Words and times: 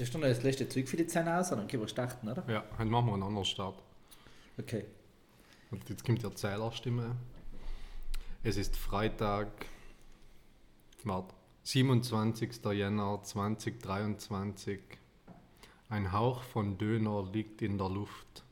Das 0.00 0.08
ist 0.08 0.14
doch 0.14 0.20
noch 0.20 0.28
das 0.28 0.42
letzte 0.42 0.66
Zeug 0.66 0.88
für 0.88 0.96
die 0.96 1.06
Zähne 1.06 1.38
aus, 1.38 1.50
dann 1.50 1.68
können 1.68 1.82
wir 1.82 1.88
starten, 1.88 2.26
oder? 2.26 2.42
Ja, 2.48 2.64
heute 2.78 2.90
machen 2.90 3.08
wir 3.08 3.12
einen 3.12 3.22
anderen 3.22 3.44
Start. 3.44 3.82
Okay. 4.58 4.86
Und 5.70 5.86
jetzt 5.90 6.06
kommt 6.06 6.22
die 6.22 6.24
Erzählerstimme. 6.24 7.16
Es 8.42 8.56
ist 8.56 8.78
Freitag, 8.78 9.48
warte, 11.04 11.34
27. 11.64 12.64
Jänner 12.72 13.22
2023. 13.22 14.80
Ein 15.90 16.12
Hauch 16.12 16.44
von 16.44 16.78
Döner 16.78 17.28
liegt 17.30 17.60
in 17.60 17.76
der 17.76 17.90
Luft 17.90 18.42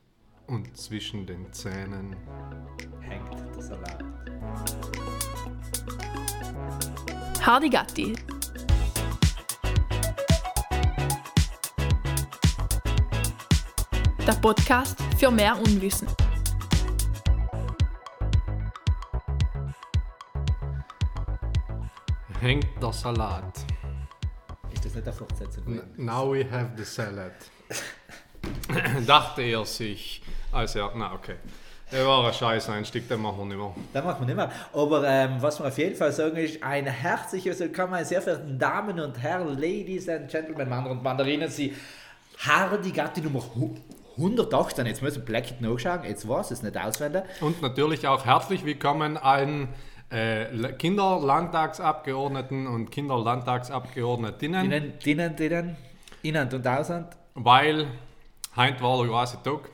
und 0.45 0.77
zwischen 0.77 1.25
den 1.25 1.51
Zähnen 1.51 2.15
Hängt 2.99 3.55
der 3.55 3.61
Salat. 3.63 4.03
Hardy 7.41 7.69
Gatti. 7.69 8.13
Der 14.27 14.33
Podcast 14.33 14.97
für 15.17 15.31
mehr 15.31 15.57
Unwissen. 15.57 16.07
hängt 22.41 22.67
der 22.81 22.93
Salat. 22.93 23.57
Ist 24.71 24.85
das 24.85 24.95
nicht 24.95 25.07
eine 25.07 25.13
Fortsetzung? 25.13 25.81
Now 25.97 26.31
we 26.33 26.45
have 26.49 26.69
the 26.77 26.83
salad. 26.83 27.33
Dachte 29.07 29.41
er 29.41 29.65
sich, 29.65 30.21
als 30.51 30.75
er, 30.75 30.91
na 30.95 31.13
okay. 31.13 31.35
Der 31.91 32.05
war 32.05 32.27
ein 32.27 32.33
scheiß 32.33 32.69
Einstieg, 32.69 33.07
den 33.09 33.19
machen 33.19 33.39
wir 33.39 33.45
nicht 33.45 33.57
mehr. 33.57 33.73
Das 33.93 34.05
macht 34.05 34.19
man 34.19 34.27
nicht 34.27 34.35
mehr. 34.35 34.51
Aber 34.73 35.03
ähm, 35.07 35.37
was 35.39 35.59
wir 35.59 35.67
auf 35.67 35.77
jeden 35.79 35.95
Fall 35.95 36.11
sagen 36.11 36.37
ist, 36.37 36.61
ein 36.61 36.85
herzliches 36.85 37.59
Willkommen, 37.59 37.91
meine 37.91 38.05
sehr 38.05 38.21
verehrten 38.21 38.59
Damen 38.59 38.99
und 38.99 39.17
Herren, 39.19 39.47
Ladies 39.57 40.07
and 40.07 40.29
Gentlemen, 40.29 40.69
Mann 40.69 40.85
und 40.85 41.01
Mandarinen, 41.01 41.49
Sie 41.49 41.75
Hardy 42.45 42.91
Gatti 42.91 43.21
Nummer 43.21 43.39
hu- 43.55 43.75
118. 44.19 44.85
Jetzt 44.85 45.01
müssen 45.01 45.21
wir 45.21 45.25
Blackett 45.25 45.61
nachschauen, 45.61 46.03
jetzt 46.03 46.27
war 46.27 46.41
es 46.41 46.61
nicht 46.61 46.77
auswendig. 46.77 47.23
Und 47.39 47.61
natürlich 47.61 48.05
auch 48.05 48.25
herzlich 48.25 48.65
willkommen 48.65 49.15
allen 49.15 49.69
äh, 50.09 50.45
Kinderlandtagsabgeordneten 50.73 52.67
und 52.67 52.91
Kinderlandtagsabgeordnetinnen, 52.91 54.65
Innen, 54.65 54.93
innen, 55.05 55.37
innen, 55.37 55.77
innen 56.21 56.53
und 56.53 56.67
außen. 56.67 57.05
weil 57.35 57.87
heute 58.57 58.81
war 58.81 58.97
der 58.97 59.07
große 59.07 59.37
Tag. 59.41 59.69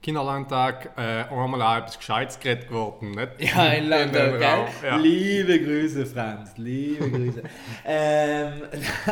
Kinderlandtag, 0.00 0.96
äh, 0.96 1.24
einmal 1.24 1.60
auch 1.60 1.76
etwas 1.78 1.98
Gescheites 1.98 2.38
geredet 2.38 2.68
geworden, 2.68 3.10
nicht? 3.10 3.28
Ja, 3.54 3.72
in 3.72 3.90
gell? 3.90 4.42
Raum, 4.42 4.68
ja. 4.82 4.96
Liebe 4.96 5.60
Grüße, 5.60 6.06
Franz, 6.06 6.52
liebe 6.56 7.10
Grüße. 7.10 7.42
ähm, 7.84 8.62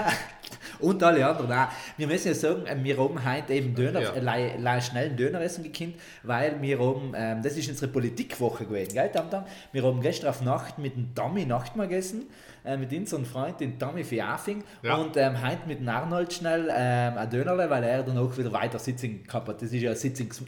und 0.80 1.02
alle 1.02 1.26
anderen 1.26 1.52
auch. 1.52 1.68
Wir 1.96 2.06
müssen 2.06 2.28
ja 2.28 2.34
sagen, 2.34 2.66
äh, 2.66 2.76
wir 2.82 2.96
haben 2.96 3.24
heute 3.24 3.52
eben 3.54 3.74
Döner, 3.74 4.00
Ja. 4.00 4.14
äh, 4.14 4.80
schnell 4.80 5.06
einen 5.06 5.16
Döner 5.16 5.40
essen 5.40 5.62
gekannt, 5.64 5.94
weil 6.22 6.60
wir 6.60 6.78
haben, 6.78 7.12
ähm, 7.16 7.42
das 7.42 7.56
ist 7.56 7.68
unsere 7.68 7.90
Politikwoche 7.90 8.64
gewesen, 8.66 8.92
gell, 8.94 9.10
Tam 9.10 9.30
Tam? 9.30 9.44
Wir 9.72 9.82
haben 9.82 10.00
gestern 10.00 10.30
auf 10.30 10.42
Nacht 10.42 10.78
mit 10.78 10.96
dem 10.96 11.14
Tommy 11.14 11.44
Nachtmahl 11.44 11.88
gegessen, 11.88 12.26
äh, 12.64 12.76
mit 12.76 12.92
unserem 12.92 13.24
Freund, 13.24 13.60
den 13.60 13.78
Tommy 13.78 14.04
Fiafing, 14.04 14.62
Ja. 14.82 14.96
und 14.96 15.16
ähm, 15.16 15.40
heute 15.42 15.66
mit 15.66 15.80
dem 15.80 15.88
Arnold 15.88 16.32
schnell 16.32 16.68
ähm, 16.74 17.18
ein 17.18 17.30
Dönerle, 17.30 17.68
weil 17.70 17.84
er 17.84 18.02
dann 18.02 18.18
auch 18.18 18.36
wieder 18.36 18.52
weiter 18.52 18.78
Sitzung 18.78 19.22
gehabt 19.24 19.48
hat. 19.48 19.62
Das 19.62 19.72
ist 19.72 19.80
ja 19.82 19.90
ein 19.90 19.96
Sitzungs... 19.96 20.42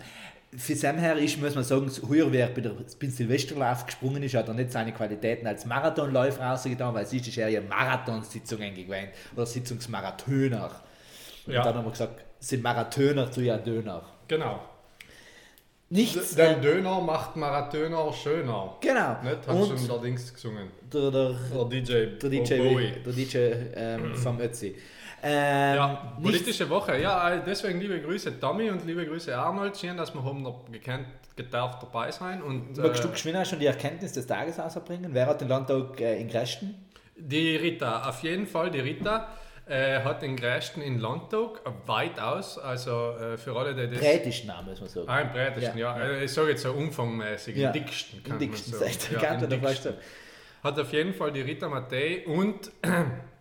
Für 0.57 0.75
Sam 0.75 0.97
her 0.97 1.17
ist, 1.19 1.39
muss 1.41 1.55
man 1.55 1.63
sagen, 1.65 1.91
heuer 2.09 2.33
wer 2.33 2.47
bei 2.49 2.63
der 2.63 2.71
beim 2.71 3.11
Silvesterlauf 3.11 3.85
gesprungen 3.85 4.23
ist, 4.23 4.35
hat 4.35 4.49
er 4.49 4.55
nicht 4.55 4.73
seine 4.73 4.93
Qualitäten 4.93 5.47
als 5.47 5.67
Marathonläufer 5.67 6.43
rausgetan, 6.43 6.95
weil 6.95 7.05
sonst 7.05 7.29
ist 7.29 7.37
er 7.37 7.49
ja 7.51 7.61
Marathonsitzungen 7.61 8.75
gewesen 8.75 9.09
oder 9.37 9.45
Sitzungsmarathoner. 9.45 10.71
Und 11.47 11.53
Ja. 11.53 11.63
dann 11.63 11.75
haben 11.77 11.85
wir 11.85 11.91
gesagt, 11.91 12.25
sind 12.41 12.63
Marathoner 12.63 13.31
zu 13.31 13.43
ja 13.43 13.59
Döner. 13.59 14.03
Genau. 14.27 14.61
Nichts. 15.91 16.35
Der 16.35 16.59
äh, 16.59 16.61
Döner 16.61 17.01
macht 17.01 17.37
Marathoner 17.37 18.13
schöner. 18.13 18.77
genau. 18.81 19.17
Nicht? 19.23 19.47
Hat 19.47 19.49
Und 19.49 19.79
schon 19.79 19.89
der 19.89 19.99
Dings 19.99 20.33
gesungen. 20.35 20.69
der, 20.93 21.11
der, 21.11 21.35
Der 21.55 21.65
DJ, 21.65 21.93
der 22.19 22.31
DJ, 22.31 22.57
Bowie. 22.59 22.93
der 23.05 23.13
DJ 23.13 23.37
ähm, 23.75 24.15
vom 24.15 24.39
Ötzi. 24.41 24.75
Ähm, 25.23 25.75
Ja, 25.77 26.13
politische 26.23 26.69
Woche. 26.71 27.01
Ja, 27.01 27.31
äh, 27.35 27.41
deswegen 27.45 27.81
liebe 27.81 28.01
Grüße 28.01 28.39
Tommy 28.39 28.71
und 28.71 28.85
liebe 28.87 29.05
Grüße 29.07 29.37
Arnold. 29.37 29.77
Schön, 29.77 29.97
dass 29.97 30.15
wir 30.15 30.23
haben 30.25 30.43
noch 30.43 30.65
gekannt, 30.71 31.07
gedarf 31.37 31.79
dabei 31.81 32.11
sein. 32.11 32.43
Und 32.43 32.77
Magst 32.77 33.03
du 33.05 33.09
geschwind 33.11 33.47
schon 33.47 33.59
die 33.59 33.67
Erkenntnis 33.67 34.13
des 34.13 34.27
Tages 34.27 34.59
ausbringen? 34.61 35.13
Wer 35.13 35.27
hat 35.27 35.41
den 35.41 35.49
Landtag 35.49 36.01
äh, 36.01 36.21
in 36.21 36.29
Gresten? 36.29 36.85
die 37.21 37.57
Rita, 37.57 38.09
auf 38.09 38.23
jeden 38.23 38.47
Fall 38.47 38.71
die 38.71 38.79
Rita. 38.81 39.27
Äh, 39.67 40.01
hat 40.03 40.23
den 40.23 40.35
größten 40.37 40.81
in 40.83 40.99
Landtag, 40.99 41.61
weitaus, 41.85 42.57
also 42.59 43.11
äh, 43.19 43.37
für 43.37 43.55
alle, 43.55 43.75
die 43.75 43.91
das... 43.95 44.01
Brätischen 44.01 44.47
Name, 44.47 44.71
muss 44.71 44.81
man 44.81 44.89
sagen. 44.89 45.09
Ah, 45.11 45.21
im 45.21 45.31
breitesten, 45.33 45.79
ja. 45.79 45.99
Ja, 45.99 46.05
Äh, 46.05 46.25
Ich 46.25 46.33
sage 46.33 46.51
jetzt 46.51 46.63
so 46.63 46.73
umfangmäßig, 46.73 47.55
Ja. 47.55 47.67
im 47.69 47.73
dicksten. 47.75 48.19
Im 48.21 48.25
kann 48.25 48.39
dicksten, 48.39 48.73
man 48.79 48.89
sagen. 48.89 49.17
Ja, 49.21 49.35
im 49.35 49.51
dicksten. 49.61 49.95
Hat 50.63 50.79
auf 50.79 50.91
jeden 50.95 51.13
Fall 51.13 51.33
die 51.33 51.43
Rita 51.43 51.69
Mattei 51.69 52.25
und 52.27 52.71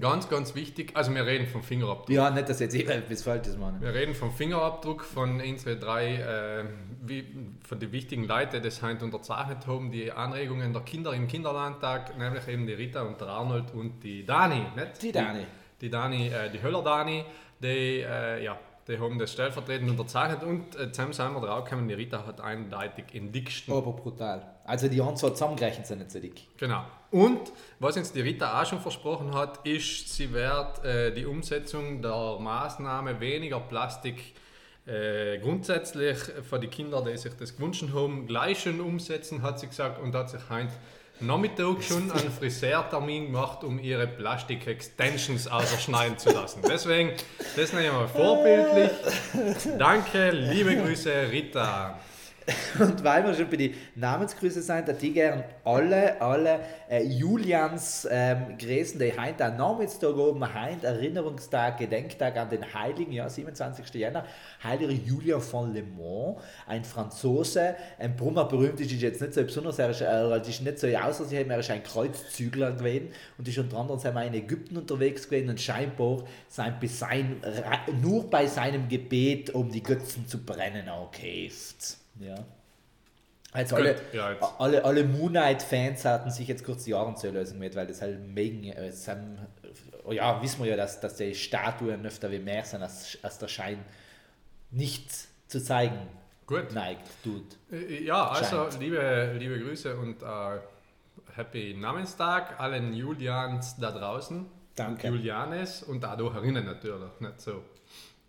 ganz, 0.00 0.28
ganz 0.28 0.54
wichtig, 0.54 0.92
also 0.94 1.14
wir 1.14 1.26
reden 1.26 1.46
vom 1.46 1.62
Fingerabdruck. 1.62 2.10
Ja, 2.10 2.30
nicht, 2.30 2.48
dass 2.48 2.60
jetzt 2.60 2.74
jeder 2.74 2.94
etwas 2.96 3.22
Falsches 3.22 3.56
machen. 3.56 3.80
Wir 3.80 3.94
reden 3.94 4.14
vom 4.14 4.32
Fingerabdruck 4.32 5.04
von 5.04 5.40
unseren 5.40 5.80
drei, 5.80 6.16
äh, 6.16 6.64
wie, 7.02 7.26
von 7.66 7.78
den 7.78 7.92
wichtigen 7.92 8.24
Leuten, 8.24 8.56
die 8.56 8.60
das 8.60 8.82
heute 8.82 9.04
unterzeichnet 9.04 9.66
haben, 9.66 9.90
die 9.90 10.12
Anregungen 10.12 10.72
der 10.72 10.82
Kinder 10.82 11.12
im 11.12 11.28
Kinderlandtag, 11.28 12.18
nämlich 12.18 12.46
eben 12.48 12.66
die 12.66 12.74
Rita 12.74 13.02
und 13.02 13.20
der 13.20 13.28
Arnold 13.28 13.72
und 13.74 14.02
die 14.02 14.24
Dani. 14.24 14.62
Nicht? 14.74 15.02
Die 15.02 15.12
Dani. 15.12 15.40
Die, 15.40 15.86
die 15.86 15.90
Dani, 15.90 16.28
äh, 16.28 16.50
die 16.50 16.62
Höller-Dani, 16.62 17.24
die, 17.60 18.00
äh, 18.00 18.44
ja, 18.44 18.58
die 18.88 18.98
haben 18.98 19.18
das 19.18 19.32
stellvertretend 19.32 19.90
unterzeichnet 19.90 20.44
und 20.44 20.76
äh, 20.76 20.92
zusammen 20.92 21.12
sind 21.12 21.34
wir 21.34 21.40
draufgekommen, 21.40 21.88
die 21.88 21.94
Rita 21.94 22.24
hat 22.24 22.40
eindeutig 22.40 23.06
in 23.12 23.32
dicksten 23.32 23.74
Aber 23.74 23.92
brutal. 23.92 24.42
Also 24.64 24.88
die 24.88 25.00
Anzahl 25.00 25.32
zusammengerechnet 25.32 25.86
sind 25.86 25.98
nicht 25.98 26.10
so 26.10 26.20
dick. 26.20 26.46
Genau. 26.56 26.84
Und 27.10 27.52
was 27.78 27.96
uns 27.96 28.12
die 28.12 28.20
Rita 28.20 28.60
auch 28.60 28.66
schon 28.66 28.80
versprochen 28.80 29.34
hat, 29.34 29.66
ist, 29.66 30.14
sie 30.14 30.32
wird 30.32 30.84
äh, 30.84 31.12
die 31.12 31.26
Umsetzung 31.26 32.00
der 32.00 32.38
Maßnahme 32.38 33.20
weniger 33.20 33.60
Plastik 33.60 34.34
äh, 34.86 35.38
grundsätzlich 35.38 36.18
für 36.48 36.60
die 36.60 36.68
Kinder, 36.68 37.02
die 37.02 37.16
sich 37.16 37.34
das 37.34 37.56
gewünscht 37.56 37.86
haben, 37.92 38.26
gleich 38.26 38.62
schon 38.62 38.80
umsetzen, 38.80 39.42
hat 39.42 39.58
sie 39.58 39.66
gesagt 39.66 40.00
und 40.00 40.14
hat 40.14 40.30
sich 40.30 40.48
heute 40.48 40.70
Nachmittag 41.20 41.82
schon 41.82 42.10
einen 42.12 42.30
Friseurtermin 42.30 43.26
gemacht, 43.26 43.64
um 43.64 43.78
ihre 43.78 44.06
Plastik-Extensions 44.06 45.48
ausschneiden 45.48 46.18
zu 46.18 46.30
lassen. 46.30 46.60
Deswegen, 46.68 47.12
das 47.56 47.72
nenne 47.72 47.86
ich 47.86 47.92
mal 47.92 48.08
vorbildlich. 48.08 48.90
Danke, 49.78 50.30
liebe 50.30 50.76
Grüße, 50.76 51.30
Rita. 51.30 51.98
Und 52.78 53.02
weil 53.02 53.24
wir 53.24 53.34
schon 53.34 53.50
bei 53.50 53.56
den 53.56 53.74
Namensgrüßen 53.96 54.62
sind, 54.62 55.02
die 55.02 55.12
gern 55.12 55.42
alle, 55.64 56.20
alle 56.20 56.60
äh, 56.88 57.02
Julians 57.02 58.06
ähm, 58.08 58.56
Gräsen, 58.56 59.00
die 59.00 59.12
heute 59.18 59.46
am 59.46 59.56
Namenstag 59.56 60.16
oben, 60.16 60.42
heute 60.42 60.86
Erinnerungstag, 60.86 61.78
Gedenktag 61.78 62.36
an 62.36 62.48
den 62.48 62.72
Heiligen, 62.72 63.12
ja, 63.12 63.28
27. 63.28 63.92
Jänner, 63.94 64.24
Heiliger 64.62 64.92
Julian 64.92 65.40
von 65.40 65.74
Le 65.74 65.82
Mans, 65.82 66.40
ein 66.66 66.84
Franzose, 66.84 67.74
ein 67.98 68.14
Brummer 68.14 68.44
berühmt 68.44 68.78
ist, 68.80 68.92
ist 68.92 69.02
jetzt 69.02 69.20
nicht 69.20 69.34
so 69.34 69.42
besonders, 69.42 69.78
er 69.80 69.90
ist, 69.90 70.00
äh, 70.00 70.48
ist 70.48 70.62
nicht 70.62 70.78
so 70.78 70.86
außer 70.86 71.24
er 71.32 71.58
ist 71.58 71.70
ein 71.70 71.82
Kreuzzügler 71.82 72.72
gewesen 72.72 73.08
und 73.38 73.48
ist 73.48 73.58
unter 73.58 73.78
anderem 73.78 74.14
wir 74.14 74.22
in 74.22 74.34
Ägypten 74.34 74.76
unterwegs 74.76 75.28
gewesen 75.28 75.50
und 75.50 75.60
scheinbar 75.60 76.22
sein, 76.48 76.76
sein, 76.86 77.40
nur 78.00 78.30
bei 78.30 78.46
seinem 78.46 78.88
Gebet, 78.88 79.50
um 79.50 79.68
die 79.68 79.82
Götzen 79.82 80.28
zu 80.28 80.44
brennen, 80.44 80.88
angekäft. 80.88 82.05
Ja. 82.20 82.36
Also 83.52 83.76
alle, 83.76 83.94
Gut, 83.94 84.02
ja, 84.12 84.32
jetzt. 84.32 84.44
alle, 84.58 84.84
alle 84.84 85.04
Moon 85.04 85.30
Knight-Fans 85.30 86.04
hatten 86.04 86.30
sich 86.30 86.46
jetzt 86.48 86.64
kurz 86.64 86.84
die 86.84 86.90
Jahrenzählösung 86.90 87.58
mit, 87.58 87.74
weil 87.74 87.86
das 87.86 88.02
halt 88.02 88.20
mega, 88.20 88.78
äh, 88.78 88.90
sind, 88.92 89.38
oh 90.04 90.12
ja, 90.12 90.42
wissen 90.42 90.62
wir 90.62 90.70
ja, 90.70 90.76
dass, 90.76 91.00
dass 91.00 91.16
die 91.16 91.34
Statuen 91.34 92.04
öfter 92.04 92.30
wie 92.30 92.38
mehr 92.38 92.64
sind, 92.64 92.82
als, 92.82 93.16
als 93.22 93.38
der 93.38 93.48
Schein 93.48 93.78
nicht 94.70 95.10
zu 95.48 95.62
zeigen 95.62 96.06
Gut. 96.46 96.72
neigt, 96.72 97.06
tut. 97.24 97.56
Äh, 97.72 98.04
Ja, 98.04 98.28
also 98.28 98.68
Scheint. 98.70 98.80
liebe, 98.80 99.36
liebe 99.38 99.58
Grüße 99.60 99.96
und 99.96 100.22
äh, 100.22 100.58
Happy 101.34 101.74
Namenstag 101.78 102.60
allen 102.60 102.92
Julians 102.92 103.76
da 103.78 103.90
draußen. 103.90 104.46
Danke. 104.74 105.06
Und 105.08 105.14
Julianes 105.14 105.82
und 105.82 106.04
auch 106.04 106.16
da 106.16 106.32
herinnen 106.34 106.66
natürlich, 106.66 107.20
nicht 107.20 107.40
so. 107.40 107.62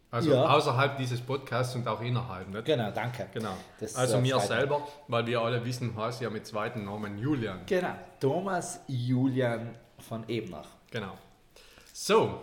Also 0.10 0.32
Ja. 0.32 0.46
außerhalb 0.46 0.98
dieses 0.98 1.20
Podcasts 1.20 1.76
und 1.76 1.86
auch 1.88 2.02
innerhalb, 2.02 2.48
nicht? 2.48 2.64
Genau, 2.66 2.92
danke. 2.92 3.28
Genau. 3.34 3.56
Das, 3.80 3.96
also 3.96 4.18
äh, 4.18 4.22
mir 4.22 4.40
selber, 4.40 4.88
weil 5.10 5.26
wir 5.26 5.42
alle 5.42 5.64
wissen, 5.66 5.96
heißt 5.98 6.22
ja 6.22 6.30
mit 6.30 6.48
zweiten 6.48 6.86
Namen 6.86 7.18
Julian. 7.18 7.60
Genau, 7.66 7.94
Thomas 8.20 8.80
Julian 8.88 9.76
von 10.00 10.24
Ebnach. 10.30 10.68
Genau. 10.92 11.18
So, 11.94 12.42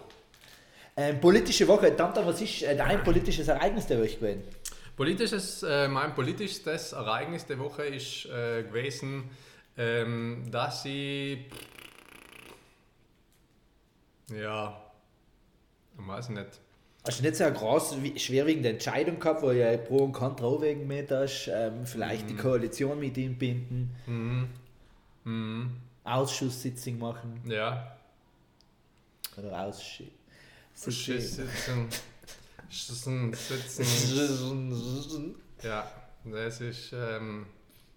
Ähm, 0.97 1.21
politische 1.21 1.67
Woche, 1.67 1.97
Tante, 1.97 2.25
was 2.25 2.41
ist 2.41 2.63
äh, 2.63 2.77
dein 2.77 3.03
politisches 3.03 3.49
Ereignis 3.49 3.87
der 3.87 3.99
Woche 3.99 4.15
gewesen? 4.17 4.43
politisches, 4.97 5.63
äh, 5.65 5.89
mein 5.89 6.15
politischstes 6.15 6.93
Ereignis 6.93 7.47
der 7.47 7.59
Woche 7.59 7.83
ist 7.85 8.27
äh, 8.27 8.63
gewesen, 8.63 9.29
ähm, 9.77 10.49
dass 10.53 10.85
ich 10.85 11.39
ja 14.31 14.81
Weiß 15.97 16.29
ich 16.29 16.35
nicht. 16.37 16.61
Hast 17.06 17.19
du 17.19 17.23
nicht 17.25 17.37
so 17.37 17.45
eine 17.45 17.55
groß, 17.55 18.03
wie- 18.03 18.19
schwerwiegende 18.19 18.71
Entscheidung 18.71 19.19
gehabt, 19.21 19.43
wo 19.43 19.51
ihr 19.51 19.77
Pro 19.77 19.99
und 20.05 20.12
Contra 20.12 20.47
abwägen 20.47 20.87
mit 20.87 21.11
hast? 21.11 21.49
Ähm, 21.53 21.85
vielleicht 21.87 22.31
die 22.31 22.35
Koalition 22.37 22.99
mit 22.99 23.17
ihm 23.19 23.37
binden, 23.37 23.95
Mhm. 24.06 24.49
Mhm. 25.25 25.71
Ausschusssitzung 26.05 26.99
machen 26.99 27.43
Ja. 27.47 27.95
oder. 29.37 29.73
Sitzen. 30.73 30.73
Sitzen. 32.71 33.35
Ja, 35.62 35.91
das 36.25 36.61
ist. 36.61 36.93
Ähm, 36.93 37.47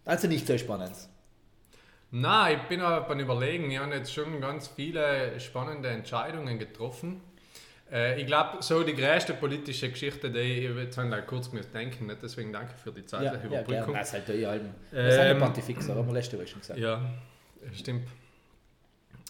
Also 0.06 0.28
nicht 0.28 0.46
so 0.48 0.56
spannend. 0.58 0.94
Na, 2.12 2.52
ich 2.52 2.62
bin 2.70 2.80
aber 2.82 3.06
beim 3.08 3.20
Überlegen. 3.20 3.70
Ich 3.72 3.78
habe 3.80 3.94
jetzt 3.96 4.14
schon 4.14 4.40
ganz 4.40 4.68
viele 4.70 5.38
spannende 5.40 5.90
Entscheidungen 5.90 6.58
getroffen. 6.60 7.22
Äh, 7.92 8.20
ich 8.20 8.28
glaube, 8.28 8.62
so 8.62 8.84
die 8.84 8.96
größte 8.96 9.34
politische 9.34 9.90
Geschichte, 9.90 10.30
die 10.30 10.40
ich 10.40 10.76
jetzt 10.76 10.98
habe 10.98 11.20
ich 11.20 11.26
kurz 11.28 11.50
denken, 11.74 12.08
nicht? 12.08 12.22
deswegen 12.22 12.52
danke 12.52 12.74
für 12.76 12.92
die 12.92 13.02
Ja, 13.02 13.08
zeitliche 13.08 13.34
ja, 13.36 13.40
gerne. 13.50 13.62
Überbrückung. 13.64 13.94
Das 13.96 14.08
ist 14.08 14.14
halt 14.14 14.28
die 14.28 14.46
Alben. 14.46 14.76
Das 14.92 15.14
sind 15.16 15.24
Ähm, 15.24 15.38
ja 15.40 15.46
Pontifex, 15.46 15.90
aber 15.90 16.00
haben 16.00 16.08
wir 16.08 16.14
letzte 16.14 16.38
Woche 16.38 16.48
schon 16.48 16.60
gesagt. 16.62 16.80
Ja, 16.80 17.02
stimmt. 17.74 18.08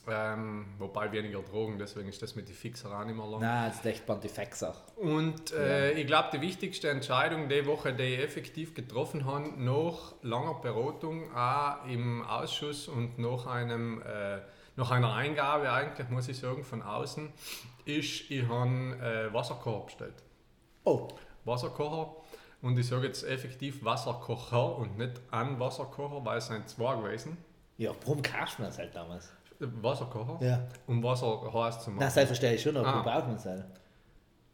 Ähm, 0.09 0.67
wobei 0.77 1.11
weniger 1.11 1.41
Drogen, 1.41 1.77
deswegen 1.77 2.07
ist 2.07 2.21
das 2.21 2.33
mit 2.33 2.47
den 2.47 2.55
Fixer 2.55 2.97
auch 2.97 3.03
nicht 3.03 3.17
mehr 3.17 3.25
lang. 3.27 3.41
Nein, 3.41 3.67
das 3.69 3.79
ist 3.79 3.85
echt 3.85 4.05
Pontifex 4.05 4.63
auch. 4.63 4.95
Und 4.95 5.51
äh, 5.51 5.91
ich 5.91 6.07
glaube, 6.07 6.29
die 6.31 6.39
wichtigste 6.39 6.89
Entscheidung 6.89 7.49
die 7.49 7.65
Woche, 7.65 7.91
die 7.91 8.03
ich 8.03 8.19
effektiv 8.23 8.73
getroffen 8.73 9.25
habe, 9.25 9.49
nach 9.57 10.13
langer 10.21 10.53
Beratung, 10.61 11.29
auch 11.35 11.85
im 11.87 12.23
Ausschuss 12.25 12.87
und 12.87 13.19
nach, 13.19 13.47
einem, 13.47 14.01
äh, 14.01 14.37
nach 14.77 14.91
einer 14.91 15.13
Eingabe, 15.13 15.69
eigentlich 15.71 16.07
muss 16.09 16.27
ich 16.29 16.37
sagen, 16.39 16.63
von 16.63 16.81
außen, 16.81 17.29
ist, 17.85 18.31
ich 18.31 18.47
habe 18.47 18.69
äh, 19.29 19.33
Wasserkocher 19.33 19.85
bestellt. 19.85 20.13
Oh, 20.85 21.09
Wasserkocher. 21.45 22.15
Und 22.61 22.77
ich 22.79 22.87
sage 22.87 23.05
jetzt 23.07 23.23
effektiv 23.23 23.83
Wasserkocher 23.83 24.77
und 24.77 24.97
nicht 24.97 25.19
an 25.31 25.59
Wasserkocher, 25.59 26.23
weil 26.25 26.37
es 26.39 26.47
sind 26.47 26.67
zwei 26.69 26.95
gewesen. 26.95 27.37
ja, 27.77 27.91
warum 28.05 28.21
kaufst 28.21 28.57
du 28.59 28.63
das 28.63 28.77
halt 28.79 28.95
damals? 28.95 29.29
Wasserkocher. 29.59 30.37
Ja. 30.45 30.67
Um 30.87 31.03
Wasser 31.03 31.41
heiß 31.53 31.83
zu 31.83 31.91
machen. 31.91 31.99
das 32.01 32.13
verstehe 32.13 32.53
ich 32.55 32.61
schon, 32.61 32.77
aber 32.77 32.87
Ah. 32.87 32.91
warum 32.93 33.03
braucht 33.05 33.27
man 33.27 33.35
es 33.35 33.45
halt? 33.45 33.65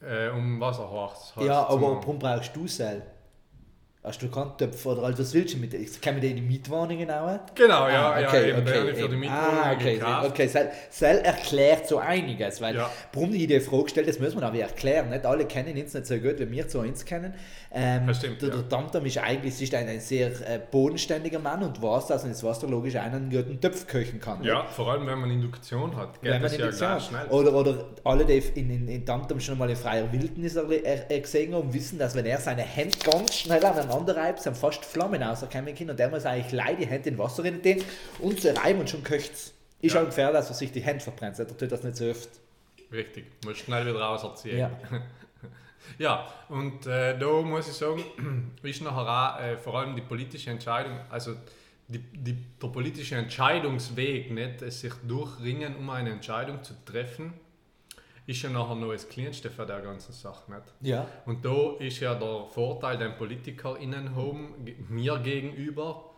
Äh, 0.02 0.30
um 0.30 0.60
Wasser 0.60 0.90
heiß, 0.92 1.36
heiß 1.36 1.46
Ja, 1.46 1.62
zu 1.68 1.74
aber 1.74 1.82
machen. 1.82 1.98
warum 2.02 2.20
brauchst 2.20 2.56
du 2.56 2.66
es 2.66 2.80
halt? 2.80 3.04
Hast 4.06 4.22
du 4.22 4.28
keinen 4.30 4.58
Töpfer 4.58 4.90
oder 4.92 5.04
halt, 5.04 5.18
was 5.18 5.34
willst 5.34 5.54
du 5.54 5.60
mit 5.60 5.72
dem? 5.72 5.86
Kann 6.02 6.16
man 6.16 6.22
die 6.22 6.32
in 6.32 6.36
die 6.36 6.42
Mietwohnungen 6.42 7.10
auch? 7.10 7.40
Genau, 7.56 7.88
ja, 7.88 8.12
Ah, 8.12 8.20
ja, 8.20 8.28
okay, 8.28 8.50
eben, 8.50 8.62
okay, 8.62 8.74
den 8.74 8.88
ich 8.90 8.94
für 8.96 8.98
die 8.98 9.04
eben. 9.06 9.20
Mietwohnung 9.22 9.60
ah, 9.64 9.72
okay, 9.72 9.94
gekauft. 9.94 10.30
okay. 10.30 10.48
Sel, 10.48 10.70
Sel 10.90 11.18
erklärt 11.20 11.88
so 11.88 12.00
einiges, 12.00 12.60
weil 12.60 12.76
Ja. 12.76 12.90
warum 13.14 13.34
ich 13.34 13.48
die 13.48 13.60
Frage 13.62 13.84
gestellt 13.84 14.10
das 14.10 14.20
muss 14.20 14.36
man 14.36 14.44
aber 14.44 14.60
erklären. 14.60 15.10
Nicht 15.10 15.26
alle 15.26 15.46
kennen 15.46 15.70
ihn 15.70 15.76
nicht 15.76 15.90
so 15.90 16.16
gut, 16.18 16.38
wie 16.38 16.52
wir 16.52 16.68
zu 16.68 16.80
uns 16.80 17.06
kennen. 17.06 17.34
Ähm, 17.72 18.06
Das 18.06 18.18
stimmt, 18.18 18.42
der, 18.42 18.50
ja. 18.50 18.56
der 18.56 18.68
Tamtam 18.68 19.06
ist 19.06 19.18
eigentlich 19.20 19.62
ist 19.62 19.74
ein, 19.74 19.88
ein 19.88 20.02
sehr 20.02 20.28
äh, 20.28 20.60
bodenständiger 20.70 21.40
Mann 21.40 21.64
und 21.64 21.82
weiß, 21.82 22.08
dass 22.08 22.24
man 22.24 22.34
das 22.34 22.44
Wasser 22.44 22.68
logisch 22.68 22.98
einen 22.98 23.30
guten 23.30 23.62
Topf 23.62 23.88
köchen 23.88 24.20
kann. 24.20 24.44
Ja, 24.44 24.66
vor 24.66 24.92
allem 24.92 25.08
wenn 25.08 25.18
man 25.20 25.32
Induktion 25.32 25.96
hat, 25.96 26.22
geht 26.22 26.30
Wenn 26.30 26.42
man 26.42 26.52
das 26.52 26.58
ja 26.58 26.66
nicht 26.68 26.80
ganz 26.80 27.06
schnell. 27.06 27.26
Oder, 27.28 27.54
oder 27.54 27.86
alle, 28.04 28.26
die 28.26 28.38
in, 28.56 28.70
in, 28.70 28.88
in 28.90 29.06
Tamtam 29.06 29.40
schon 29.40 29.58
mal 29.58 29.70
in 29.70 29.78
freier 29.78 30.12
Wildnis 30.12 30.58
er, 30.58 30.70
er, 30.70 31.10
er 31.10 31.20
gesehen 31.22 31.56
haben, 31.56 31.74
wissen, 31.74 31.98
dass 31.98 32.14
wenn 32.16 32.26
er 32.26 32.38
seine 32.40 32.64
Hände 32.64 32.98
ganz 33.10 33.34
schnell 33.34 33.64
aneinander 33.94 34.16
reibt, 34.22 34.42
sind 34.42 34.58
fast 34.58 34.84
Flammen 34.86 35.22
rauskommen 35.22 35.76
können 35.76 35.90
und 35.92 36.00
der 36.00 36.10
muss 36.10 36.26
eigentlich 36.26 36.52
leider 36.52 36.78
die 36.80 36.88
Hände 36.88 37.10
in 37.10 37.18
Wasser 37.18 37.44
rein 37.44 37.62
tun 37.62 37.84
und 38.20 38.40
so 38.42 38.50
reiben 38.50 38.80
und 38.80 38.90
schon 38.90 39.04
köcht's. 39.04 39.54
Ist 39.82 39.96
Ja. 39.96 40.02
auch 40.02 40.06
gefährlich, 40.06 40.38
dass 40.40 40.50
er 40.50 40.56
sich 40.56 40.72
die 40.72 40.82
Hände 40.82 41.04
verbrennt, 41.04 41.38
er 41.40 41.48
tut 41.48 41.72
das 41.72 41.84
nicht 41.84 41.98
so 41.98 42.10
oft. 42.10 42.30
Richtig, 42.92 43.26
muss 43.46 43.58
schnell 43.58 43.86
wieder 43.86 44.00
rauserziehen. 44.02 44.58
Ja. 44.60 44.72
Ja, 46.00 46.28
und 46.48 46.88
äh, 46.88 47.18
da 47.20 47.42
muss 47.42 47.68
ich 47.68 47.74
sagen, 47.74 48.04
ist 48.64 48.82
nachher 48.82 49.36
auch 49.38 49.42
äh, 49.42 49.58
vor 49.58 49.78
allem 49.78 49.96
die 49.98 50.02
politische 50.02 50.50
Entscheidung, 50.50 50.94
also 51.10 51.36
die, 51.90 52.00
die, 52.00 52.38
der 52.62 52.68
politische 52.70 53.16
Entscheidungsweg, 53.18 54.32
nicht, 54.32 54.62
es 54.62 54.80
sich 54.80 54.94
durchringen, 55.06 55.76
um 55.76 55.90
eine 55.90 56.12
Entscheidung 56.12 56.64
zu 56.64 56.74
treffen, 56.86 57.34
ist 58.26 58.42
ja 58.42 58.50
nachher 58.50 58.76
noch 58.76 58.92
das 58.92 59.08
Kleinste 59.10 59.50
für 59.50 59.66
der 59.66 59.82
ganzen 59.82 60.14
Sache. 60.14 60.52
Nicht? 60.52 60.64
Ja. 60.82 61.08
Und 61.26 61.44
da 61.44 61.74
ist 61.80 62.00
ja 62.00 62.16
der 62.16 62.46
Vorteil, 62.46 62.98
den 62.98 63.16
PolitikerInnen 63.16 64.16
haben, 64.16 64.56
mir 64.90 65.20
gegenüber, 65.20 66.12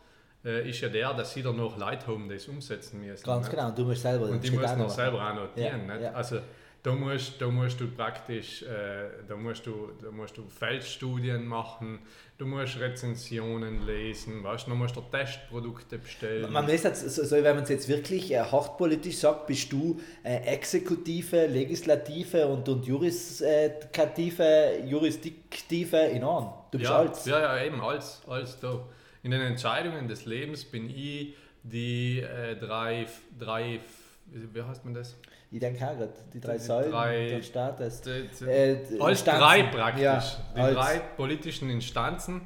äh, 0.43 0.69
ist 0.69 0.81
ja 0.81 0.89
der, 0.89 1.13
dass 1.13 1.33
sie 1.33 1.41
dann 1.41 1.57
noch 1.57 1.77
Leute 1.77 2.07
haben, 2.07 2.29
die 2.29 2.35
es 2.35 2.47
umsetzen 2.47 3.01
müssen. 3.01 3.23
Ganz 3.23 3.47
nicht? 3.47 3.55
genau, 3.55 3.71
du 3.71 3.85
musst 3.85 4.03
selber 4.03 4.29
Und 4.29 4.43
die 4.43 4.51
müssen 4.51 4.65
auch 4.65 4.77
noch 4.77 4.89
selber 4.89 5.27
auch 5.27 5.33
notieren. 5.33 5.87
Ja, 5.87 5.93
nicht? 5.93 6.03
ja. 6.03 6.11
Also 6.11 6.39
da 6.85 6.93
musst, 6.93 7.41
da 7.41 7.47
musst 7.47 7.81
du 7.81 7.87
praktisch, 7.87 8.61
äh, 8.61 9.09
da 9.27 9.35
musst 9.35 9.65
du, 9.65 9.89
da 10.03 10.11
musst 10.11 10.37
du 10.37 10.47
Feldstudien 10.47 11.43
machen, 11.47 11.97
du 12.37 12.45
musst 12.45 12.79
Rezensionen 12.79 13.87
lesen, 13.87 14.43
weißt, 14.43 14.67
du, 14.67 14.69
dann 14.69 14.77
musst 14.77 14.95
du 14.95 15.01
Testprodukte 15.01 15.97
bestellen. 15.97 16.51
Man 16.51 16.65
muss 16.65 16.83
jetzt, 16.83 17.09
so, 17.09 17.23
so, 17.23 17.37
wenn 17.37 17.55
man 17.55 17.63
es 17.63 17.69
jetzt 17.69 17.87
wirklich 17.87 18.31
äh, 18.31 18.39
hart 18.39 18.77
politisch 18.77 19.17
sagt, 19.17 19.47
bist 19.47 19.71
du 19.71 19.99
äh, 20.23 20.35
Exekutive, 20.53 21.47
Legislative 21.47 22.45
und, 22.45 22.69
und 22.69 22.85
Juristikative, 22.85 24.83
Jurisdiktive 24.85 25.97
in 25.97 26.23
einem. 26.23 26.49
Du 26.69 26.77
bist 26.77 26.91
ja, 26.91 26.97
alles. 26.99 27.25
ja, 27.25 27.39
ja, 27.39 27.65
eben, 27.65 27.81
alles, 27.81 28.21
alles 28.27 28.59
da. 28.59 28.87
In 29.23 29.31
den 29.31 29.41
Entscheidungen 29.41 30.07
des 30.07 30.25
Lebens 30.27 30.63
bin 30.63 30.87
ich 30.87 31.33
die 31.63 32.19
äh, 32.19 32.55
drei, 32.55 33.07
drei, 33.39 33.79
wie 34.27 34.61
heißt 34.61 34.85
man 34.85 34.93
das? 34.93 35.15
Ich 35.51 35.59
denke 35.59 35.85
auch 35.85 35.89
gerade, 35.91 36.09
die 36.33 36.39
drei 36.41 36.53
Die 36.53 36.59
Säulen 36.59 36.91
drei- 36.91 37.27
der. 37.41 38.01
Die, 38.01 38.27
die, 38.27 38.45
Äh, 38.45 38.75
die 38.89 38.99
alles 39.01 39.19
Instanzen. 39.19 39.41
drei 39.41 39.63
praktisch. 39.63 40.01
Ja, 40.03 40.23
die 40.67 40.73
drei 40.73 40.99
politischen 41.15 41.69
Instanzen 41.69 42.41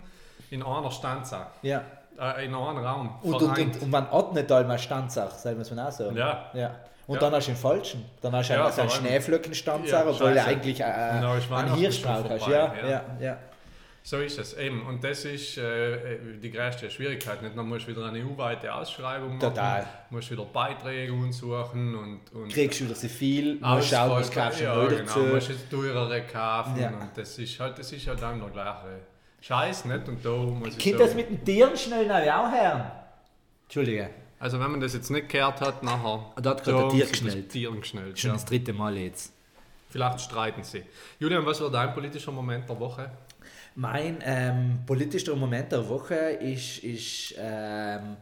in 0.51 0.61
einer 0.63 0.91
Stanza, 0.91 1.47
Ja. 1.61 1.81
äh, 2.19 2.45
in 2.45 2.53
einem 2.53 2.77
Raum. 2.77 3.19
Und, 3.23 3.33
und, 3.35 3.57
und, 3.57 3.81
und 3.81 3.89
man 3.89 4.11
hat 4.11 4.33
nicht 4.33 4.51
einmal 4.51 4.77
Standsach, 4.79 5.31
soll 5.31 5.53
man 5.53 5.61
es 5.61 5.71
auch 5.71 5.91
sagen. 5.91 6.15
Ja. 6.17 6.49
ja. 6.53 6.71
Und 7.07 7.15
Ja. 7.15 7.21
dann 7.21 7.33
hast 7.33 7.47
du 7.47 7.51
den 7.53 7.57
falschen. 7.57 8.05
Dann 8.21 8.33
hast 8.35 8.49
du 8.49 8.53
Ja, 8.53 8.59
einen, 8.59 8.73
so 8.75 8.81
Ja, 9.89 10.01
obwohl 10.05 10.33
du 10.33 10.43
eigentlich 10.43 10.79
äh, 10.79 10.83
einen 10.83 11.23
schon 11.41 12.29
hast. 12.29 12.47
ja. 12.47 12.73
ja, 12.87 13.01
ja. 13.19 13.37
So 14.03 14.17
ist 14.17 14.39
es 14.39 14.57
eben. 14.57 14.81
Und 14.87 15.03
das 15.03 15.25
ist 15.25 15.57
äh, 15.57 16.17
die 16.41 16.51
größte 16.51 16.89
Schwierigkeit. 16.89 17.41
Nicht? 17.41 17.57
Dann 17.57 17.67
musst 17.67 17.87
du 17.87 17.91
wieder 17.91 18.05
eine 18.05 18.19
EU-weite 18.19 18.73
Ausschreibung 18.73 19.37
machen. 19.37 19.39
Total. 19.39 19.87
musst 20.09 20.31
wieder 20.31 20.45
Beiträge 20.45 21.13
suchen 21.31 21.95
und, 21.95 22.33
und 22.33 22.51
Kriegst 22.51 22.79
du 22.79 22.85
wieder 22.85 22.95
so 22.95 23.07
viel, 23.07 23.59
musst 23.59 23.89
schauen, 23.89 24.11
was 24.11 24.31
kaufst 24.31 24.61
du 24.61 24.63
ja, 24.63 24.75
neu 24.75 24.87
genau, 24.87 25.01
dazu. 25.03 25.19
musst 25.19 25.49
jetzt 25.49 25.69
teurere 25.69 26.21
kaufen. 26.23 26.79
Ja. 26.79 26.89
Und 26.89 27.09
das 27.15 27.37
ist 27.37 27.59
halt, 27.59 27.77
das 27.77 27.91
ist 27.91 28.07
halt 28.07 28.21
dann 28.21 28.39
der 28.39 28.49
gleiche 28.49 28.99
Scheiß. 29.41 29.85
Nicht? 29.85 30.07
Und 30.07 30.25
da 30.25 30.29
muss 30.29 30.69
ich 30.69 30.77
Kind 30.79 30.99
das 30.99 31.13
mit 31.13 31.29
den 31.29 31.43
Tieren 31.45 31.77
schnell 31.77 32.07
noch 32.07 32.15
auch 32.15 32.51
hören? 32.51 32.91
Entschuldige, 33.63 34.09
Also 34.39 34.59
wenn 34.59 34.71
man 34.71 34.79
das 34.79 34.93
jetzt 34.93 35.11
nicht 35.11 35.29
gehört 35.29 35.61
hat, 35.61 35.83
nachher... 35.83 36.33
Da 36.41 36.49
hat 36.51 36.63
gerade 36.63 36.85
ein 36.85 36.89
Tier 36.89 37.05
geschnellt. 37.05 37.49
Tier 37.49 37.71
geschnellt. 37.71 38.17
schon 38.17 38.29
Ja. 38.29 38.33
das 38.33 38.45
dritte 38.45 38.73
Mal 38.73 38.97
jetzt. 38.97 39.33
Vielleicht 39.89 40.21
streiten 40.21 40.63
sie. 40.63 40.83
Julian, 41.19 41.45
was 41.45 41.61
war 41.61 41.69
dein 41.69 41.93
politischer 41.93 42.31
Moment 42.31 42.67
der 42.69 42.79
Woche? 42.79 43.11
Mein 43.79 44.19
ähm, 44.25 44.79
politischer 44.85 45.37
Moment 45.37 45.71
der 45.71 45.87
Woche 45.87 46.13
ist, 46.13 46.79
ist 46.83 47.33
ähm, 47.37 48.17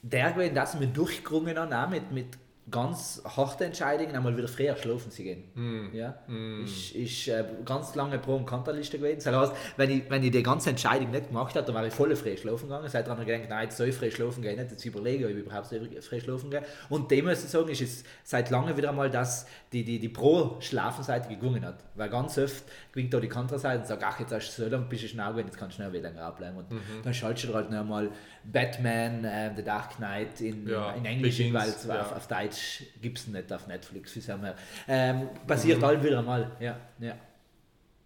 der 0.00 0.32
gewesen, 0.32 0.54
dass 0.54 0.80
wir 0.80 0.86
durchgerungen 0.86 1.58
haben, 1.58 1.90
mit, 1.90 2.12
mit 2.12 2.38
ganz 2.68 3.22
harten 3.24 3.62
Entscheidungen, 3.64 4.16
einmal 4.16 4.36
wieder 4.36 4.48
früher 4.48 4.76
schlafen 4.76 5.10
zu 5.12 5.22
gehen. 5.22 5.44
Hm. 5.54 5.90
Ja, 5.94 6.18
ist, 6.64 6.96
ist 6.96 7.28
äh, 7.28 7.44
ganz 7.64 7.94
lange 7.94 8.18
Pro- 8.18 8.34
und 8.34 8.46
Kontraliste 8.46 8.98
gewesen. 8.98 9.20
Das 9.24 9.34
heißt, 9.34 9.52
wenn 9.76 9.90
ich, 9.90 10.10
wenn 10.10 10.22
ich 10.24 10.32
die 10.32 10.42
ganze 10.42 10.70
Entscheidung 10.70 11.12
nicht 11.12 11.28
gemacht 11.28 11.54
hätte, 11.54 11.66
dann 11.66 11.76
wäre 11.76 11.86
ich 11.86 11.94
voll 11.94 12.14
früh 12.16 12.36
schlafen 12.36 12.68
gegangen. 12.68 12.88
Seit 12.88 13.06
dran 13.06 13.24
gedacht, 13.24 13.48
nein, 13.48 13.64
jetzt 13.64 13.76
soll 13.76 13.88
ich 13.88 13.94
früh 13.94 14.10
schlafen 14.10 14.42
gehen, 14.42 14.56
nicht 14.56 14.70
jetzt 14.72 14.84
überlege, 14.84 15.26
ob 15.26 15.30
ich 15.30 15.36
überhaupt 15.38 15.68
früh 15.68 16.20
schlafen 16.20 16.50
gehe. 16.50 16.62
Und 16.88 17.08
dem 17.10 17.26
muss 17.26 17.44
ich 17.44 17.50
sagen, 17.50 17.68
ist 17.68 17.82
es 17.82 18.04
seit 18.24 18.50
lange 18.50 18.76
wieder 18.76 18.88
einmal, 18.88 19.10
dass 19.10 19.46
die, 19.72 19.84
die, 19.84 20.00
die 20.00 20.08
Pro-Schlafenseite 20.08 21.28
gewonnen 21.36 21.64
hat. 21.64 21.84
Weil 21.94 22.10
ganz 22.10 22.36
oft 22.36 22.64
gewinnt 22.90 23.14
da 23.14 23.20
die 23.20 23.28
Kontraseite 23.28 23.80
und 23.80 23.86
sagt, 23.86 24.02
ach, 24.02 24.18
jetzt 24.18 24.32
hast 24.32 24.58
du 24.58 24.64
so 24.64 24.68
lange, 24.68 24.86
bist 24.86 25.04
du 25.04 25.08
schnell 25.08 25.28
gewesen, 25.30 25.46
jetzt 25.46 25.58
kannst 25.58 25.74
du 25.78 25.82
schnell 25.82 25.92
wieder 25.92 26.10
länger 26.10 26.32
bleiben. 26.32 26.56
Und 26.56 26.66
dann 27.04 27.14
schaltest 27.14 27.48
du 27.48 27.54
halt 27.54 27.70
noch 27.70 27.78
einmal 27.78 28.10
Batman, 28.42 29.24
äh, 29.24 29.52
The 29.54 29.62
Dark 29.62 29.96
Knight 29.96 30.40
in, 30.40 30.66
Ja, 30.68 30.92
in 30.92 31.04
Englisch, 31.04 31.40
weil 31.52 31.68
es 31.68 31.84
ja. 31.84 32.00
auf, 32.00 32.16
auf 32.16 32.26
Deutsch 32.26 32.55
gibt 33.00 33.18
es 33.18 33.26
nicht 33.26 33.52
auf 33.52 33.66
Netflix. 33.66 34.14
wie 34.16 34.20
sagen 34.20 34.42
wir. 34.42 34.54
Ähm, 34.88 35.28
passiert 35.46 35.82
halt 35.82 36.02
wieder 36.02 36.22
mal. 36.22 36.50
Ja, 36.60 36.76
ja. 36.98 37.14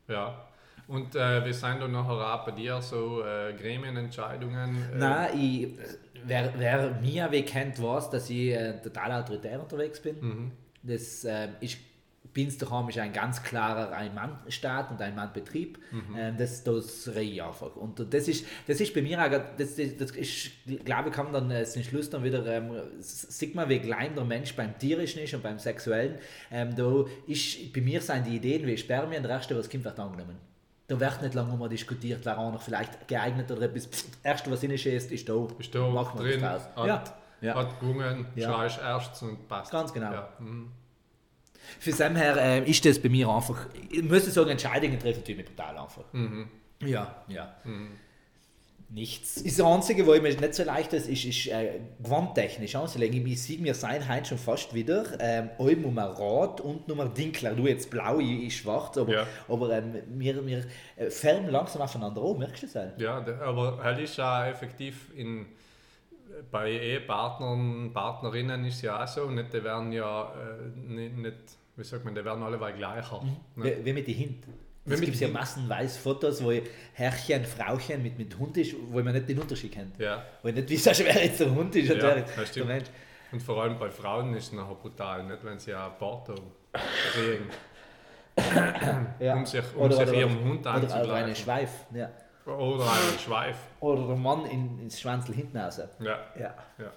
Ja. 0.08 0.46
Und 0.88 1.14
äh, 1.14 1.44
wir 1.44 1.54
sind 1.54 1.80
da 1.80 1.86
nachher 1.86 2.34
auch 2.34 2.44
bei 2.44 2.50
dir 2.50 2.82
so 2.82 3.22
äh, 3.22 3.52
Gremienentscheidungen. 3.52 4.76
Äh, 4.92 4.98
Nein, 4.98 5.38
ich, 5.38 5.68
wer, 6.24 6.52
wer 6.56 6.90
mir 7.00 7.30
wie 7.30 7.42
kennt, 7.42 7.80
weiß, 7.80 8.10
dass 8.10 8.28
ich 8.28 8.50
äh, 8.50 8.80
total 8.82 9.12
autoritär 9.12 9.60
unterwegs 9.60 10.00
bin. 10.02 10.16
Mhm. 10.20 10.52
Das 10.82 11.24
ähm, 11.24 11.50
ist 11.60 11.78
daheim 12.34 12.88
ist 12.88 12.98
ein 12.98 13.12
ganz 13.12 13.42
klarer 13.42 13.92
Ein-Mann-Staat 13.92 14.90
und 14.90 15.00
Ein-Mann-Betrieb. 15.00 15.78
Ähm, 16.16 16.36
das 16.38 16.64
das 16.64 17.08
rede 17.08 17.20
ich 17.20 17.42
einfach. 17.42 17.74
Und 17.76 17.98
das 18.12 18.28
ist, 18.28 18.46
das 18.66 18.80
ist 18.80 18.94
bei 18.94 19.02
mir 19.02 19.20
auch, 19.24 19.30
das, 19.30 19.76
das, 19.76 19.96
das 19.96 20.10
ist, 20.12 20.50
glaube 20.84 21.08
ich, 21.08 21.14
kann 21.14 21.30
man 21.30 21.48
dann 21.48 21.50
äh, 21.50 21.64
zum 21.64 21.82
Schluss 21.82 22.10
dann 22.10 22.22
wieder, 22.22 22.44
ähm, 22.46 22.70
sieht 23.00 23.54
man, 23.54 23.68
wie 23.68 23.78
klein 23.80 24.14
der 24.14 24.24
Mensch 24.24 24.54
beim 24.54 24.78
Tierischen 24.78 25.22
ist 25.22 25.34
und 25.34 25.42
beim 25.42 25.58
Sexuellen. 25.58 26.18
Ähm, 26.50 26.74
da 26.76 27.04
ist, 27.26 27.72
bei 27.72 27.80
mir 27.80 28.00
sind 28.00 28.26
die 28.26 28.36
Ideen 28.36 28.66
wie 28.66 28.76
Spermien, 28.76 29.22
der 29.22 29.32
erste, 29.32 29.56
was 29.58 29.68
kommt, 29.68 29.84
wird 29.84 29.98
angenommen. 29.98 30.36
Da 30.86 30.98
wird 30.98 31.22
nicht 31.22 31.34
lange 31.34 31.56
mal 31.56 31.68
diskutiert, 31.68 32.20
wer 32.24 32.36
auch 32.36 32.52
noch 32.52 32.62
vielleicht 32.62 33.06
geeignet 33.06 33.50
oder 33.52 33.62
etwas. 33.62 33.88
Das 33.90 34.04
erste, 34.24 34.50
was 34.50 34.62
reinschießt, 34.62 35.12
ist 35.12 35.28
da. 35.28 35.34
Bist 35.34 35.72
du 35.72 35.78
Machen 35.88 36.18
wir 36.18 36.32
drin, 36.32 36.40
das 36.40 36.68
hat. 36.74 37.14
Ja. 37.40 37.54
hat 37.54 37.78
gewungen, 37.80 38.26
Ja. 38.34 38.48
schreist 38.52 38.80
erst 38.80 39.22
und 39.22 39.46
passt. 39.48 39.70
Ganz 39.70 39.92
genau. 39.92 40.12
Ja. 40.12 40.28
mhm. 40.40 40.72
Für 41.78 41.92
dem 41.92 42.16
her 42.16 42.36
äh, 42.36 42.70
ist 42.70 42.84
das 42.84 42.98
bei 42.98 43.08
mir 43.08 43.28
einfach, 43.28 43.66
ich 43.90 44.02
muss 44.02 44.26
sagen, 44.26 44.50
Entscheidungen 44.50 44.98
treffen 44.98 45.24
tue 45.24 45.34
ich 45.34 45.44
brutal 45.44 45.78
einfach. 45.78 46.04
Ja, 46.84 47.24
ja. 47.28 47.54
Nichts. 48.92 49.44
Das 49.44 49.60
Einzige, 49.60 50.04
wo 50.04 50.14
ich 50.14 50.22
mir 50.22 50.34
nicht 50.34 50.54
so 50.54 50.64
leicht 50.64 50.92
ist, 50.92 51.08
ist, 51.08 51.24
ist 51.24 51.46
äh, 51.46 51.78
gewandtechnisch 52.02 52.74
anzulegen. 52.74 53.24
Ich 53.24 53.40
sehe 53.40 53.58
mir 53.60 53.72
sein 53.72 54.12
heute 54.12 54.24
schon 54.30 54.38
fast 54.38 54.74
wieder. 54.74 55.04
Ähm, 55.20 55.50
um 55.58 55.96
ein 55.96 56.04
Rad 56.06 56.60
und 56.60 56.88
Nummer 56.88 57.06
Dinkler. 57.06 57.54
Du 57.54 57.68
jetzt 57.68 57.88
blau, 57.88 58.18
ich, 58.18 58.46
ich 58.46 58.56
schwarz, 58.56 58.98
aber, 58.98 59.12
Ja. 59.12 59.26
aber 59.46 59.70
ähm, 59.78 59.94
wir, 60.08 60.44
wir 60.44 60.64
äh, 60.96 61.08
färben 61.08 61.50
langsam 61.50 61.82
aufeinander 61.82 62.20
an, 62.20 62.38
merkst 62.38 62.64
du 62.64 62.66
das? 62.66 62.74
halt? 62.74 63.00
Ja, 63.00 63.24
aber 63.44 63.78
halt 63.80 64.00
ist 64.00 64.16
ja 64.16 64.48
effektiv 64.48 65.06
in, 65.14 65.46
bei 66.50 66.70
Ehepartnern, 66.70 67.92
Partnerinnen 67.92 68.64
ist 68.64 68.82
ja 68.82 69.02
auch 69.02 69.08
so, 69.08 69.30
nicht, 69.30 69.52
die 69.52 69.62
werden 69.64 69.92
ja 69.92 70.32
äh, 70.32 70.78
nicht, 70.78 71.16
nicht, 71.16 71.36
wie 71.76 71.84
sagt 71.84 72.04
man, 72.04 72.14
die 72.14 72.24
werden 72.24 72.42
alle 72.42 72.58
gleicher. 72.72 73.22
Ne? 73.56 73.76
Wie, 73.84 73.92
mit 73.92 74.06
den 74.06 74.14
Hinten. 74.14 74.54
Wie 74.84 74.94
Es 74.94 75.00
gibt 75.00 75.16
ja 75.16 75.28
massenweise 75.28 75.98
Fotos, 76.00 76.42
wo 76.42 76.52
Herrchen, 76.94 77.44
Frauchen 77.44 78.02
mit, 78.02 78.18
mit 78.18 78.38
Hund 78.38 78.56
ist, 78.56 78.74
wo 78.90 79.02
man 79.02 79.12
nicht 79.12 79.28
den 79.28 79.38
Unterschied 79.38 79.72
kennt. 79.72 79.98
Ja. 79.98 80.22
Wo 80.42 80.48
ich 80.48 80.54
nicht 80.54 80.86
weiß, 80.86 81.00
wer 81.04 81.24
jetzt 81.24 81.40
der 81.40 81.50
Hund 81.54 81.74
ist 81.76 81.90
und 81.90 81.98
Ja, 81.98 82.02
wer 82.02 82.18
jetzt 82.18 82.56
der. 82.56 82.64
Mensch. 82.64 82.86
Und 83.32 83.42
vor 83.42 83.62
allem 83.62 83.78
bei 83.78 83.90
Frauen 83.90 84.34
ist 84.34 84.46
es 84.46 84.52
nachher 84.52 84.74
brutal, 84.74 85.24
nicht 85.24 85.44
wenn 85.44 85.58
sie 85.58 85.72
ein 85.74 85.90
Porto 85.98 86.34
kriegen, 87.12 87.48
Ja. 89.20 89.34
um 89.34 89.46
sich, 89.46 89.64
um 89.76 89.92
sich 89.92 90.12
ihrem 90.12 90.40
Hund 90.44 90.60
Oder, 90.60 90.70
oder 90.70 90.74
eine 90.74 90.94
anzugleichen. 90.94 91.36
Schweif. 91.36 91.70
Ja. 91.94 92.10
Oder 92.46 92.84
einen 92.90 93.18
Schweif. 93.18 93.56
Oder 93.80 94.06
der 94.06 94.16
Mann 94.16 94.46
in, 94.46 94.78
ins 94.80 95.00
Schwanzel 95.00 95.34
hinten 95.34 95.56
raus. 95.58 95.78
Ja, 96.00 96.18
Ja. 96.38 96.54
ja. 96.78 96.92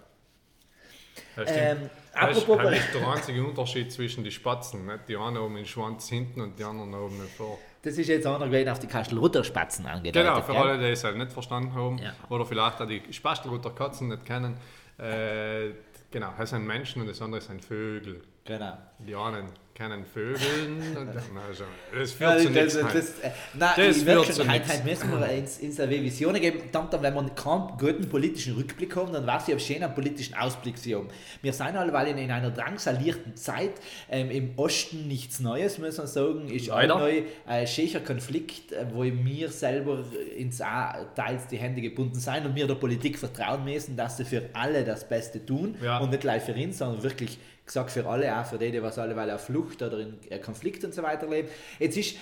Das 1.35 1.49
Ähm, 1.51 1.89
ist, 2.31 2.47
der 2.47 3.07
einzige 3.07 3.43
Unterschied 3.43 3.91
zwischen 3.91 4.23
den 4.23 4.31
Spatzen. 4.31 4.85
Nicht? 4.85 5.07
Die 5.07 5.15
einen 5.17 5.37
oben 5.37 5.55
den 5.55 5.65
Schwanz 5.65 6.09
hinten 6.09 6.41
und 6.41 6.57
die 6.57 6.63
anderen 6.63 6.93
oben 6.93 7.19
vor. 7.37 7.57
Das 7.83 7.97
ist 7.97 8.07
jetzt 8.07 8.25
auch 8.25 8.39
noch 8.39 8.45
gewesen 8.47 8.69
auf 8.69 8.79
die 8.79 8.87
Kastelrutterspatzen 8.87 9.85
angedeutet. 9.85 10.23
Genau, 10.25 10.41
für 10.41 10.53
gell? 10.53 10.61
alle, 10.61 10.77
die 10.79 10.85
es 10.91 11.03
halt 11.03 11.17
nicht 11.17 11.31
verstanden 11.31 11.73
haben 11.73 11.97
Ja. 11.99 12.13
oder 12.29 12.45
vielleicht 12.45 12.81
auch 12.81 12.87
die 12.87 13.01
Spastelroter 13.11 13.71
Katzen 13.71 14.07
nicht 14.09 14.25
kennen. 14.25 14.57
Äh, 14.97 15.71
genau, 16.09 16.33
das 16.37 16.51
sind 16.51 16.65
Menschen 16.65 17.01
und 17.01 17.09
das 17.09 17.21
andere 17.21 17.41
sind 17.41 17.63
Vögel. 17.63 18.21
Genau. 18.45 18.77
Die 18.99 19.15
einen 19.15 19.49
kennen 19.75 20.05
Vögeln 20.05 20.81
und 20.95 21.07
also, 21.09 21.63
das 21.97 22.11
führt 22.11 22.41
zu 22.41 22.49
nichts. 22.51 22.73
das, 22.75 22.83
halt. 22.83 22.95
das, 22.95 23.09
äh, 23.19 23.31
nein, 23.55 23.73
Das 23.75 24.05
heute, 24.05 24.45
nichts. 24.47 24.69
heute 24.73 24.83
müssen 24.83 25.11
wir 25.19 25.29
ins, 25.29 25.57
ins 25.57 25.79
AW 25.79 25.89
Visionen 26.03 26.39
geben. 26.41 26.59
Dann, 26.71 26.89
dann, 26.91 27.01
wenn 27.01 27.13
wir 27.15 27.29
keinen 27.31 27.69
guten 27.79 28.07
politischen 28.07 28.53
Rückblick 28.55 28.95
haben, 28.95 29.11
dann 29.11 29.25
weiß 29.25 29.47
ich, 29.47 29.55
ob 29.55 29.61
schön 29.61 29.81
einen 29.83 29.95
politischen 29.95 30.35
Ausblick 30.35 30.77
sie 30.77 30.95
haben. 30.95 31.07
Wir 31.41 31.53
sind 31.53 31.75
alleweil 31.75 32.07
in, 32.09 32.19
in 32.19 32.29
einer 32.29 32.51
drangsalierten 32.51 33.35
Zeit. 33.35 33.71
Ähm, 34.11 34.29
Im 34.29 34.51
Osten 34.57 35.07
nichts 35.07 35.39
Neues, 35.39 35.79
muss 35.79 35.97
man 35.97 36.05
sagen. 36.07 36.49
Ist 36.49 36.67
Leider. 36.67 37.09
ein 37.47 37.65
schächer 37.67 38.01
Konflikt, 38.01 38.71
äh, 38.73 38.85
wo 38.93 39.03
mir 39.03 39.49
selber 39.49 40.03
ins 40.37 40.61
A 40.61 41.03
teils 41.15 41.47
die 41.47 41.57
Hände 41.57 41.81
gebunden 41.81 42.19
sein 42.19 42.45
und 42.45 42.53
mir 42.53 42.67
der 42.67 42.75
Politik 42.75 43.17
vertrauen 43.17 43.63
müssen, 43.63 43.97
dass 43.97 44.17
sie 44.17 44.25
für 44.25 44.43
alle 44.53 44.83
das 44.83 45.07
Beste 45.09 45.43
tun 45.43 45.75
Ja. 45.81 45.97
und 45.97 46.11
nicht 46.11 46.21
gleich 46.21 46.43
für 46.43 46.51
ihn, 46.53 46.71
sondern 46.73 47.01
wirklich 47.01 47.39
gesagt 47.65 47.91
für 47.91 48.05
alle, 48.05 48.37
auch 48.37 48.45
für 48.45 48.57
die, 48.57 48.71
die 48.71 48.81
was 48.83 48.97
alleweil 48.99 49.31
auf 49.31 49.45
Flucht 49.45 49.81
oder 49.81 49.99
in 49.99 50.15
äh, 50.29 50.39
Konflikt 50.39 50.83
und 50.83 50.93
so 50.93 51.01
weiter 51.03 51.27
leben. 51.27 51.47
Jetzt 51.79 51.97
ist 51.97 52.15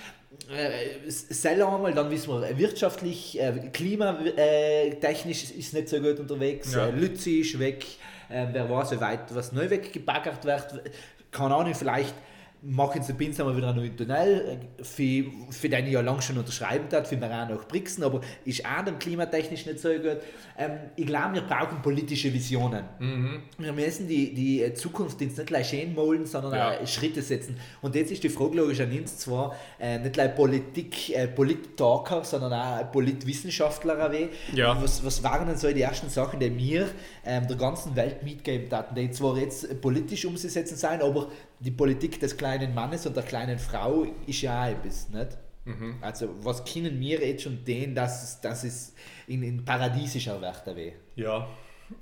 äh, 0.55 1.09
selber 1.09 1.73
einmal, 1.73 1.93
dann 1.93 2.09
wissen 2.11 2.29
wir, 2.29 2.57
wirtschaftlich, 2.57 3.39
äh, 3.39 3.69
klimatechnisch 3.73 5.51
äh, 5.51 5.57
ist 5.57 5.67
es 5.67 5.73
nicht 5.73 5.89
so 5.89 5.99
gut 5.99 6.19
unterwegs, 6.19 6.73
Ja. 6.73 6.87
Lützi 6.87 7.39
ist 7.39 7.57
weg, 7.59 7.85
äh, 8.29 8.45
wer 8.51 8.69
weiß, 8.69 8.91
wie 8.91 9.01
weit 9.01 9.33
was 9.35 9.51
neu 9.51 9.69
weggebaggert 9.69 10.45
wird, 10.45 10.81
keine 11.31 11.55
Ahnung, 11.55 11.73
vielleicht 11.75 12.13
machen 12.63 13.01
sie 13.01 13.13
Pins 13.13 13.39
einmal 13.39 13.57
wieder 13.57 13.69
einen 13.69 13.77
neuen 13.77 13.97
Tunnel, 13.97 14.59
für, 14.83 15.23
für 15.49 15.67
den 15.69 15.87
ich 15.87 15.93
ja 15.93 16.01
lange 16.01 16.21
schon 16.21 16.37
unterschreiben 16.37 16.85
hat, 16.91 17.07
für 17.07 17.17
mir 17.17 17.25
auch 17.25 17.49
nach 17.49 17.67
Brixen, 17.67 18.03
aber 18.03 18.21
ist 18.45 18.63
auch 18.65 18.85
dann 18.85 18.99
klimatechnisch 18.99 19.65
nicht 19.65 19.79
so 19.79 19.89
gut. 19.89 20.17
Ähm, 20.57 20.71
ich 20.95 21.07
glaube, 21.07 21.33
wir 21.35 21.41
brauchen 21.41 21.81
politische 21.81 22.31
Visionen. 22.31 22.83
Wir 23.57 23.73
müssen 23.73 24.07
die, 24.07 24.33
die 24.33 24.73
Zukunft 24.75 25.19
jetzt 25.21 25.37
nicht 25.37 25.47
gleich 25.47 25.69
schön 25.69 25.95
malen, 25.95 26.25
sondern 26.25 26.53
Ja. 26.53 26.71
auch 26.79 26.87
Schritte 26.87 27.21
setzen. 27.21 27.57
Und 27.81 27.95
jetzt 27.95 28.11
ist 28.11 28.23
die 28.23 28.29
Frage 28.29 28.57
logisch 28.57 28.79
an 28.81 28.91
uns 28.91 29.17
zwar 29.17 29.55
äh, 29.79 29.97
nicht 29.97 30.13
gleich 30.13 30.35
Politik, 30.35 31.15
äh, 31.15 31.27
Polit-Talker, 31.27 32.23
sondern 32.23 32.53
auch 32.53 32.91
Politwissenschaftler. 32.91 34.11
Ja. 34.53 34.81
Was, 34.81 35.03
was 35.03 35.23
waren 35.23 35.47
denn 35.47 35.57
so 35.57 35.71
die 35.71 35.81
ersten 35.81 36.09
Sachen, 36.09 36.39
die 36.39 36.55
wir 36.55 36.87
ähm, 37.25 37.47
der 37.47 37.57
ganzen 37.57 37.95
Welt 37.95 38.23
mitgeben 38.23 38.69
hatten, 38.71 38.93
die 38.95 39.09
zwar 39.11 39.37
jetzt 39.37 39.81
politisch 39.81 40.25
umzusetzen 40.25 40.75
sein, 40.77 41.01
aber 41.01 41.27
die 41.61 41.71
Politik 41.71 42.19
des 42.19 42.35
kleinen 42.35 42.73
Mannes 42.73 43.05
und 43.05 43.15
der 43.15 43.23
kleinen 43.23 43.59
Frau 43.59 44.05
ist 44.25 44.41
ja 44.41 44.63
auch 44.63 44.69
etwas, 44.69 45.09
nicht? 45.09 45.37
Mhm. 45.65 45.97
Also 46.01 46.29
was 46.41 46.65
können 46.65 46.99
wir 46.99 47.25
jetzt 47.25 47.43
schon 47.43 47.63
den, 47.63 47.93
dass 47.93 48.23
es, 48.23 48.41
dass 48.41 48.63
es 48.63 48.95
in, 49.27 49.43
in 49.43 49.63
paradiesischer 49.63 50.41
Werte 50.41 50.75
weh? 50.75 50.93
Ja, 51.15 51.47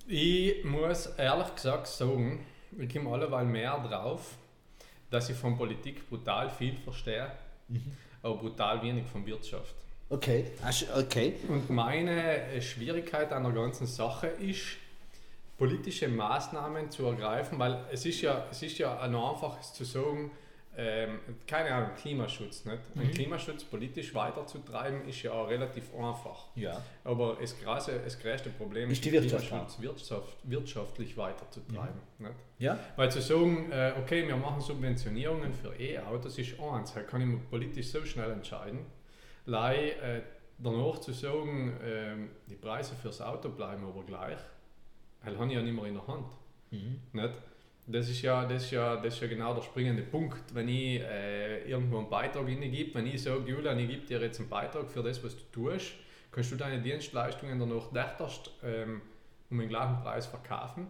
ich 0.07 0.63
muss 0.63 1.07
ehrlich 1.17 1.53
gesagt 1.55 1.87
sagen, 1.87 2.45
ich 2.77 2.93
komme 2.93 3.11
alleweil 3.11 3.45
mehr 3.45 3.77
drauf, 3.79 4.37
dass 5.09 5.29
ich 5.29 5.35
von 5.35 5.57
Politik 5.57 6.07
brutal 6.09 6.49
viel 6.49 6.75
verstehe, 6.77 7.29
aber 8.21 8.37
brutal 8.37 8.81
wenig 8.81 9.05
von 9.07 9.25
Wirtschaft. 9.25 9.75
Okay, 10.09 10.45
okay. 10.95 11.33
Und 11.49 11.69
meine 11.69 12.61
Schwierigkeit 12.61 13.31
an 13.31 13.43
der 13.43 13.51
ganzen 13.51 13.85
Sache 13.85 14.27
ist, 14.27 14.77
politische 15.59 16.07
Maßnahmen 16.07 16.89
zu 16.89 17.05
ergreifen, 17.05 17.59
weil 17.59 17.85
es 17.91 18.05
ist 18.05 18.21
ja, 18.21 18.47
es 18.49 18.63
ist 18.63 18.77
ja 18.79 18.97
ein 18.99 19.13
einfaches 19.13 19.73
zu 19.73 19.83
sagen, 19.83 20.31
ähm, 20.77 21.19
keine 21.45 21.73
Ahnung, 21.73 21.89
Klimaschutz. 21.99 22.63
Nicht? 22.63 22.95
Mhm. 22.95 23.01
Ein 23.01 23.11
Klimaschutz 23.11 23.65
politisch 23.65 24.15
weiterzutreiben 24.15 25.05
ist 25.09 25.21
ja 25.23 25.43
relativ 25.43 25.93
einfach. 25.93 26.45
Ja. 26.55 26.81
Aber 27.03 27.37
das, 27.41 27.59
große, 27.59 27.99
das 28.01 28.17
größte 28.17 28.49
Problem 28.51 28.89
Ist 28.89 29.03
die 29.03 29.11
Wirtschaft 29.11 29.47
Klimaschutz 29.47 29.81
wirtschaft, 29.81 30.37
wirtschaftlich 30.43 31.17
weiterzutreiben. 31.17 31.99
Nicht? 32.19 32.33
Ja? 32.59 32.79
Weil 32.95 33.11
zu 33.11 33.21
sagen, 33.21 33.69
äh, 33.71 33.93
okay, 34.01 34.25
wir 34.25 34.37
machen 34.37 34.61
Subventionierungen 34.61 35.53
für 35.53 35.77
E-Autos 35.77 36.37
ist 36.37 36.57
eins, 36.57 36.93
da 36.93 37.01
kann 37.01 37.21
ich 37.21 37.27
mir 37.27 37.39
politisch 37.49 37.89
so 37.89 38.05
schnell 38.05 38.31
entscheiden. 38.31 38.85
Lei, 39.45 39.89
äh, 39.89 40.21
danach 40.59 40.99
zu 40.99 41.11
sagen, 41.11 41.77
ähm, 41.83 42.29
die 42.49 42.55
Preise 42.55 42.95
fürs 42.95 43.19
Auto 43.19 43.49
bleiben 43.49 43.83
aber 43.85 44.03
gleich, 44.03 44.39
das 45.25 45.37
habe 45.37 45.47
ich 45.47 45.53
ja 45.53 45.61
nicht 45.61 45.75
mehr 45.75 45.85
in 45.85 45.95
der 45.95 46.07
Hand. 46.07 46.27
Nicht? 47.13 47.33
Das 47.87 48.07
ist, 48.07 48.21
ja, 48.21 48.45
das, 48.45 48.65
ist 48.65 48.71
ja, 48.71 48.97
das 48.97 49.15
ist 49.15 49.21
ja 49.21 49.27
genau 49.27 49.53
der 49.55 49.63
springende 49.63 50.03
Punkt. 50.03 50.53
Wenn 50.53 50.67
ich 50.67 51.01
äh, 51.01 51.67
irgendwo 51.67 51.97
einen 51.97 52.09
Beitrag 52.09 52.45
gebe, 52.45 52.93
wenn 52.93 53.07
ich 53.07 53.23
sage, 53.23 53.49
Julian, 53.49 53.79
ich 53.79 53.89
gebe 53.89 54.05
dir 54.05 54.21
jetzt 54.21 54.39
einen 54.39 54.47
Beitrag 54.49 54.89
für 54.91 55.01
das, 55.01 55.23
was 55.23 55.35
du 55.35 55.43
tust, 55.51 55.93
kannst 56.31 56.51
du 56.51 56.55
deine 56.55 56.81
Dienstleistungen 56.81 57.57
danach 57.57 57.91
dachterst, 57.91 58.51
ähm, 58.63 59.01
um 59.49 59.57
den 59.57 59.69
gleichen 59.69 59.99
Preis 60.03 60.27
verkaufen. 60.27 60.85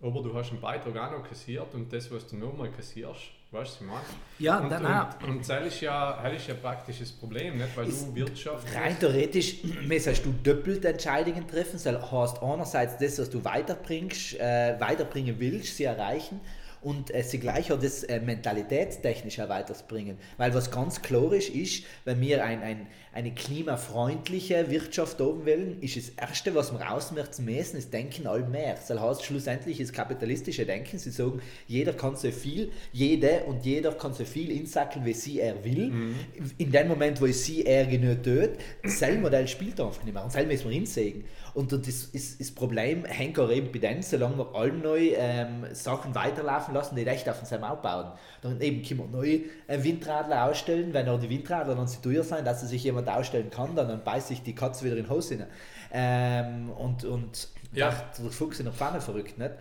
Aber 0.00 0.22
du 0.22 0.32
hast 0.32 0.52
einen 0.52 0.60
Beitrag 0.60 0.96
auch 0.96 1.18
noch 1.18 1.28
kassiert 1.28 1.74
und 1.74 1.92
das, 1.92 2.08
was 2.12 2.28
du 2.28 2.36
nochmal 2.36 2.70
kassierst, 2.70 3.32
weißt 3.50 3.52
du, 3.52 3.58
was 3.58 3.74
ich 3.74 3.86
meine? 3.86 4.02
Ja, 4.38 4.58
und, 4.58 4.70
dann 4.70 4.86
auch. 4.86 5.22
und, 5.22 5.36
und 5.36 5.48
das 5.48 5.66
ist 5.66 5.80
ja, 5.80 6.20
das 6.22 6.34
ist 6.34 6.48
ja 6.48 6.54
praktisch 6.54 6.98
das 7.00 7.12
Problem, 7.12 7.56
nicht? 7.56 7.76
weil 7.76 7.88
Ist 7.88 8.06
du 8.06 8.14
Wirtschaft 8.14 8.74
Rein 8.74 8.98
theoretisch 8.98 9.64
müsstest 9.86 10.24
du 10.24 10.32
doppelt 10.42 10.84
Entscheidungen 10.84 11.46
treffen. 11.46 11.80
Das 11.82 12.12
heißt, 12.12 12.42
einerseits 12.42 12.98
das, 12.98 13.18
was 13.18 13.30
du 13.30 13.44
weiterbringst, 13.44 14.38
äh, 14.38 14.78
weiterbringen 14.78 15.36
willst, 15.38 15.76
sie 15.76 15.84
erreichen 15.84 16.40
und 16.82 17.12
äh, 17.14 17.22
sie 17.22 17.38
gleich 17.38 17.72
auch 17.72 17.80
das 17.80 18.04
äh, 18.04 18.20
mentalitätstechnisch 18.20 19.38
weiterbringen. 19.38 20.18
Weil 20.36 20.54
was 20.54 20.70
ganz 20.70 21.02
klar 21.02 21.32
ist, 21.32 21.48
ist, 21.48 21.84
wenn 22.04 22.20
wir 22.20 22.44
ein, 22.44 22.62
ein, 22.62 22.86
eine 23.18 23.32
klimafreundliche 23.32 24.70
Wirtschaft 24.70 25.18
haben 25.18 25.44
wollen, 25.44 25.82
ist 25.82 25.96
das 25.96 26.10
Erste, 26.10 26.54
was 26.54 26.72
wir 26.72 26.88
ausmerzen 26.88 27.44
müssen, 27.44 27.76
ist 27.76 27.92
Denken 27.92 28.28
all 28.28 28.44
mehr. 28.44 28.76
Das 28.76 28.96
heißt, 28.96 29.24
schlussendlich 29.24 29.80
ist 29.80 29.92
kapitalistische 29.92 30.64
Denken, 30.64 30.98
sie 30.98 31.10
sagen, 31.10 31.42
jeder 31.66 31.94
kann 31.94 32.14
so 32.14 32.30
viel, 32.30 32.70
jede 32.92 33.40
und 33.48 33.66
jeder 33.66 33.90
kann 33.90 34.14
so 34.14 34.24
viel 34.24 34.52
insackeln, 34.52 35.04
wie 35.04 35.14
sie 35.14 35.40
er 35.40 35.64
will. 35.64 36.14
In 36.58 36.70
dem 36.70 36.86
Moment, 36.86 37.20
wo 37.20 37.26
es 37.26 37.44
sie 37.44 37.66
er 37.66 37.86
genug 37.86 38.22
tut, 38.22 38.50
das 38.84 39.00
Modell 39.20 39.48
spielt 39.48 39.80
einfach 39.80 40.04
nicht 40.04 40.14
mehr. 40.14 40.22
Und 40.22 40.32
das 40.32 40.46
müssen 40.46 40.70
wir 40.70 40.76
hinsehen. 40.76 41.24
Und 41.54 41.72
das, 41.72 41.88
ist, 41.88 42.38
das 42.38 42.52
Problem 42.52 43.04
hängt 43.04 43.36
auch 43.40 43.50
eben 43.50 43.72
bei 43.72 43.80
denen, 43.80 44.02
solange 44.02 44.38
wir 44.38 44.54
allem 44.54 44.80
neu 44.80 45.10
ähm, 45.16 45.64
Sachen 45.72 46.14
weiterlaufen 46.14 46.72
lassen, 46.72 46.94
die 46.94 47.04
echt 47.04 47.28
auf 47.28 47.44
seinem 47.44 47.64
aufbauen. 47.64 48.12
Dann 48.42 48.60
eben 48.60 48.80
können 48.82 49.00
wir 49.00 49.18
neue 49.18 49.40
äh, 49.66 49.82
Windradler 49.82 50.44
ausstellen, 50.44 50.92
wenn 50.92 51.08
auch 51.08 51.18
die 51.18 51.28
Windradler 51.28 51.74
dann 51.74 51.88
so 51.88 52.00
teuer 52.00 52.22
sein, 52.22 52.44
dass 52.44 52.60
sich 52.60 52.84
jemand 52.84 53.07
ausstellen 53.08 53.50
kann, 53.50 53.74
dann, 53.74 53.88
dann 53.88 54.04
beißt 54.04 54.28
sich 54.28 54.42
die 54.42 54.54
Katze 54.54 54.84
wieder 54.84 54.96
in 54.96 55.04
den 55.04 55.10
Hose. 55.10 55.46
Ähm, 55.92 56.70
und 56.70 57.04
und 57.04 57.48
Ja. 57.72 57.88
ja. 57.90 58.04
der 58.18 58.30
Fuchs 58.30 58.58
in 58.58 58.66
der 58.66 58.74
Pfanne 58.74 59.00
verrückt, 59.00 59.38
nicht? 59.38 59.52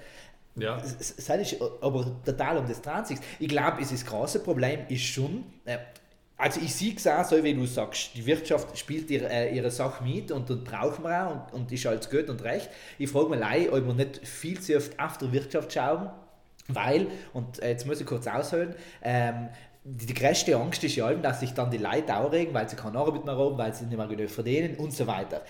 Ja. 0.55 0.77
Es 0.77 1.11
ist 1.11 1.61
aber 1.81 2.05
total 2.25 2.57
um 2.57 2.67
das 2.67 2.81
dran 2.81 3.05
sich. 3.05 3.19
Ich 3.39 3.47
glaube, 3.47 3.81
es 3.81 3.91
ist 3.91 4.03
das 4.03 4.11
große 4.11 4.39
Problem 4.39 4.79
ist 4.89 5.03
schon, 5.03 5.43
äh, 5.65 5.77
also 6.35 6.61
ich 6.61 6.73
sehe 6.73 6.93
es 6.95 7.07
auch 7.07 7.23
so, 7.23 7.43
wie 7.43 7.53
du 7.53 7.65
sagst, 7.65 8.11
die 8.15 8.25
Wirtschaft 8.25 8.77
spielt 8.77 9.09
ihre, 9.09 9.27
äh, 9.29 9.55
ihre 9.55 9.71
Sache 9.71 10.03
mit 10.03 10.31
und 10.31 10.49
dann 10.49 10.63
brauchen 10.63 11.03
wir 11.03 11.27
auch 11.27 11.31
und, 11.31 11.53
und 11.53 11.71
ist 11.71 11.85
alles 11.85 12.09
gut 12.09 12.29
und 12.29 12.43
recht. 12.43 12.69
Ich 12.97 13.09
frage 13.09 13.29
mich 13.29 13.39
leid, 13.39 13.69
ob 13.71 13.85
wir 13.85 13.93
nicht 13.93 14.27
viel 14.27 14.59
zu 14.59 14.77
oft 14.77 14.99
auf 14.99 15.17
der 15.17 15.31
Wirtschaft 15.31 15.73
schauen, 15.73 16.09
weil, 16.67 17.07
und 17.33 17.59
äh, 17.61 17.69
jetzt 17.69 17.87
muss 17.87 18.01
ich 18.01 18.05
kurz 18.05 18.27
ausholen, 18.27 18.75
ähm, 19.01 19.49
die, 19.89 20.13
größte 20.13 20.55
Angst 20.55 20.83
ist 20.83 20.95
ja 20.97 21.05
allem, 21.05 21.21
dass 21.21 21.39
sich 21.39 21.53
dann 21.53 21.71
die 21.71 21.77
Leute 21.77 22.15
aufregen, 22.15 22.53
weil 22.53 22.67
sie 22.67 22.75
keine 22.75 22.97
Arbeit 22.97 23.23
mehr 23.23 23.37
haben, 23.37 23.57
weil 23.57 23.73
sie 23.73 23.85
nicht 23.85 23.97
mehr 23.97 24.07
genug 24.07 24.29
verdienen 24.29 24.75
und 24.75 24.93
so 24.93 25.07
weiter. 25.07 25.41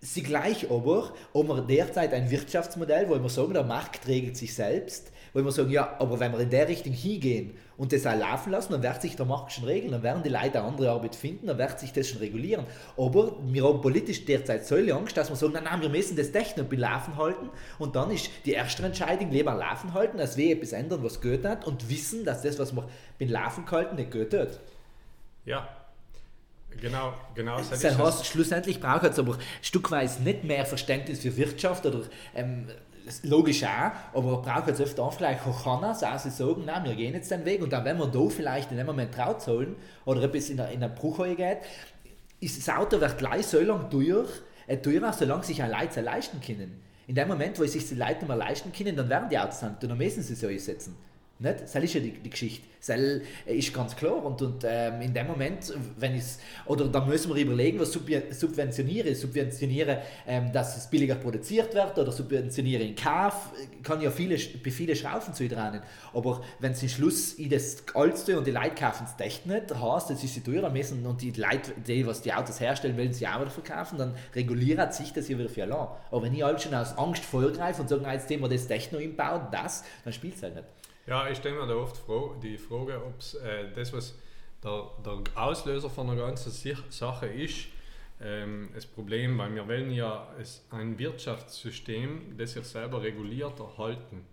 Sie 0.00 0.22
gleich 0.22 0.70
aber, 0.70 1.12
haben 1.34 1.48
wir 1.48 1.60
derzeit 1.62 2.14
ein 2.14 2.30
Wirtschaftsmodell, 2.30 3.08
wo 3.08 3.20
wir 3.20 3.28
sagen, 3.28 3.52
der 3.52 3.64
Markt 3.64 4.06
regelt 4.06 4.36
sich 4.36 4.54
selbst, 4.54 5.12
wo 5.32 5.44
wir 5.44 5.52
sagen, 5.52 5.70
ja, 5.70 5.96
aber 5.98 6.18
wenn 6.20 6.32
wir 6.32 6.40
in 6.40 6.50
der 6.50 6.68
Richtung 6.68 6.92
hingehen 6.92 7.54
und 7.76 7.92
das 7.92 8.06
auch 8.06 8.18
laufen 8.18 8.50
lassen, 8.50 8.72
dann 8.72 8.82
wird 8.82 9.00
sich 9.00 9.16
der 9.16 9.26
Markt 9.26 9.52
schon 9.52 9.64
regeln, 9.64 9.92
dann 9.92 10.02
werden 10.02 10.22
die 10.22 10.28
Leute 10.28 10.58
eine 10.58 10.62
andere 10.62 10.90
Arbeit 10.90 11.14
finden, 11.14 11.46
dann 11.46 11.58
wird 11.58 11.78
sich 11.78 11.92
das 11.92 12.08
schon 12.08 12.18
regulieren. 12.18 12.66
Aber 12.96 13.36
wir 13.44 13.64
haben 13.64 13.80
politisch 13.80 14.24
derzeit 14.24 14.66
so 14.66 14.74
eine 14.74 14.92
Angst, 14.94 15.16
dass 15.16 15.28
wir 15.28 15.36
sagen, 15.36 15.52
nein, 15.54 15.64
nein, 15.64 15.80
wir 15.80 15.88
müssen 15.88 16.16
das 16.16 16.32
Techno 16.32 16.64
bei 16.64 16.76
Laufen 16.76 17.16
halten 17.16 17.48
und 17.78 17.96
dann 17.96 18.10
ist 18.10 18.30
die 18.44 18.52
erste 18.52 18.82
Entscheidung, 18.82 19.30
lieber 19.30 19.54
Laufen 19.54 19.94
halten, 19.94 20.18
als 20.20 20.36
wir 20.36 20.54
etwas 20.54 20.72
ändern, 20.72 21.02
was 21.02 21.20
gut 21.20 21.44
hat 21.44 21.66
und 21.66 21.88
wissen, 21.88 22.24
dass 22.24 22.42
das, 22.42 22.58
was 22.58 22.74
wir 22.74 22.88
beim 23.18 23.28
Laufen 23.28 23.64
gehalten, 23.64 23.96
nicht 23.96 24.10
gut 24.10 24.34
hat. 24.34 24.60
Ja. 25.44 25.68
Genau, 26.80 27.14
genau. 27.34 27.58
Das 27.58 27.84
heißt, 27.84 28.26
schlussendlich 28.26 28.80
braucht 28.80 29.04
es 29.04 29.18
aber 29.18 29.36
stückweise 29.60 30.22
nicht 30.22 30.44
mehr 30.44 30.64
Verständnis 30.64 31.20
für 31.20 31.36
Wirtschaft 31.36 31.84
oder 31.84 32.02
ähm, 32.34 32.68
logisch 33.22 33.64
auch, 33.64 34.16
aber 34.16 34.42
braucht 34.42 34.68
jetzt 34.68 34.80
öfter 34.80 35.02
auch 35.04 35.12
vielleicht 35.12 35.46
auch 35.46 35.64
keiner, 35.64 35.94
so 35.94 36.06
sie 36.18 36.30
sagen, 36.30 36.64
nein, 36.64 36.84
wir 36.84 36.94
gehen 36.94 37.14
jetzt 37.14 37.30
den 37.30 37.44
Weg 37.44 37.62
und 37.62 37.72
dann, 37.72 37.84
wenn 37.84 37.98
wir 37.98 38.06
da 38.06 38.28
vielleicht 38.28 38.70
in 38.70 38.76
dem 38.76 38.86
Moment 38.86 39.14
traut 39.14 39.42
sollen 39.42 39.76
oder 40.04 40.22
etwas 40.22 40.50
in 40.50 40.56
der, 40.56 40.70
in 40.70 40.80
der 40.80 40.88
Bruch 40.88 41.24
geht, 41.36 41.58
ist 42.40 42.58
das 42.58 42.74
Auto 42.74 43.00
wird 43.00 43.18
gleich 43.18 43.46
so 43.46 43.60
lange 43.60 43.88
teuer, 43.88 44.24
äh, 44.66 44.76
teurer, 44.78 45.12
solange 45.12 45.44
sich 45.44 45.62
ein 45.62 45.70
Leute 45.70 46.00
leisten 46.00 46.40
können. 46.40 46.80
In 47.06 47.14
dem 47.14 47.28
Moment, 47.28 47.58
wo 47.58 47.64
sich 47.64 47.88
die 47.88 47.96
Leute 47.96 48.14
nicht 48.14 48.28
mehr 48.28 48.36
leisten 48.36 48.72
können, 48.72 48.96
dann 48.96 49.08
werden 49.08 49.28
die 49.28 49.38
Autos 49.38 49.60
dann, 49.60 49.76
dann 49.80 49.98
müssen 49.98 50.22
sie 50.22 50.34
so 50.34 50.46
einsetzen. 50.46 50.96
Nicht? 51.42 51.60
Das 51.62 51.74
ist 51.74 51.94
ja 51.94 52.00
die, 52.00 52.12
die 52.12 52.28
Geschichte. 52.30 52.66
Das 52.86 52.96
ist 53.46 53.74
ganz 53.74 53.94
klar. 53.96 54.24
Und, 54.24 54.40
und 54.42 54.64
ähm, 54.66 55.00
in 55.00 55.12
dem 55.14 55.26
Moment, 55.26 55.72
wenn 55.98 56.14
ich 56.14 56.22
oder 56.66 56.86
da 56.88 57.04
müssen 57.04 57.34
wir 57.34 57.42
überlegen, 57.42 57.78
was 57.78 57.94
subven- 57.94 58.32
subventioniere. 58.32 59.14
Subventioniere, 59.14 60.02
ähm, 60.26 60.52
dass 60.52 60.76
es 60.76 60.86
billiger 60.88 61.14
produziert 61.14 61.74
wird 61.74 61.98
oder 61.98 62.12
subventioniere 62.12 62.82
in 62.82 62.94
Kauf, 62.94 63.50
kann 63.82 64.00
ja 64.02 64.10
viele, 64.10 64.36
bei 64.62 64.70
viele 64.70 64.94
Schrauben 64.94 65.32
zu 65.32 65.48
dran. 65.48 65.82
Aber 66.12 66.42
wenn 66.58 66.72
es 66.72 66.82
im 66.82 66.88
Schluss 66.90 67.38
ich 67.38 67.48
das 67.48 67.78
alles 67.94 68.24
tue 68.24 68.36
und 68.36 68.46
die 68.46 68.50
Leute 68.50 68.74
kaufen 68.74 69.06
es 69.06 69.24
echt 69.24 69.46
nicht, 69.46 69.74
heißt, 69.74 70.10
das 70.10 70.22
ist 70.22 70.34
sie 70.34 70.40
teurer 70.42 70.68
müssen 70.70 71.04
und 71.06 71.22
die 71.22 71.30
Leute, 71.32 71.72
die 71.86 72.06
was 72.06 72.20
die 72.20 72.32
Autos 72.34 72.60
herstellen, 72.60 72.96
wollen 72.98 73.12
sie 73.14 73.26
auch 73.26 73.40
wieder 73.40 73.50
verkaufen, 73.50 73.96
dann 73.98 74.14
reguliert 74.34 74.92
sich 74.94 75.12
das 75.12 75.28
ja 75.28 75.38
wieder 75.38 75.48
für 75.48 75.62
allein. 75.62 75.88
Aber 76.10 76.22
wenn 76.22 76.34
ich 76.34 76.42
halt 76.42 76.60
schon 76.60 76.74
aus 76.74 76.96
Angst 76.98 77.24
vorgreife 77.24 77.80
und 77.82 77.88
sage, 77.88 78.02
"Ah, 78.06 78.12
jetzt 78.12 78.28
nehmen 78.28 78.42
wir 78.42 78.48
das 78.50 78.66
Techno 78.66 78.98
inbauen, 78.98 79.42
das, 79.52 79.84
dann 80.04 80.12
spielt 80.12 80.36
es 80.36 80.42
halt 80.42 80.54
nicht. 80.54 80.66
Ja, 81.06 81.28
ich 81.28 81.38
stelle 81.38 81.56
mir 81.56 81.66
da 81.66 81.74
oft 81.74 82.02
die 82.42 82.58
Frage, 82.58 83.02
ob 83.04 83.14
äh, 83.42 83.72
das, 83.74 83.92
was 83.92 84.14
der, 84.62 84.90
der 85.04 85.22
Auslöser 85.34 85.90
von 85.90 86.06
der 86.06 86.16
ganzen 86.16 86.52
Sache 86.90 87.26
ist, 87.26 87.66
ähm, 88.22 88.68
das 88.74 88.86
Problem, 88.86 89.38
weil 89.38 89.54
wir 89.54 89.66
wollen 89.66 89.90
ja 89.90 90.28
es, 90.38 90.64
ein 90.70 90.98
Wirtschaftssystem, 90.98 92.36
das 92.36 92.52
sich 92.52 92.64
selber 92.64 93.02
reguliert, 93.02 93.58
erhalten. 93.58 94.26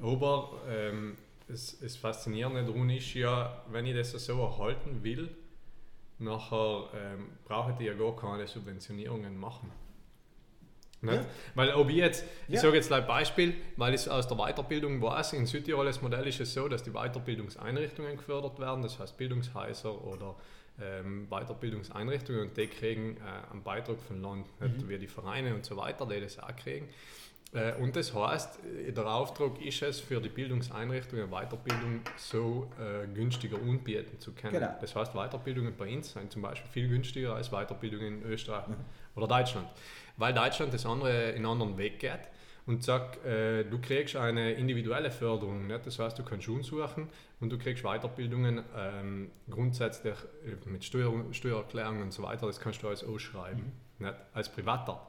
Aber 0.00 0.62
ähm, 0.68 1.16
das, 1.48 1.78
das 1.80 1.96
Faszinierende 1.96 2.64
daran 2.64 2.90
ist 2.90 3.12
ja, 3.14 3.62
wenn 3.70 3.86
ich 3.86 3.96
das 3.96 4.12
so 4.12 4.40
erhalten 4.40 5.02
will, 5.02 5.28
nachher 6.20 6.88
ähm, 6.94 7.26
brauche 7.44 7.74
ich 7.78 7.86
ja 7.86 7.94
gar 7.94 8.14
keine 8.16 8.46
Subventionierungen 8.46 9.38
machen. 9.38 9.70
Nicht? 11.04 11.16
Ja. 11.16 11.26
Weil 11.54 11.74
ob 11.74 11.88
ich 11.90 11.96
jetzt, 11.96 12.24
ich 12.48 12.54
Ja. 12.54 12.60
sage 12.60 12.76
jetzt 12.76 12.92
ein 12.92 13.06
Beispiel, 13.06 13.54
weil 13.76 13.94
ich 13.94 14.02
es 14.02 14.08
aus 14.08 14.26
der 14.28 14.36
Weiterbildung 14.36 15.00
weiß, 15.02 15.32
in 15.34 15.46
Südtirol 15.46 15.86
das 15.86 16.02
Modell 16.02 16.26
ist 16.26 16.40
es 16.40 16.54
so, 16.54 16.68
dass 16.68 16.82
die 16.82 16.90
Weiterbildungseinrichtungen 16.92 18.16
gefördert 18.16 18.58
werden, 18.58 18.82
das 18.82 18.98
heißt 18.98 19.16
Bildungshäuser 19.16 20.04
oder 20.04 20.34
ähm, 20.80 21.28
Weiterbildungseinrichtungen 21.30 22.42
und 22.48 22.56
die 22.56 22.66
kriegen 22.66 23.16
äh, 23.18 23.52
einen 23.52 23.62
Beitrag 23.62 24.00
vom 24.00 24.20
Land, 24.22 24.46
nicht? 24.60 24.88
wie 24.88 24.98
die 24.98 25.06
Vereine 25.06 25.54
und 25.54 25.64
so 25.64 25.76
weiter, 25.76 26.06
die 26.06 26.20
das 26.20 26.38
auch 26.38 26.54
kriegen. 26.56 26.88
Äh, 27.52 27.74
und 27.74 27.94
das 27.94 28.12
heißt, 28.12 28.58
äh, 28.88 28.92
der 28.92 29.06
Auftrag 29.06 29.60
ist 29.64 29.80
es, 29.82 30.00
für 30.00 30.20
die 30.20 30.28
Bildungseinrichtungen 30.28 31.30
Weiterbildung 31.30 32.00
so 32.16 32.68
äh, 32.80 33.06
günstiger 33.14 33.56
anbieten 33.58 34.18
zu 34.18 34.32
können. 34.32 34.54
Genau. 34.54 34.74
Das 34.80 34.96
heißt, 34.96 35.12
Weiterbildungen 35.12 35.74
bei 35.76 35.94
uns 35.94 36.12
sind 36.12 36.32
zum 36.32 36.42
Beispiel 36.42 36.68
viel 36.70 36.88
günstiger 36.88 37.34
als 37.36 37.50
Weiterbildungen 37.50 38.22
in 38.22 38.28
Österreich 38.30 38.64
oder 39.14 39.28
Deutschland. 39.28 39.68
Weil 40.16 40.32
Deutschland 40.32 40.72
das 40.72 40.86
andere 40.86 41.30
in 41.30 41.36
einen 41.36 41.46
anderen 41.46 41.78
Weg 41.78 41.98
geht 41.98 42.28
und 42.66 42.82
sagt, 42.82 43.24
äh, 43.24 43.64
du 43.64 43.78
kriegst 43.80 44.16
eine 44.16 44.52
individuelle 44.52 45.10
Förderung. 45.10 45.66
Nicht? 45.66 45.86
Das 45.86 45.98
heißt, 45.98 46.18
du 46.18 46.22
kannst 46.22 46.44
Schulen 46.44 46.62
suchen 46.62 47.08
und 47.40 47.50
du 47.50 47.58
kriegst 47.58 47.82
Weiterbildungen 47.82 48.62
ähm, 48.76 49.30
grundsätzlich 49.50 50.14
äh, 50.46 50.68
mit 50.68 50.84
Steuer, 50.84 51.12
Steuererklärungen 51.32 52.02
und 52.02 52.12
so 52.12 52.22
weiter. 52.22 52.46
Das 52.46 52.60
kannst 52.60 52.82
du 52.82 52.88
alles 52.88 53.04
ausschreiben, 53.04 53.72
nicht? 53.98 54.14
als 54.32 54.50
Privater. 54.50 55.00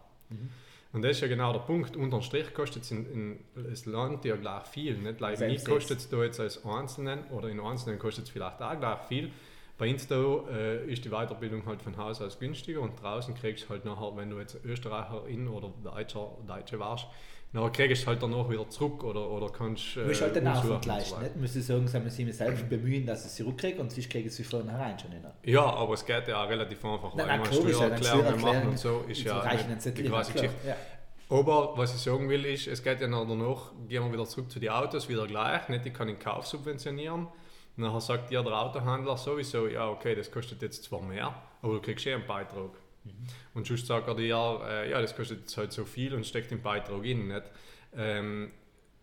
Und 0.92 1.02
das 1.02 1.12
ist 1.12 1.22
ja 1.22 1.28
genau 1.28 1.54
der 1.54 1.60
Punkt. 1.60 1.96
Unterm 1.96 2.22
Strich 2.22 2.54
kostet 2.54 2.84
es 2.84 2.92
in, 2.92 3.06
in 3.12 3.40
das 3.70 3.86
Land 3.86 4.26
ja 4.26 4.36
gleich 4.36 4.66
viel. 4.66 4.98
Nicht? 4.98 5.20
Like, 5.20 5.40
nicht 5.42 5.66
kostet 5.66 6.00
es 6.00 6.10
da 6.10 6.24
jetzt 6.24 6.40
als 6.40 6.66
Einzelnen 6.66 7.26
oder 7.32 7.50
in 7.50 7.60
Einzelnen 7.60 8.00
kostet 8.00 8.26
es 8.26 8.30
vielleicht 8.32 8.62
auch 8.62 8.80
gleich 8.80 9.00
viel. 9.08 9.32
Bei 9.78 9.92
da 9.92 10.16
äh, 10.52 10.90
ist 10.92 11.04
die 11.04 11.10
Weiterbildung 11.10 11.66
halt 11.66 11.82
von 11.82 11.98
Haus 11.98 12.22
aus 12.22 12.40
günstiger 12.40 12.80
und 12.80 13.02
draußen 13.02 13.36
kriegst 13.36 13.66
du 13.66 13.70
halt 13.70 13.84
nachher, 13.84 14.16
wenn 14.16 14.30
du 14.30 14.40
jetzt 14.40 14.58
Österreicherin 14.64 15.50
oder 15.50 15.74
Deutscher, 15.84 16.32
Deutsche 16.48 16.80
warst, 16.80 17.08
nachher 17.52 17.72
kriegst 17.72 18.04
du 18.04 18.08
halt 18.08 18.24
danach 18.24 18.50
wieder 18.50 18.70
zurück 18.70 19.04
oder, 19.04 19.30
oder 19.30 19.50
kannst. 19.50 19.98
Du 19.98 20.06
musst 20.06 20.22
halt 20.22 20.38
den 20.38 20.48
Aufwand 20.48 20.86
leisten. 20.86 21.22
Nicht? 21.22 21.36
Du 21.36 21.40
musst 21.40 21.62
sagen, 21.62 21.88
sie 21.88 22.00
müssen 22.00 22.26
sich 22.26 22.38
selbst 22.38 22.70
bemühen, 22.70 23.06
dass 23.06 23.24
sie 23.24 23.28
es 23.28 23.36
zurückkriegen 23.36 23.82
und 23.82 23.92
sonst 23.92 24.10
kriegen 24.10 24.30
sie 24.30 24.44
von 24.46 24.62
vornherein 24.62 24.98
schon 24.98 25.10
nicht. 25.10 25.22
Ja, 25.44 25.66
aber 25.66 25.94
es 25.94 26.06
geht 26.06 26.26
ja 26.30 26.42
auch 26.42 26.50
relativ 26.50 26.86
einfach, 26.86 27.14
Nein, 27.14 27.28
weil 27.28 27.38
nein, 27.38 27.40
man 27.42 27.52
ja, 27.52 27.74
Steuererklärungen 27.74 28.42
machen 28.42 28.68
und 28.70 28.80
so, 28.80 29.04
ist 29.10 29.24
ja 29.24 29.42
die 29.42 29.92
klar. 30.02 30.24
Geschichte. 30.24 30.50
Ja. 30.66 30.76
Aber 31.30 31.76
was 31.76 31.96
ich 31.96 32.02
sagen 32.02 32.30
will, 32.30 32.46
ist, 32.46 32.68
es 32.68 32.84
geht 32.84 33.02
ja 33.02 33.08
danach, 33.08 33.72
gehen 33.90 34.04
wir 34.04 34.14
wieder 34.14 34.26
zurück 34.26 34.50
zu 34.50 34.60
den 34.60 34.70
Autos, 34.70 35.10
wieder 35.10 35.26
gleich. 35.26 35.68
Nicht, 35.70 35.86
ich 35.86 35.94
kann 35.94 36.08
den 36.08 36.20
Kauf 36.20 36.46
subventionieren. 36.46 37.28
Nachher 37.78 38.02
sagt 38.02 38.30
dir 38.30 38.42
der 38.42 38.54
Autohändler 38.54 39.18
sowieso, 39.18 39.68
ja, 39.68 39.90
okay, 39.90 40.16
das 40.16 40.32
kostet 40.32 40.62
jetzt 40.62 40.84
zwar 40.84 41.02
mehr, 41.02 41.36
aber 41.62 41.74
du 41.74 41.82
kriegst 41.82 42.06
eh 42.08 42.14
einen 42.14 42.26
Beitrag. 42.26 42.72
Und 43.54 43.68
sonst 43.68 43.86
sagt 43.86 44.08
er 44.08 44.16
dir, 44.16 44.62
äh, 44.68 44.92
ja, 44.92 45.02
das 45.02 45.16
kostet 45.16 45.42
jetzt 45.42 45.58
halt 45.58 45.72
so 45.72 45.86
viel 45.86 46.14
und 46.14 46.26
steckt 46.26 46.52
den 46.52 46.62
Beitrag 46.62 47.04
in. 47.06 47.28
Nicht? 47.28 47.44
Ähm, 47.96 48.52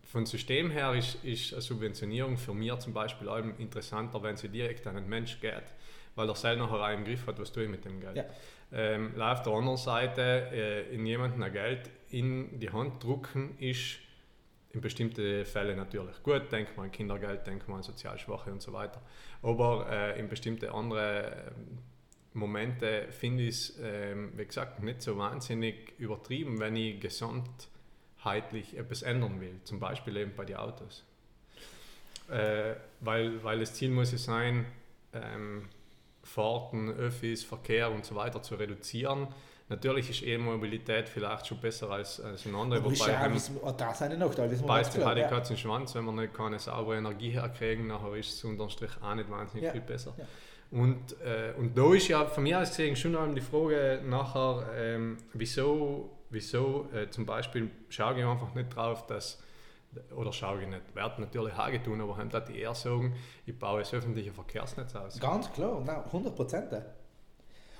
von 0.03 0.25
System 0.25 0.69
her 0.71 0.93
ist, 0.93 1.23
ist 1.23 1.53
eine 1.53 1.61
Subventionierung 1.61 2.37
für 2.37 2.53
mich 2.53 2.77
zum 2.79 2.93
Beispiel 2.93 3.29
allem 3.29 3.55
interessanter, 3.57 4.21
wenn 4.21 4.37
sie 4.37 4.49
direkt 4.49 4.85
an 4.87 4.95
den 4.95 5.07
Mensch 5.07 5.39
geht, 5.39 5.63
weil 6.15 6.29
er 6.29 6.35
selber 6.35 6.65
nachher 6.65 6.81
auch 6.81 6.93
im 6.93 7.05
Griff 7.05 7.25
hat, 7.27 7.39
was 7.39 7.51
tue 7.51 7.63
ich 7.63 7.69
mit 7.69 7.85
dem 7.85 7.99
Geld. 7.99 8.17
Ja. 8.17 8.25
Ähm, 8.71 9.19
auf 9.19 9.43
der 9.43 9.53
anderen 9.53 9.77
Seite, 9.77 10.21
äh, 10.51 10.93
in 10.93 11.05
jemanden 11.05 11.41
ein 11.41 11.53
Geld 11.53 11.89
in 12.09 12.59
die 12.59 12.69
Hand 12.69 13.03
drucken, 13.03 13.57
ist 13.57 13.99
in 14.73 14.81
bestimmten 14.81 15.45
Fällen 15.45 15.77
natürlich 15.77 16.21
gut. 16.23 16.51
Denk 16.51 16.75
mal 16.75 16.83
an 16.83 16.91
Kindergeld, 16.91 17.45
denk 17.45 17.67
mal 17.67 17.77
an 17.77 17.83
sozial 17.83 18.17
Schwache 18.17 18.51
und 18.51 18.61
so 18.61 18.73
weiter. 18.73 19.01
Aber 19.41 19.87
äh, 19.89 20.19
in 20.19 20.27
bestimmte 20.27 20.73
andere 20.73 21.53
ähm, 21.55 21.77
Momente 22.33 23.07
finde 23.11 23.43
ich 23.43 23.49
es, 23.49 23.79
ähm, 23.81 24.33
wie 24.35 24.45
gesagt, 24.45 24.81
nicht 24.81 25.03
so 25.03 25.17
wahnsinnig 25.17 25.93
übertrieben, 25.99 26.59
wenn 26.59 26.75
ich 26.75 26.99
gesamtheitlich 26.99 28.75
etwas 28.75 29.03
ändern 29.03 29.39
will. 29.39 29.59
Zum 29.63 29.79
Beispiel 29.79 30.17
eben 30.17 30.33
bei 30.35 30.45
den 30.45 30.55
Autos. 30.57 31.05
Äh, 32.29 32.75
weil, 32.99 33.43
weil 33.43 33.59
das 33.59 33.75
Ziel 33.75 33.91
muss 33.91 34.11
ja 34.11 34.17
sein, 34.17 34.65
ähm, 35.13 35.69
Fahrten, 36.23 36.89
Öffis, 36.89 37.43
Verkehr 37.43 37.91
und 37.91 38.05
so 38.05 38.15
weiter 38.15 38.41
zu 38.41 38.55
reduzieren. 38.55 39.27
Natürlich 39.69 40.09
ist 40.09 40.23
E-Mobilität 40.23 41.07
vielleicht 41.09 41.47
schon 41.47 41.57
besser 41.59 41.89
als, 41.89 42.19
als 42.19 42.45
eine 42.45 42.57
andere, 42.57 42.81
Aber 42.81 42.91
ist 42.91 42.99
wobei 43.01 43.11
ja 43.11 43.19
auch, 43.19 43.23
wenn- 43.25 43.33
wissen 43.35 43.55
wir- 43.55 43.63
auch 43.63 43.77
da 43.77 43.93
seine 43.93 44.17
Nachteile, 44.17 44.51
wissen 44.51 44.63
wir 44.63 44.67
beißt 44.67 44.93
die 44.95 44.99
Ja. 45.21 45.27
Katze 45.27 45.57
Schwanz, 45.57 45.95
wenn 45.95 46.03
wir 46.05 46.11
nicht 46.11 46.33
keine 46.33 46.59
saubere 46.59 46.97
Energie 46.97 47.29
herkriegen, 47.31 47.87
nachher 47.87 48.13
ist 48.15 48.33
es 48.33 48.43
unterm 48.43 48.69
Strich 48.69 48.91
auch 49.01 49.15
nicht 49.15 49.29
wahnsinnig 49.31 49.65
Ja. 49.65 49.71
viel 49.71 49.81
besser. 49.81 50.13
Ja. 50.17 50.25
Und, 50.71 51.19
äh, 51.21 51.53
und 51.57 51.77
da 51.77 51.93
ist 51.93 52.07
ja 52.07 52.25
von 52.25 52.43
mir 52.43 52.59
aus 52.59 52.69
gesehen 52.69 52.95
schon 52.95 53.35
die 53.35 53.41
Frage 53.41 54.01
nachher, 54.05 54.65
ähm, 54.75 55.17
wieso, 55.33 56.09
wieso 56.29 56.89
äh, 56.93 57.09
zum 57.09 57.25
Beispiel 57.25 57.69
schaue 57.89 58.19
ich 58.19 58.25
einfach 58.25 58.53
nicht 58.55 58.75
drauf, 58.75 59.05
dass 59.07 59.41
oder 60.15 60.33
schaue 60.33 60.63
ich 60.63 60.67
nicht, 60.67 60.81
werde 60.95 61.21
natürlich 61.21 61.53
auch 61.53 61.69
tun, 61.83 62.01
aber 62.01 62.17
haben 62.17 62.29
die 62.47 62.57
eher 62.59 62.73
sagen, 62.73 63.15
ich 63.45 63.57
baue 63.57 63.79
das 63.81 63.93
öffentliche 63.93 64.31
Verkehrsnetz 64.33 64.95
aus. 64.95 65.19
Ganz 65.19 65.51
klar, 65.53 65.79
nein, 65.85 66.03
100 66.11 66.35
Prozent. 66.35 66.71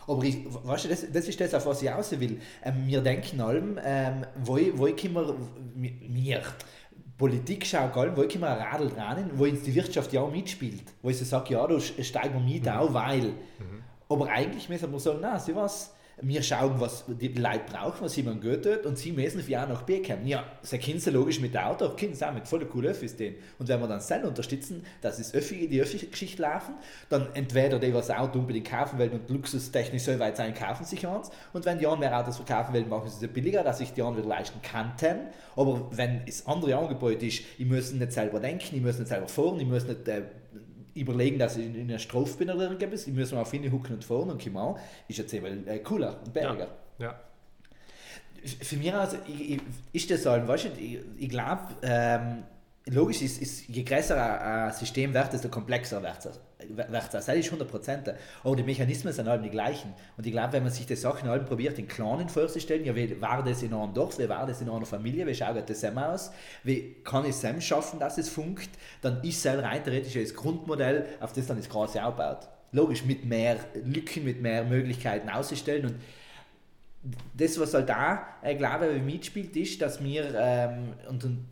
Aber 0.08 0.24
ich, 0.24 0.38
weißt 0.46 0.86
du, 0.86 0.90
das, 0.90 1.12
das 1.12 1.28
ist 1.28 1.40
das, 1.40 1.54
auf 1.54 1.66
was 1.66 1.82
ich 1.82 1.90
raus 1.90 2.12
will. 2.20 2.40
Ähm, 2.64 2.84
wir 2.86 3.02
denken 3.02 3.40
allem, 3.42 3.80
ähm, 3.84 4.26
wo, 4.44 4.58
wo 4.76 4.86
können 4.94 5.16
wir, 5.16 5.36
wir 5.76 6.42
Politik 7.18 7.66
schaut 7.66 7.96
allem, 7.96 8.18
wo 8.18 8.22
können 8.22 8.42
wir 8.42 8.50
ein 8.50 8.68
Radl 8.68 8.90
dran, 8.90 9.32
wo 9.36 9.46
uns 9.46 9.64
die 9.64 9.74
Wirtschaft 9.76 10.12
ja 10.14 10.22
auch 10.22 10.32
mitspielt. 10.32 10.84
Wo 11.02 11.12
sie 11.12 11.24
sagt, 11.24 11.50
ja, 11.50 11.66
da 11.66 11.80
steigen 11.80 12.34
wir 12.34 12.54
mit, 12.54 12.64
mhm. 12.64 12.72
auch 12.72 12.94
weil. 12.94 13.28
Mhm. 13.28 13.84
Aber 14.10 14.30
eigentlich 14.30 14.68
müssen 14.68 14.92
wir 14.92 15.00
sagen, 15.00 15.22
nein, 15.22 15.40
sie 15.40 15.56
was, 15.56 15.94
wir 16.22 16.44
schauen, 16.44 16.80
was 16.80 17.06
die 17.08 17.30
Leute 17.30 17.64
brauchen, 17.72 18.02
was 18.02 18.16
jemand 18.16 18.42
gut 18.42 18.64
tut 18.64 18.86
und 18.86 18.98
sie 18.98 19.12
müssen 19.12 19.42
für 19.42 19.60
A 19.60 19.66
nach 19.66 19.82
B 19.82 20.02
kommen. 20.02 20.28
Ja, 20.28 20.46
sie 20.62 20.78
können 20.78 21.00
sie 21.00 21.10
logisch 21.10 21.40
mit 21.40 21.54
dem 21.54 21.62
Auto, 21.62 21.90
können 21.96 22.14
sie 22.14 22.28
auch 22.28 22.34
mit 22.34 22.48
voller 22.48 22.68
cool 22.74 22.86
Öffis 22.86 23.14
stehen. 23.14 23.36
Und 23.58 23.68
wenn 23.68 23.80
wir 23.80 23.88
dann 23.88 24.00
selber 24.00 24.28
unterstützen, 24.28 24.86
dass 25.02 25.20
es 25.20 25.34
Öffi, 25.34 25.68
die 25.68 25.82
Öffi-Geschichte 25.82 26.42
laufen, 26.42 26.76
dann 27.10 27.28
entweder 27.34 27.80
die, 27.80 27.94
was 27.94 28.08
das 28.08 28.18
Auto 28.18 28.40
unbedingt 28.40 28.70
kaufen 28.70 29.00
wollen 29.00 29.12
und 29.12 29.30
luxustechnisch 29.30 30.04
so 30.04 30.18
weit 30.20 30.38
sein, 30.38 30.54
kaufen 30.54 30.86
sich 30.86 31.08
eins. 31.08 31.32
Und 31.52 31.66
wenn 31.66 31.80
die 31.80 31.88
anderen 31.88 32.02
mehr 32.02 32.20
Autos 32.20 32.38
verkaufen 32.38 32.74
wollen, 32.74 32.90
machen 32.90 33.10
sie 33.10 33.26
es 33.26 33.34
billiger, 33.34 33.64
dass 33.64 33.80
sich 33.80 33.94
die 33.94 34.02
anderen 34.02 34.30
leisten 34.30 34.60
könnten. 34.62 35.28
Aber 35.56 35.90
wenn 35.92 36.22
es 36.28 36.46
andere 36.46 36.76
Angebot 36.78 37.24
ist, 37.24 37.42
ich 37.58 37.66
muss 37.66 37.92
nicht 37.92 38.12
selber 38.12 38.40
denken, 38.40 38.76
ich 38.76 38.82
muss 38.82 39.00
nicht 39.00 39.08
selber 39.08 39.28
fahren, 39.28 39.60
ich 39.60 39.68
muss 39.68 39.86
nicht 39.86 40.08
äh, 40.08 40.24
überlegen, 40.96 41.40
dass 41.40 41.58
ich 41.58 41.66
in 41.66 41.90
einer 41.90 42.00
Strophe 42.00 42.38
bin 42.38 42.50
oder 42.50 42.72
irgendwas, 42.72 43.08
ich 43.08 43.14
muss 43.14 43.32
mal 43.32 43.42
auf 43.42 43.54
ihn 43.54 43.72
hucken 43.72 43.96
und 43.96 44.04
fahren 44.04 44.30
und 44.30 44.44
kommen 44.44 44.76
ist 45.08 45.18
jetzt 45.18 45.34
eben 45.34 45.68
äh, 45.68 45.80
cooler 45.80 46.20
und 46.24 46.34
berger. 46.34 46.68
Ja. 47.00 47.06
ja. 47.06 47.20
Für 48.62 48.76
mich 48.76 48.94
also, 48.94 49.18
ich, 49.28 49.52
ich, 49.52 49.62
ist 49.94 50.12
das 50.12 50.24
so, 50.24 50.30
weißt 50.30 50.66
du, 50.66 50.70
ich, 50.80 51.00
ich 51.18 51.30
glaube, 51.30 51.62
ähm, 51.82 52.44
logisch 52.88 53.22
ist, 53.22 53.42
ist, 53.42 53.68
je 53.68 53.84
größer 53.84 54.42
ein 54.42 54.74
System 54.74 55.14
wird, 55.14 55.32
desto 55.32 55.50
komplexer 55.50 56.02
wird 56.04 56.26
es. 56.26 56.40
Das 57.12 57.28
ist 57.28 57.46
100 57.46 57.70
Prozent. 57.70 58.14
Aber 58.44 58.56
die 58.56 58.64
Mechanismen 58.64 59.14
sind 59.14 59.28
alle 59.28 59.42
die 59.42 59.50
gleichen. 59.50 59.94
Und 60.18 60.26
ich 60.26 60.32
glaube, 60.32 60.54
wenn 60.54 60.64
man 60.64 60.72
sich 60.72 60.86
die 60.86 60.96
Sachen 60.96 61.30
alle 61.30 61.44
probiert, 61.44 61.78
in 61.80 61.88
Kleinen 61.88 62.30
vorzustellen, 62.30 62.86
ja, 62.86 62.96
wie 62.96 63.20
war 63.22 63.44
das 63.44 63.64
in 63.64 63.74
einem 63.74 63.94
Dorf, 63.94 64.20
wie 64.20 64.30
war 64.30 64.46
das 64.46 64.62
in 64.62 64.70
einer 64.70 64.86
Familie, 64.86 65.26
wie 65.28 65.36
schaut 65.36 65.70
das 65.70 65.82
Sam 65.82 65.98
aus, 65.98 66.32
wie 66.64 66.96
kann 67.04 67.26
ich 67.26 67.36
Sam 67.36 67.62
schaffen, 67.62 68.00
dass 68.00 68.18
es 68.18 68.30
funkt, 68.30 68.70
dann 69.02 69.22
ist 69.24 69.46
es 69.46 69.54
rein 69.54 69.84
theoretisch 69.84 70.14
das 70.14 70.34
Grundmodell, 70.34 71.06
auf 71.20 71.34
das 71.34 71.48
dann 71.48 71.58
das 71.58 71.70
Ganze 71.70 72.04
aufbaut. 72.04 72.48
Logisch, 72.72 73.06
mit 73.06 73.26
mehr 73.26 73.58
Lücken, 73.84 74.24
mit 74.24 74.42
mehr 74.42 74.64
Möglichkeiten 74.64 75.30
auszustellen. 75.30 75.86
Und 75.86 75.96
das, 77.36 77.60
was 77.60 77.74
halt 77.74 77.90
da, 77.90 78.26
äh, 78.42 78.56
glaube 78.56 78.88
ich, 78.88 79.02
mitspielt, 79.04 79.56
ist, 79.58 79.82
dass 79.82 80.02
wir 80.02 80.24
ähm, 80.38 80.94
und, 81.10 81.24
und 81.26 81.46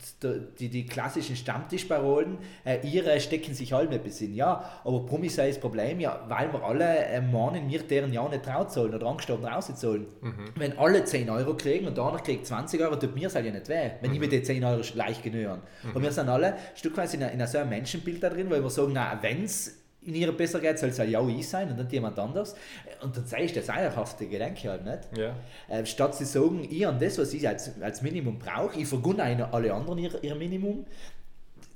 die, 0.59 0.69
die 0.69 0.85
klassischen 0.85 1.35
Stammtischparolen, 1.35 2.37
äh, 2.63 2.79
ihre 2.87 3.19
stecken 3.19 3.53
sich 3.53 3.73
alle 3.73 3.89
nicht 3.89 4.03
besinnen. 4.03 4.35
Ja, 4.35 4.63
aber 4.85 5.01
Brummi 5.01 5.27
sei 5.27 5.49
das 5.49 5.59
Problem, 5.59 5.99
ja, 5.99 6.23
weil 6.29 6.53
wir 6.53 6.63
alle 6.63 7.05
äh, 7.05 7.19
meinen, 7.19 7.69
wir 7.69 7.83
deren 7.83 8.13
ja 8.13 8.27
nicht 8.29 8.43
traut 8.43 8.71
sollen 8.71 8.93
oder 8.93 9.05
Angst 9.07 9.29
haben, 9.29 9.43
raus 9.43 9.69
sollen. 9.75 10.05
Mhm. 10.21 10.45
Wenn 10.55 10.77
alle 10.77 11.03
10 11.03 11.29
Euro 11.29 11.57
kriegen 11.57 11.85
und 11.85 11.97
der 11.97 12.05
andere 12.05 12.23
kriegt 12.23 12.45
20 12.45 12.79
Euro, 12.81 12.95
tut 12.95 13.13
mir 13.13 13.27
es 13.27 13.35
halt 13.35 13.45
ja 13.45 13.51
nicht 13.51 13.67
weh, 13.67 13.91
wenn 13.99 14.09
mhm. 14.09 14.15
ich 14.15 14.21
mir 14.21 14.29
die 14.29 14.43
10 14.43 14.63
Euro 14.63 14.81
leicht 14.95 15.21
genühren. 15.21 15.61
Mhm. 15.83 15.95
Und 15.95 16.01
wir 16.01 16.11
sind 16.13 16.29
alle 16.29 16.53
ein 16.53 16.59
Stück 16.75 16.95
weit 16.95 17.13
in, 17.13 17.21
in 17.21 17.45
so 17.45 17.57
einem 17.57 17.69
Menschenbild 17.71 18.23
da 18.23 18.29
drin, 18.29 18.49
weil 18.49 18.63
wir 18.63 18.69
sagen, 18.69 18.91
na, 18.93 19.19
wenn 19.21 19.43
es 19.43 19.80
in 20.03 20.15
ihrer 20.15 20.31
besser 20.31 20.59
geht, 20.59 20.79
soll 20.79 20.89
es 20.89 20.97
ja 20.97 21.19
auch 21.19 21.27
ich 21.27 21.47
sein 21.47 21.69
und 21.69 21.77
nicht 21.77 21.91
jemand 21.91 22.17
anders. 22.17 22.55
Und 23.01 23.15
dann 23.15 23.25
zeige 23.25 23.45
ich 23.45 23.53
das 23.53 23.69
eierhafte 23.69 24.25
Gedanke 24.25 24.69
halt 24.69 24.83
nicht. 24.83 25.17
Ja. 25.17 25.35
Äh, 25.69 25.85
statt 25.85 26.15
zu 26.15 26.25
sagen, 26.25 26.67
ich 26.69 26.87
an 26.87 26.99
das, 26.99 27.17
was 27.17 27.33
ich 27.33 27.47
als, 27.47 27.79
als 27.81 28.01
Minimum 28.01 28.39
brauche, 28.39 28.79
ich 28.79 28.87
vergunne 28.87 29.23
alle 29.51 29.73
anderen 29.73 29.99
ihr, 29.99 30.23
ihr 30.23 30.35
Minimum. 30.35 30.85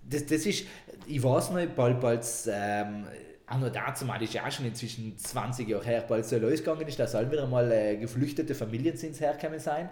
Das, 0.09 0.25
das 0.25 0.45
ist, 0.45 0.65
ich 1.07 1.23
weiß 1.23 1.51
nicht, 1.51 1.75
bald, 1.75 1.99
bald 1.99 2.25
ähm, 2.47 3.05
auch 3.47 3.59
noch 3.59 3.69
dazu 3.69 4.05
mal, 4.05 4.17
das 4.17 4.29
ist 4.29 4.33
ja 4.33 4.45
auch 4.45 4.51
schon 4.51 4.65
inzwischen 4.65 5.17
20 5.17 5.69
Jahre 5.69 5.85
her, 5.85 6.05
bald 6.07 6.25
so 6.25 6.37
losgegangen 6.37 6.87
ist, 6.87 6.99
da 6.99 7.05
sollen 7.05 7.31
wieder 7.31 7.45
mal 7.45 7.71
äh, 7.71 7.95
geflüchtete 7.97 8.55
Familien 8.55 8.97
sind 8.97 9.19
herkommen 9.19 9.59
sein, 9.59 9.89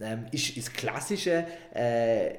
ähm, 0.00 0.24
ist, 0.32 0.56
ist 0.56 0.72
klassische, 0.72 1.44
äh, 1.74 2.34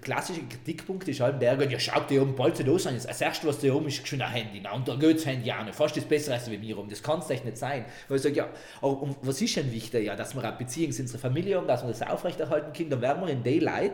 klassische 0.00 0.42
Kritikpunkt 0.42 1.06
ist 1.06 1.20
halt 1.20 1.40
der, 1.40 1.62
ja 1.62 1.78
schaut 1.78 2.10
dir 2.10 2.22
um, 2.22 2.34
bald 2.34 2.56
so 2.56 2.64
los 2.64 2.82
sein, 2.82 2.94
das 2.94 3.20
erste, 3.20 3.46
was 3.46 3.60
da 3.60 3.72
oben 3.72 3.86
ist, 3.86 4.06
schon 4.06 4.20
ein 4.20 4.32
Handy, 4.32 4.60
na, 4.60 4.72
und 4.72 4.88
da 4.88 4.96
das 4.96 5.26
Handy 5.26 5.52
nicht, 5.52 5.74
fast 5.74 5.96
das 5.96 6.04
besser 6.04 6.32
als 6.32 6.50
wie 6.50 6.58
mir 6.58 6.74
rum, 6.74 6.88
das 6.88 7.02
kann 7.02 7.20
es 7.20 7.30
echt 7.30 7.44
nicht 7.44 7.56
sein. 7.56 7.84
Weil 8.08 8.16
ich 8.16 8.22
sage, 8.22 8.34
ja, 8.34 8.48
aber 8.78 9.02
um, 9.02 9.16
was 9.22 9.40
ist 9.40 9.56
denn 9.56 9.70
wichtig? 9.70 10.06
Ja, 10.06 10.16
dass 10.16 10.34
wir 10.34 10.42
eine 10.42 10.56
Beziehung 10.56 10.90
zu 10.90 11.02
unserer 11.02 11.20
Familie 11.20 11.56
haben, 11.56 11.68
dass 11.68 11.82
wir 11.82 11.88
das 11.88 12.02
aufrechterhalten 12.02 12.72
können, 12.72 12.90
dann 12.90 13.00
werden 13.00 13.22
wir 13.22 13.32
in 13.32 13.44
Daylight 13.44 13.92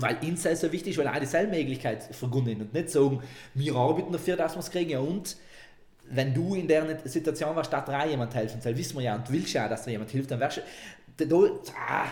weil 0.00 0.16
uns 0.22 0.44
ist 0.44 0.60
so 0.60 0.72
wichtig, 0.72 0.96
weil 0.98 1.08
auch 1.08 1.18
dieselbe 1.18 1.56
Möglichkeit 1.56 2.02
verbunden 2.02 2.60
und 2.60 2.74
nicht 2.74 2.90
sagen, 2.90 3.22
wir 3.54 3.74
arbeiten 3.74 4.12
dafür, 4.12 4.36
dass 4.36 4.54
wir 4.54 4.60
es 4.60 4.70
kriegen. 4.70 4.90
Ja, 4.90 5.00
und 5.00 5.36
wenn 6.10 6.32
du 6.32 6.54
in 6.54 6.66
der 6.68 6.98
Situation 7.04 7.54
warst, 7.54 7.72
da 7.72 7.80
drei 7.80 8.08
jemand 8.10 8.34
helfen 8.34 8.60
soll, 8.60 8.76
wissen 8.76 8.96
wir 8.96 9.04
ja 9.04 9.14
und 9.16 9.30
willst 9.30 9.52
ja, 9.52 9.68
dass 9.68 9.84
dir 9.84 9.92
jemand 9.92 10.10
hilft, 10.10 10.30
dann 10.30 10.40
wärst 10.40 10.62
du 11.16 11.26
da, 11.26 11.36
ah, 11.88 12.06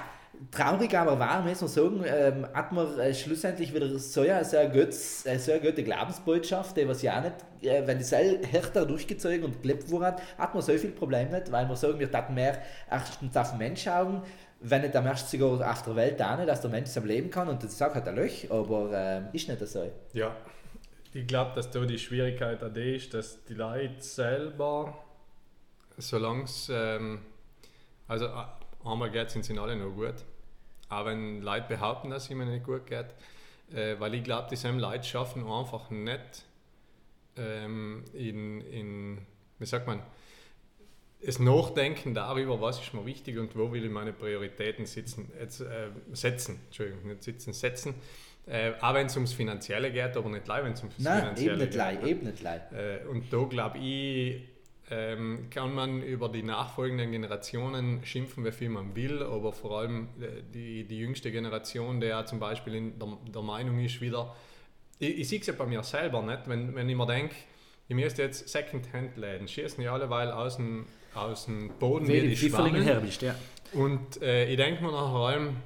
traurig, 0.50 0.96
aber 0.96 1.18
wahr, 1.18 1.42
muss 1.42 1.60
man 1.60 1.70
sagen, 1.70 2.04
ähm, 2.06 2.46
hat 2.52 2.72
man 2.72 2.98
äh, 2.98 3.14
schlussendlich 3.14 3.74
wieder 3.74 3.98
so 3.98 4.20
eine 4.22 4.44
sehr, 4.44 4.68
gut, 4.68 4.88
äh, 4.88 5.38
sehr 5.38 5.60
gute 5.60 5.82
Glaubensbotschaft, 5.82 6.76
die 6.76 6.86
was 6.86 7.02
ja 7.02 7.18
auch 7.18 7.22
nicht, 7.22 7.34
äh, 7.62 7.86
wenn 7.86 7.98
die 7.98 8.04
Seil 8.04 8.40
härter 8.44 8.84
durchgezogen 8.86 9.44
und 9.44 9.62
gelebt 9.62 9.90
wurde, 9.90 10.16
hat 10.38 10.54
man 10.54 10.62
so 10.62 10.72
viel 10.72 10.90
Problem 10.90 11.30
nicht, 11.30 11.50
weil 11.50 11.68
wir 11.68 11.76
sagen, 11.76 11.98
wir 11.98 12.10
hatten 12.12 12.34
mehr 12.34 12.58
erstens 12.90 13.36
auf 13.36 13.50
den 13.50 13.58
Mensch 13.58 13.82
schauen, 13.82 14.22
wenn 14.60 14.82
nicht 14.82 14.96
am 14.96 15.06
ersten 15.06 15.38
sogar 15.38 15.70
auf 15.70 15.82
der 15.82 15.96
Welt 15.96 16.20
auch 16.22 16.36
nicht, 16.36 16.48
dass 16.48 16.60
der 16.60 16.70
Mensch 16.70 16.96
am 16.96 17.04
Leben 17.04 17.30
kann 17.30 17.48
und 17.48 17.62
das 17.62 17.76
sagt 17.76 17.94
halt 17.94 18.08
ein 18.08 18.16
Löch, 18.16 18.50
aber 18.50 18.90
äh, 18.92 19.36
ist 19.36 19.48
nicht 19.48 19.66
so. 19.66 19.90
Ja, 20.12 20.34
ich 21.12 21.26
glaube, 21.26 21.52
dass 21.54 21.70
da 21.70 21.80
die 21.84 21.98
Schwierigkeit 21.98 22.62
an 22.62 22.74
der 22.74 22.94
ist, 22.94 23.14
dass 23.14 23.44
die 23.44 23.54
Leute 23.54 24.00
selber, 24.00 24.98
solange 25.98 26.44
ähm, 26.70 27.20
also 28.08 28.28
einmal 28.84 29.10
geht, 29.10 29.30
sind 29.30 29.44
sie 29.44 29.58
alle 29.58 29.76
noch 29.76 29.94
gut. 29.94 30.24
Auch 30.88 31.06
wenn 31.06 31.42
Leute 31.42 31.66
behaupten, 31.68 32.10
dass 32.10 32.24
es 32.24 32.30
ihnen 32.30 32.50
nicht 32.50 32.64
gut 32.64 32.86
geht, 32.86 33.06
äh, 33.74 33.98
weil 33.98 34.14
ich 34.14 34.24
glaube, 34.24 34.48
diese 34.50 34.70
Leute 34.70 35.04
schaffen 35.04 35.46
einfach 35.46 35.90
nicht 35.90 36.44
ähm, 37.36 38.04
in, 38.12 38.60
in, 38.60 39.18
wie 39.58 39.66
sagt 39.66 39.86
man, 39.86 40.02
das 41.26 41.40
Nachdenken 41.40 42.14
darüber, 42.14 42.60
was 42.60 42.80
ist 42.80 42.94
mir 42.94 43.04
wichtig 43.04 43.36
und 43.38 43.56
wo 43.56 43.72
will 43.72 43.84
ich 43.84 43.90
meine 43.90 44.12
Prioritäten 44.12 44.86
sitzen, 44.86 45.32
jetzt, 45.40 45.60
äh, 45.60 45.88
setzen, 46.12 46.60
Entschuldigung, 46.66 47.08
nicht 47.08 47.24
sitzen, 47.24 47.52
setzen. 47.52 47.94
Äh, 48.46 48.74
auch 48.80 48.94
wenn 48.94 49.06
es 49.06 49.16
ums 49.16 49.32
Finanzielle 49.32 49.90
geht, 49.90 50.16
aber 50.16 50.28
nicht 50.30 50.46
wenn 50.46 50.72
es 50.72 50.80
ums 50.80 50.98
Nein, 50.98 51.34
Finanzielle 51.34 51.52
eben 51.52 51.58
nicht 51.58 51.70
geht. 51.70 51.78
Leid, 51.78 52.04
eben 52.04 52.26
nicht 52.26 52.42
leid. 52.42 52.72
Äh, 52.72 53.08
und 53.08 53.32
da 53.32 53.42
glaube 53.42 53.78
ich, 53.78 54.40
ähm, 54.88 55.48
kann 55.50 55.74
man 55.74 56.00
über 56.00 56.28
die 56.28 56.44
nachfolgenden 56.44 57.10
Generationen 57.10 58.04
schimpfen, 58.04 58.44
wie 58.44 58.52
viel 58.52 58.68
man 58.68 58.94
will, 58.94 59.20
aber 59.20 59.52
vor 59.52 59.80
allem 59.80 60.08
äh, 60.20 60.42
die, 60.54 60.84
die 60.84 60.98
jüngste 60.98 61.32
Generation, 61.32 62.00
der 62.00 62.24
zum 62.26 62.38
Beispiel 62.38 62.76
in 62.76 62.98
der, 63.00 63.08
der 63.34 63.42
Meinung 63.42 63.80
ist, 63.80 64.00
wieder, 64.00 64.36
ich, 65.00 65.18
ich 65.18 65.28
sehe 65.28 65.40
es 65.40 65.46
ja 65.48 65.54
bei 65.54 65.66
mir 65.66 65.82
selber 65.82 66.22
nicht, 66.22 66.46
wenn, 66.46 66.72
wenn 66.76 66.88
ich 66.88 66.96
mir 66.96 67.06
denke, 67.06 67.34
ich 67.88 67.96
müsste 67.96 68.22
jetzt 68.22 68.48
Secondhand-Läden 68.48 69.48
schießen, 69.48 69.82
ja 69.82 69.92
alleweil 69.92 70.30
aus 70.30 70.56
dem 70.56 70.86
aus 71.16 71.46
dem 71.46 71.70
Boden 71.78 72.06
wie 72.08 72.20
die 72.20 72.36
Schwammen. 72.36 72.82
Herbst, 72.82 73.22
ja. 73.22 73.34
Und 73.72 74.22
äh, 74.22 74.48
ich 74.48 74.56
denke 74.56 74.82
mir 74.82 74.92
nach 74.92 75.12
allem, 75.12 75.56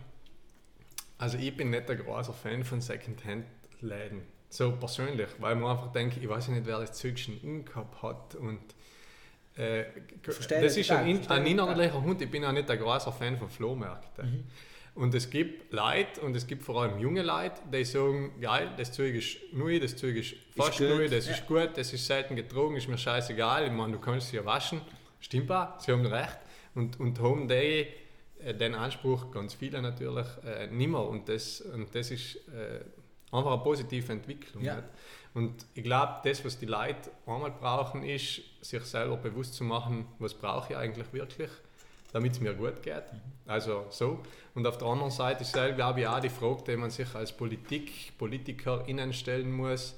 also 1.19 1.39
ich 1.39 1.57
bin 1.57 1.71
nicht 1.71 1.91
ein 1.91 1.99
großer 1.99 2.33
Fan 2.33 2.65
von 2.65 2.81
Secondhand-Läden. 2.81 4.23
So 4.49 4.73
persönlich, 4.73 5.29
weil 5.39 5.55
man 5.55 5.77
einfach 5.77 5.93
denkt, 5.93 6.17
ich 6.21 6.29
weiß 6.29 6.49
nicht, 6.49 6.67
wer 6.67 6.81
das 6.81 6.93
Zeug 6.95 7.19
schon 7.19 7.41
in 7.41 7.65
gehabt 7.65 8.03
hat 8.03 8.35
und 8.35 8.61
äh, 9.57 9.85
das 10.23 10.77
ist 10.77 10.91
ein, 10.91 11.29
ein 11.29 11.47
innerlicher 11.47 12.03
Hund. 12.03 12.21
Ich 12.23 12.31
bin 12.31 12.45
auch 12.45 12.53
nicht 12.53 12.71
ein 12.71 12.79
großer 12.79 13.13
Fan 13.13 13.37
von 13.37 13.49
Flohmärkten. 13.49 14.31
Mhm. 14.31 14.45
Und 14.95 15.15
es 15.15 15.31
gibt 15.31 15.73
Leute, 15.73 16.21
und 16.21 16.35
es 16.35 16.47
gibt 16.47 16.63
vor 16.63 16.83
allem 16.83 16.99
junge 16.99 17.23
Leute, 17.23 17.61
die 17.73 17.85
sagen, 17.85 18.33
geil, 18.41 18.71
das 18.77 18.93
Zeug 18.93 19.15
ist 19.15 19.39
neu, 19.53 19.79
das 19.79 19.97
Zeug 19.97 20.17
ist 20.17 20.35
fast 20.57 20.81
neu, 20.81 21.09
das 21.09 21.27
ja. 21.27 21.33
ist 21.33 21.47
gut, 21.47 21.71
das 21.77 21.93
ist 21.93 22.07
selten 22.07 22.35
getrogen, 22.35 22.77
ist 22.77 22.89
mir 22.89 22.99
scheißegal. 22.99 23.67
Ich 23.67 23.73
meine, 23.73 23.93
du 23.93 23.99
kannst 23.99 24.27
es 24.27 24.33
ja 24.33 24.45
waschen. 24.45 24.81
Stimmt 25.21 25.51
auch, 25.53 25.79
sie 25.79 25.93
haben 25.93 26.07
recht. 26.07 26.39
Und, 26.75 26.99
und 27.01 27.21
haben 27.21 27.49
die, 27.49 27.87
äh, 28.43 28.55
den 28.55 28.75
Anspruch, 28.75 29.31
ganz 29.31 29.55
viele 29.55 29.83
natürlich, 29.83 30.27
äh, 30.45 30.67
nicht 30.69 30.89
mehr. 30.89 31.01
Und 31.01 31.29
das, 31.29 31.61
und 31.61 31.95
das 31.95 32.11
ist 32.11 32.37
äh, 32.49 32.81
einfach 33.31 33.53
eine 33.53 33.63
positive 33.63 34.13
Entwicklung. 34.13 34.65
Ja. 34.65 34.83
Und 35.35 35.65
ich 35.75 35.85
glaube, 35.85 36.17
das, 36.25 36.45
was 36.45 36.59
die 36.59 36.67
Leute 36.67 37.11
einmal 37.27 37.53
brauchen, 37.53 38.03
ist, 38.03 38.41
sich 38.61 38.83
selber 38.83 39.17
bewusst 39.17 39.55
zu 39.55 39.65
machen, 39.65 40.07
was 40.19 40.35
brauche 40.35 40.73
ich 40.73 40.79
eigentlich 40.79 41.13
wirklich, 41.13 41.51
damit 42.13 42.33
es 42.33 42.41
mir 42.41 42.55
gut 42.55 42.83
geht. 42.83 43.13
Mhm. 43.13 43.21
Also 43.47 43.87
so. 43.91 44.19
Und 44.55 44.67
auf 44.67 44.79
der 44.79 44.89
anderen 44.89 45.13
Seite 45.13 45.43
ist, 45.43 45.53
glaube 45.53 46.01
ich, 46.01 46.07
auch 46.07 46.21
die 46.21 46.29
Frage, 46.29 46.63
die 46.67 46.77
man 46.77 46.91
sich 46.91 47.15
als 47.15 47.33
Politik, 47.33 48.19
PolitikerInnen 48.19 49.13
stellen 49.13 49.53
muss, 49.53 49.97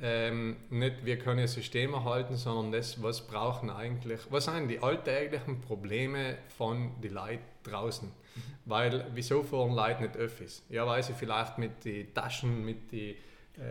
ähm, 0.00 0.56
nicht 0.70 1.04
wir 1.04 1.18
können 1.18 1.40
ein 1.40 1.48
System 1.48 1.94
erhalten, 1.94 2.36
sondern 2.36 2.72
das, 2.72 3.02
was 3.02 3.20
brauchen 3.26 3.70
eigentlich, 3.70 4.20
was 4.30 4.46
sind 4.46 4.68
die 4.68 4.80
alltäglichen 4.80 5.60
Probleme 5.60 6.36
von 6.56 7.00
den 7.00 7.14
Leuten 7.14 7.44
draußen. 7.62 8.10
Weil, 8.64 9.06
wieso 9.14 9.42
fahren 9.42 9.72
Leute 9.72 10.02
nicht 10.02 10.16
Öffis? 10.16 10.64
Ja, 10.68 10.86
weil 10.86 11.02
sie 11.02 11.12
vielleicht 11.12 11.58
mit 11.58 11.84
den 11.84 12.12
Taschen, 12.14 12.64
mit 12.64 12.90
die, 12.90 13.10
äh, 13.10 13.16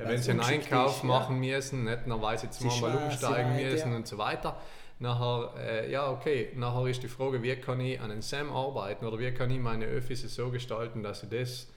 wenn 0.07 0.21
sie 0.21 0.31
einen 0.31 0.39
Einkauf 0.39 0.97
ist, 0.97 1.03
machen 1.03 1.39
müssen, 1.39 1.83
nicht, 1.83 1.99
dann 2.07 2.21
weil 2.21 2.37
sie 2.37 2.49
zweimal 2.49 3.03
umsteigen 3.03 3.55
weit, 3.55 3.63
müssen 3.63 3.91
ja. 3.91 3.97
und 3.97 4.07
so 4.07 4.17
weiter. 4.17 4.57
Nachher, 4.99 5.53
äh, 5.57 5.91
ja, 5.91 6.09
okay, 6.09 6.53
nachher 6.55 6.87
ist 6.87 7.03
die 7.03 7.07
Frage, 7.07 7.41
wie 7.43 7.55
kann 7.55 7.81
ich 7.81 7.99
an 7.99 8.11
einem 8.11 8.21
SAM 8.21 8.51
arbeiten 8.51 9.05
oder 9.05 9.19
wie 9.19 9.31
kann 9.31 9.49
ich 9.49 9.59
meine 9.59 9.85
Öffis 9.85 10.21
so 10.33 10.49
gestalten, 10.49 11.03
dass, 11.03 11.27
das, 11.27 11.67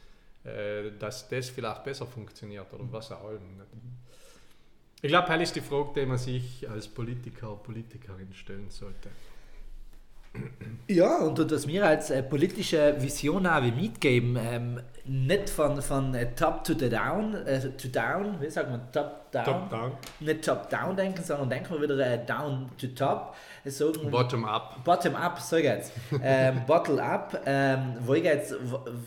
äh, 0.44 0.92
dass 0.98 1.28
das 1.28 1.48
vielleicht 1.48 1.82
besser 1.82 2.06
funktioniert 2.06 2.72
oder 2.72 2.84
was 2.90 3.10
auch 3.10 3.30
immer. 3.30 3.64
Ich 5.02 5.08
glaube, 5.08 5.28
das 5.28 5.42
ist 5.42 5.56
die 5.56 5.60
Frage, 5.60 6.00
die 6.00 6.06
man 6.06 6.18
sich 6.18 6.68
als 6.68 6.88
Politiker, 6.88 7.54
Politikerin 7.56 8.32
stellen 8.32 8.70
sollte. 8.70 9.10
Ja, 10.88 11.18
und, 11.18 11.50
was 11.50 11.66
wir 11.66 11.86
als 11.86 12.10
äh, 12.10 12.22
politische 12.22 12.96
Vision 13.00 13.46
auch 13.46 13.62
mitgeben, 13.62 14.36
ähm, 14.38 14.80
nicht 15.08 15.50
von, 15.50 15.80
von 15.80 16.14
äh, 16.14 16.34
top 16.34 16.64
to 16.64 16.74
the 16.74 16.88
down, 16.88 17.34
äh, 17.46 17.60
to 17.60 17.88
down, 17.88 18.40
wie 18.40 18.50
sagt 18.50 18.70
man, 18.70 18.80
top 18.92 19.30
down, 19.30 19.44
Top-down. 19.44 19.92
nicht 20.20 20.44
top 20.44 20.68
down 20.68 20.96
denken, 20.96 21.22
sondern 21.22 21.48
denken 21.50 21.74
wir 21.74 21.82
wieder 21.82 21.98
äh, 21.98 22.24
down 22.24 22.68
to 22.78 22.88
top, 22.88 23.34
äh, 23.64 23.70
sagen, 23.70 24.10
Bottom-up. 24.10 24.82
bottom 24.84 25.14
up, 25.14 25.40
so 25.40 25.56
geht's, 25.56 25.92
ähm, 26.22 26.62
bottle 26.66 27.02
up, 27.02 27.40
ähm, 27.46 27.94
wo 28.00 28.14
ich 28.14 28.24
jetzt, 28.24 28.54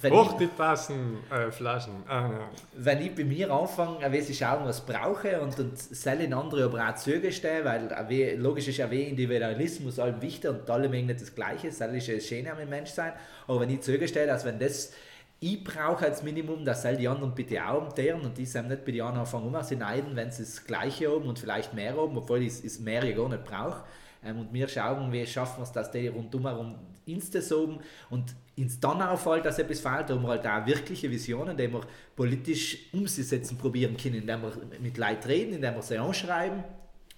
wenn 0.02 0.14
Hoch 0.14 0.32
ich, 0.34 0.48
die 0.48 0.56
Tassen, 0.56 1.18
äh, 1.32 1.52
Flaschen. 1.52 2.04
Ah, 2.08 2.30
ja. 2.32 2.40
wenn 2.76 3.02
ich 3.02 3.14
bei 3.16 3.24
mir 3.26 3.52
anfange, 3.52 4.12
wie 4.12 4.18
ich 4.18 4.38
schauen, 4.38 4.66
was 4.66 4.80
ich 4.80 4.86
brauche 4.86 5.42
und, 5.42 5.60
und 5.60 5.78
soll 5.78 6.22
in 6.22 6.34
andere 6.34 6.66
aber 6.66 6.90
auch 6.90 6.96
zugestehen, 6.96 7.66
weil 7.66 8.38
logisch 8.38 8.68
ist 8.68 8.78
ja 8.78 8.90
wie 8.90 9.04
Individualismus 9.04 10.00
allem 10.00 10.22
wichtig 10.22 10.50
und 10.50 10.70
alle 10.70 10.88
mögen 10.88 11.08
nicht 11.08 11.22
das 11.22 11.36
Gleiche, 11.36 11.68
das 11.68 11.82
ist 11.82 12.08
ja 12.08 12.16
das 12.16 12.26
Schöne 12.26 12.52
am 12.52 12.70
Menschsein, 12.70 13.14
aber 13.48 13.62
wenn 13.62 13.70
ich 13.70 13.82
zugestehe, 13.82 14.28
dass 14.28 14.46
wenn 14.46 14.60
das 14.60 14.94
ich 15.42 15.64
brauche 15.64 16.06
als 16.06 16.22
Minimum, 16.22 16.66
dass 16.66 16.82
soll 16.82 16.98
die 16.98 17.08
anderen 17.08 17.34
bitte 17.34 17.66
auch 17.66 17.82
umteeren 17.82 18.22
und 18.22 18.38
die 18.38 18.46
sind 18.46 18.68
nicht 18.68 18.84
bei 18.84 18.92
den 18.92 19.02
anderen 19.02 19.22
anfangen 19.22 19.54
um 19.56 19.64
zu 19.64 19.76
neiden, 19.76 20.16
wenn 20.16 20.32
sie 20.32 20.44
das 20.44 20.66
Gleiche 20.66 21.10
haben 21.10 21.28
und 21.28 21.40
vielleicht 21.40 21.74
mehr 21.74 21.96
haben, 21.96 22.18
obwohl 22.18 22.42
ich 22.42 22.64
es 22.64 22.80
mehr 22.80 23.04
ja 23.06 23.16
gar 23.16 23.30
nicht 23.30 23.46
brauche. 23.46 23.84
Ähm, 24.24 24.40
und 24.40 24.54
wir 24.54 24.68
schauen, 24.68 25.12
wie 25.12 25.26
schaffen 25.26 25.60
wir 25.60 25.64
es, 25.64 25.72
dass 25.72 25.92
die 25.92 26.08
rundum 26.08 26.42
herum 26.46 26.76
ins 27.06 27.32
das 27.32 27.52
oben 27.52 27.80
und 28.10 28.36
ins 28.56 28.80
dann 28.80 29.02
auffällt, 29.02 29.46
dass 29.46 29.58
etwas 29.58 29.80
fehlt, 29.80 30.10
da 30.10 30.16
haben 30.16 30.24
wir 30.24 30.30
halt 30.30 30.46
auch 30.46 30.66
wirkliche 30.66 31.10
Visionen, 31.10 31.56
die 31.56 31.72
wir 31.72 31.82
politisch 32.16 32.78
umzusetzen 32.92 33.58
probieren 33.58 33.96
können, 33.96 34.16
indem 34.16 34.42
wir 34.42 34.52
mit 34.82 34.98
Leuten 34.98 35.28
reden, 35.28 35.54
indem 35.54 35.76
wir 35.76 35.82
sie 35.82 35.98
anschreiben. 35.98 36.64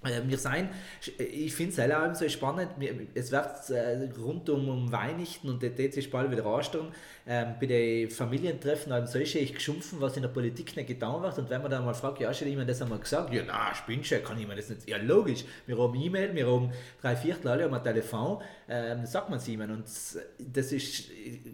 Äh, 0.04 0.22
Wir 0.26 0.38
sein, 0.38 0.70
ich 1.18 1.54
finde 1.54 1.70
es 1.70 1.76
selber 1.76 2.14
so 2.16 2.28
spannend, 2.28 2.70
es 3.14 3.32
wird 3.32 3.70
äh, 3.70 4.10
rund 4.20 4.50
um, 4.50 4.92
Weihnachten 4.92 5.50
und 5.50 5.62
der 5.62 5.72
DC 5.72 6.10
bald 6.10 6.32
wieder 6.32 6.46
anstehen, 6.46 6.88
ähm, 7.28 7.56
bei 7.60 7.68
den 7.68 8.10
Familientreffen 8.10 8.92
haben 8.92 9.06
solche 9.06 9.40
ich 9.40 9.54
geschumpfen, 9.54 10.02
was 10.02 10.16
in 10.16 10.24
der 10.24 10.30
Politik 10.30 10.76
nicht 10.76 10.88
getan 10.88 11.22
wird. 11.22 11.38
Und 11.38 11.50
wenn 11.50 11.62
man 11.62 11.70
dann 11.70 11.86
mal 11.86 11.94
fragt, 11.94 12.20
ja, 12.20 12.34
schon 12.34 12.48
jemand 12.48 12.70
das 12.70 12.82
einmal 12.82 12.98
gesagt, 12.98 13.32
ja, 13.32 13.44
na, 13.46 13.76
spinnst 13.76 14.12
du, 14.12 14.20
kann 14.22 14.40
mir 14.40 14.56
das 14.56 14.70
nicht, 14.70 14.90
ja, 14.90 14.98
logisch, 14.98 15.46
wir 15.68 15.78
haben 15.78 15.94
E-Mail, 15.94 16.34
wir 16.34 16.48
haben 16.48 16.72
drei 17.00 17.16
Viertel, 17.16 17.50
alle 17.50 17.66
haben 17.66 17.74
ein 17.74 17.84
Telefon, 17.84 18.42
ähm, 18.68 19.06
sagt 19.06 19.30
man 19.30 19.38
es 19.38 19.48
ihnen. 19.48 19.70
Und 19.70 19.86
das 19.86 20.72
ist, 20.72 21.10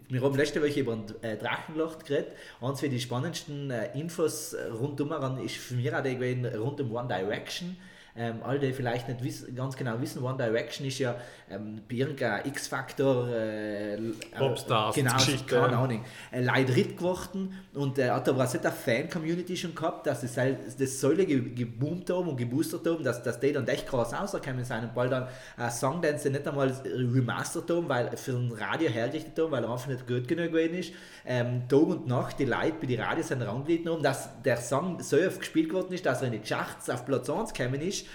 wir 0.08 0.22
haben 0.22 0.36
letzte 0.36 0.62
Woche 0.62 0.80
über 0.80 0.94
ein 0.94 1.04
äh, 1.20 1.36
Drachenloch 1.36 1.98
geredet, 1.98 2.32
eins 2.62 2.80
für 2.80 2.88
die 2.88 3.00
spannendsten 3.00 3.70
äh, 3.70 3.98
Infos 3.98 4.56
rundum 4.80 5.08
ist 5.44 5.56
für 5.56 5.74
mich 5.74 5.92
auch 5.92 6.02
der 6.02 6.14
gewesen, 6.14 6.46
rund 6.46 6.80
um 6.80 6.92
One 6.92 7.08
Direction, 7.08 7.76
ähm, 8.18 8.42
alle, 8.42 8.58
die 8.58 8.72
vielleicht 8.72 9.08
nicht 9.08 9.22
wissen, 9.22 9.54
ganz 9.54 9.76
genau 9.76 10.00
wissen, 10.00 10.22
One 10.24 10.36
Direction 10.36 10.86
ist 10.86 10.98
ja 10.98 11.14
ähm, 11.48 11.80
bei 11.88 11.96
irgendeinem 11.96 12.46
X-Factor 12.46 13.28
äh, 13.28 13.98
Popstars, 14.36 14.94
genau, 14.96 15.14
Geschichte. 15.14 15.54
keine 15.54 15.76
Ahnung, 15.76 16.04
äh, 16.32 16.64
dritt 16.64 16.96
geworden. 16.96 17.54
Und 17.74 17.98
äh, 17.98 18.10
hat 18.10 18.28
aber 18.28 18.44
auch 18.44 18.52
eine 18.52 18.72
Fan-Community 18.72 19.56
schon 19.56 19.74
gehabt, 19.74 20.06
dass 20.06 20.22
das, 20.22 20.34
das 20.76 21.00
Säule 21.00 21.24
ge 21.24 21.38
geboomt 21.54 22.10
haben 22.10 22.28
und 22.28 22.36
geboostert 22.36 22.84
haben, 22.86 23.04
dass, 23.04 23.22
dass 23.22 23.38
die 23.38 23.52
dann 23.52 23.66
echt 23.68 23.86
krass 23.86 24.12
rausgekommen 24.12 24.64
sind 24.64 24.82
und 24.82 24.94
bald 24.94 25.12
dann 25.12 25.28
ein 25.56 25.70
Song, 25.70 26.02
den 26.02 26.18
sie 26.18 26.30
nicht 26.30 26.46
einmal 26.46 26.72
remastert 26.84 27.70
haben, 27.70 27.88
weil 27.88 28.16
für 28.16 28.32
ein 28.32 28.50
Radio 28.52 28.90
hergerichtet 28.90 29.38
haben, 29.38 29.52
weil 29.52 29.62
er 29.62 29.70
einfach 29.70 29.86
nicht 29.86 30.06
gut 30.08 30.26
genug 30.26 30.50
gewesen 30.52 30.74
ist, 30.74 30.92
ähm, 31.24 31.68
Tag 31.68 31.82
und 31.82 32.06
Nacht 32.08 32.38
die 32.38 32.46
Leute 32.46 32.74
bei 32.80 32.86
den 32.86 33.00
Radios 33.00 33.28
sind 33.28 33.40
herangelegt 33.40 33.86
haben, 33.86 34.02
dass 34.02 34.28
der 34.42 34.56
Song 34.56 35.00
so 35.02 35.16
oft 35.16 35.38
gespielt 35.38 35.72
worden 35.72 35.92
ist, 35.92 36.04
dass 36.04 36.22
er 36.22 36.32
in 36.32 36.32
die 36.32 36.48
Charts 36.48 36.90
auf 36.90 37.06
Platz 37.06 37.30
1 37.30 37.52
gekommen 37.52 37.80
ist, 37.80 38.07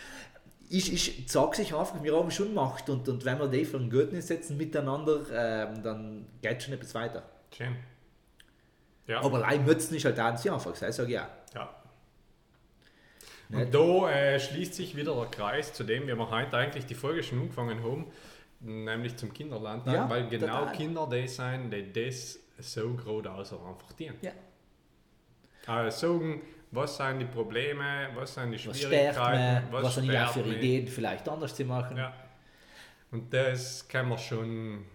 ich, 0.73 0.91
ich 0.91 1.31
sage 1.31 1.55
sich 1.55 1.75
einfach, 1.75 2.01
wir 2.01 2.15
haben 2.17 2.31
schon 2.31 2.53
Macht 2.53 2.89
und, 2.89 3.07
und 3.07 3.23
wenn 3.25 3.37
wir 3.37 3.47
die 3.47 3.63
für 3.63 3.77
einen 3.77 3.91
Guten 3.91 4.19
setzen 4.21 4.57
miteinander, 4.57 5.21
ähm, 5.31 5.83
dann 5.83 6.25
geht 6.41 6.63
schon 6.63 6.73
etwas 6.73 6.95
weiter. 6.95 7.21
Schön. 7.55 7.75
Ja. 9.05 9.21
Aber 9.21 9.37
allein 9.37 9.65
Mützen 9.65 9.95
ist 9.95 10.05
halt 10.05 10.19
auch 10.19 10.31
nicht 10.31 10.49
einfach, 10.49 10.75
das 10.75 10.95
sage 10.95 11.11
ich 11.11 11.19
auch. 11.19 11.27
ja. 11.53 11.75
Nicht? 13.49 13.65
Und 13.65 13.75
da 13.75 14.09
äh, 14.09 14.39
schließt 14.39 14.73
sich 14.73 14.95
wieder 14.95 15.13
der 15.13 15.25
Kreis 15.25 15.73
zu 15.73 15.83
dem, 15.83 16.07
wie 16.07 16.15
wir 16.15 16.29
heute 16.31 16.57
eigentlich 16.57 16.87
die 16.87 16.95
Folge 16.95 17.21
schon 17.21 17.41
angefangen 17.41 17.83
haben, 17.83 18.07
nämlich 18.61 19.15
zum 19.17 19.31
Kinderlandtag, 19.31 19.93
Ja, 19.93 20.09
weil 20.09 20.27
genau 20.27 20.61
total. 20.61 20.75
Kinder 20.75 21.09
die 21.11 21.27
sein, 21.27 21.69
die 21.69 21.93
das 21.93 22.39
so 22.57 22.93
groß 22.93 23.27
außer 23.27 23.59
einfach 23.63 23.91
dienen. 23.93 24.17
Ja. 24.21 24.31
Also 25.67 26.23
was 26.73 26.97
sind 26.97 27.19
die 27.19 27.25
Probleme, 27.25 28.09
was 28.15 28.33
sind 28.33 28.51
die 28.51 28.67
Was 28.67 28.79
Schwierigkeiten, 28.79 29.13
stärkt 29.13 29.71
man, 29.71 29.83
was, 29.83 29.95
sind 29.95 30.11
die 30.11 30.17
auch 30.17 30.33
für 30.33 30.43
mich. 30.43 30.57
Ideen 30.57 30.87
vielleicht 30.87 31.29
anders 31.29 31.55
zu 31.55 31.65
machen. 31.65 31.97
Ja. 31.97 32.13
Und 33.11 33.31
das 33.31 33.87
kann 33.87 34.09
man 34.09 34.17
schon, 34.17 34.85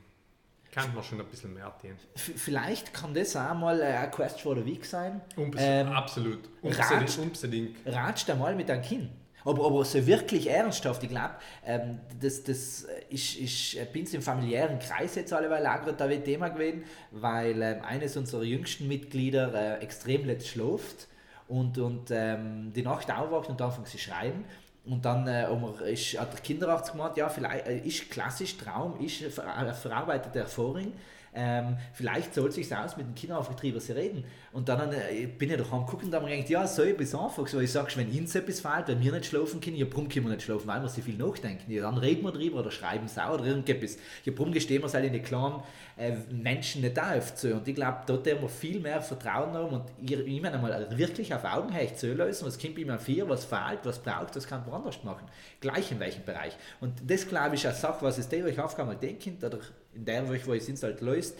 kann 0.72 0.92
man 0.92 1.04
schon 1.04 1.20
ein 1.20 1.26
bisschen 1.26 1.54
mehr 1.54 1.72
tun. 1.80 1.96
Vielleicht 2.16 2.92
kann 2.92 3.14
das 3.14 3.36
auch 3.36 3.54
mal 3.54 3.80
äh, 3.80 3.84
ein 3.84 4.10
Quest 4.10 4.40
for 4.40 4.56
the 4.56 4.64
Week 4.64 4.84
sein. 4.84 5.20
Unbes 5.36 5.60
Ähm, 5.64 5.88
absolut. 5.88 6.40
Unbedingt. 6.60 7.18
unbedingt. 7.18 7.76
Ratsch 7.86 8.24
da 8.26 8.34
mal 8.34 8.56
mit 8.56 8.68
deinem 8.68 8.82
Kind. 8.82 9.10
Aber, 9.44 9.64
aber 9.64 9.84
so 9.84 10.04
wirklich 10.04 10.50
ernsthaft, 10.50 11.04
ich 11.04 11.10
glaube, 11.10 11.36
ähm, 11.64 12.00
das, 12.20 12.42
das 12.42 12.86
ist, 13.08 13.36
ist 13.36 13.92
bisschen 13.92 14.16
im 14.16 14.22
familiären 14.22 14.80
Kreis 14.80 15.14
jetzt 15.14 15.32
alleweil 15.32 15.64
auch 15.64 15.80
gerade 15.80 16.04
ein 16.04 16.24
Thema 16.24 16.48
gewesen, 16.48 16.82
weil 17.12 17.62
ähm, 17.62 17.82
eines 17.82 18.16
unserer 18.16 18.42
jüngsten 18.42 18.88
Mitglieder 18.88 19.78
äh, 19.78 19.82
extrem 19.82 20.26
letzt 20.26 20.48
schläft 20.48 21.06
und, 21.48 21.78
und 21.78 22.10
ähm, 22.10 22.72
die 22.74 22.82
Nacht 22.82 23.10
aufwacht 23.10 23.48
und 23.48 23.60
anfängt 23.60 23.88
zu 23.88 23.98
schreien. 23.98 24.44
Und 24.84 25.04
dann 25.04 25.26
äh, 25.26 25.92
ist, 25.92 26.18
hat 26.18 26.32
der 26.32 26.40
Kinderarzt 26.40 26.92
gemeint, 26.92 27.16
ja, 27.16 27.28
vielleicht 27.28 27.66
äh, 27.66 27.78
ist 27.78 28.10
klassisch 28.10 28.56
Traum, 28.56 28.98
ist 29.00 29.20
eine 29.22 29.30
ver- 29.30 29.54
eine 29.54 29.74
verarbeitete 29.74 30.40
Erfahrung. 30.40 30.92
Ähm, 31.34 31.76
vielleicht 31.92 32.34
soll 32.34 32.50
sich 32.50 32.74
aus 32.74 32.96
mit 32.96 33.06
dem 33.06 33.14
Kinderaufgetrieben 33.14 33.80
sie 33.80 33.92
reden. 33.92 34.24
Und 34.52 34.68
dann 34.68 34.92
äh, 34.92 35.26
bin 35.26 35.50
ich 35.50 35.56
doch 35.56 35.72
am 35.72 35.86
gucken, 35.86 36.10
da 36.10 36.20
habe 36.20 36.30
ich 36.30 36.36
gedacht, 36.36 36.50
ja, 36.50 36.66
so 36.66 36.82
etwas 36.82 37.14
einfach. 37.14 37.46
So, 37.46 37.60
ich 37.60 37.70
sage, 37.70 37.92
wenn 37.96 38.10
ihnen 38.12 38.26
etwas 38.26 38.60
fehlt, 38.60 38.88
wenn 38.88 39.02
wir 39.02 39.12
nicht 39.12 39.26
schlafen 39.26 39.60
können, 39.60 39.76
ja, 39.76 39.86
warum 39.90 40.08
können 40.08 40.26
wir 40.26 40.34
nicht 40.34 40.42
schlafen, 40.42 40.66
weil 40.66 40.80
wir 40.80 40.88
so 40.88 41.00
viel 41.00 41.16
nachdenken. 41.16 41.70
Ja, 41.70 41.82
dann 41.82 41.98
reden 41.98 42.24
wir 42.24 42.32
drüber 42.32 42.60
oder 42.60 42.70
schreiben 42.70 43.06
es 43.06 43.18
auch 43.18 43.34
oder 43.34 43.44
irgendetwas. 43.44 43.96
Ja, 44.24 44.32
warum 44.36 44.52
gestehen 44.52 44.82
wir 44.82 44.86
es 44.86 44.94
halt 44.94 45.04
in 45.04 45.12
die 45.12 45.20
kleinen 45.20 45.62
äh, 45.96 46.12
Menschen 46.30 46.82
nicht 46.82 46.98
auf 46.98 47.34
zu. 47.34 47.54
Und 47.54 47.68
ich 47.68 47.74
glaube, 47.74 47.98
dort 48.06 48.26
haben 48.26 48.42
wir 48.42 48.48
viel 48.48 48.80
mehr 48.80 49.00
Vertrauen 49.00 49.52
haben 49.52 49.74
und 49.74 49.84
ihr 50.00 50.24
immer 50.26 50.52
einmal 50.52 50.86
wirklich 50.96 51.32
auf 51.34 51.44
Augenhöhe 51.44 51.94
zu 51.94 52.12
lösen, 52.14 52.46
was 52.46 52.58
kommt 52.58 52.78
immer 52.78 52.98
vier, 52.98 53.28
was 53.28 53.44
fehlt, 53.44 53.80
was 53.84 53.98
braucht, 53.98 54.34
das 54.36 54.46
kann 54.46 54.64
man 54.66 54.74
anders 54.74 55.02
machen. 55.04 55.26
Gleich 55.60 55.90
in 55.92 56.00
welchem 56.00 56.24
Bereich. 56.24 56.56
Und 56.80 56.94
das, 57.06 57.28
glaube 57.28 57.54
ich, 57.54 57.64
ist 57.64 57.66
eine 57.66 57.76
Sache, 57.76 58.04
was 58.04 58.18
es 58.18 58.28
der 58.28 58.44
euch 58.44 58.58
Aufgabe 58.60 58.92
mal 58.92 58.96
denken, 58.96 59.36
oder 59.44 59.58
in 59.98 60.04
der 60.04 60.28
Woche, 60.28 60.40
wo 60.46 60.52
es 60.54 60.82
halt 60.82 61.00
löst, 61.00 61.36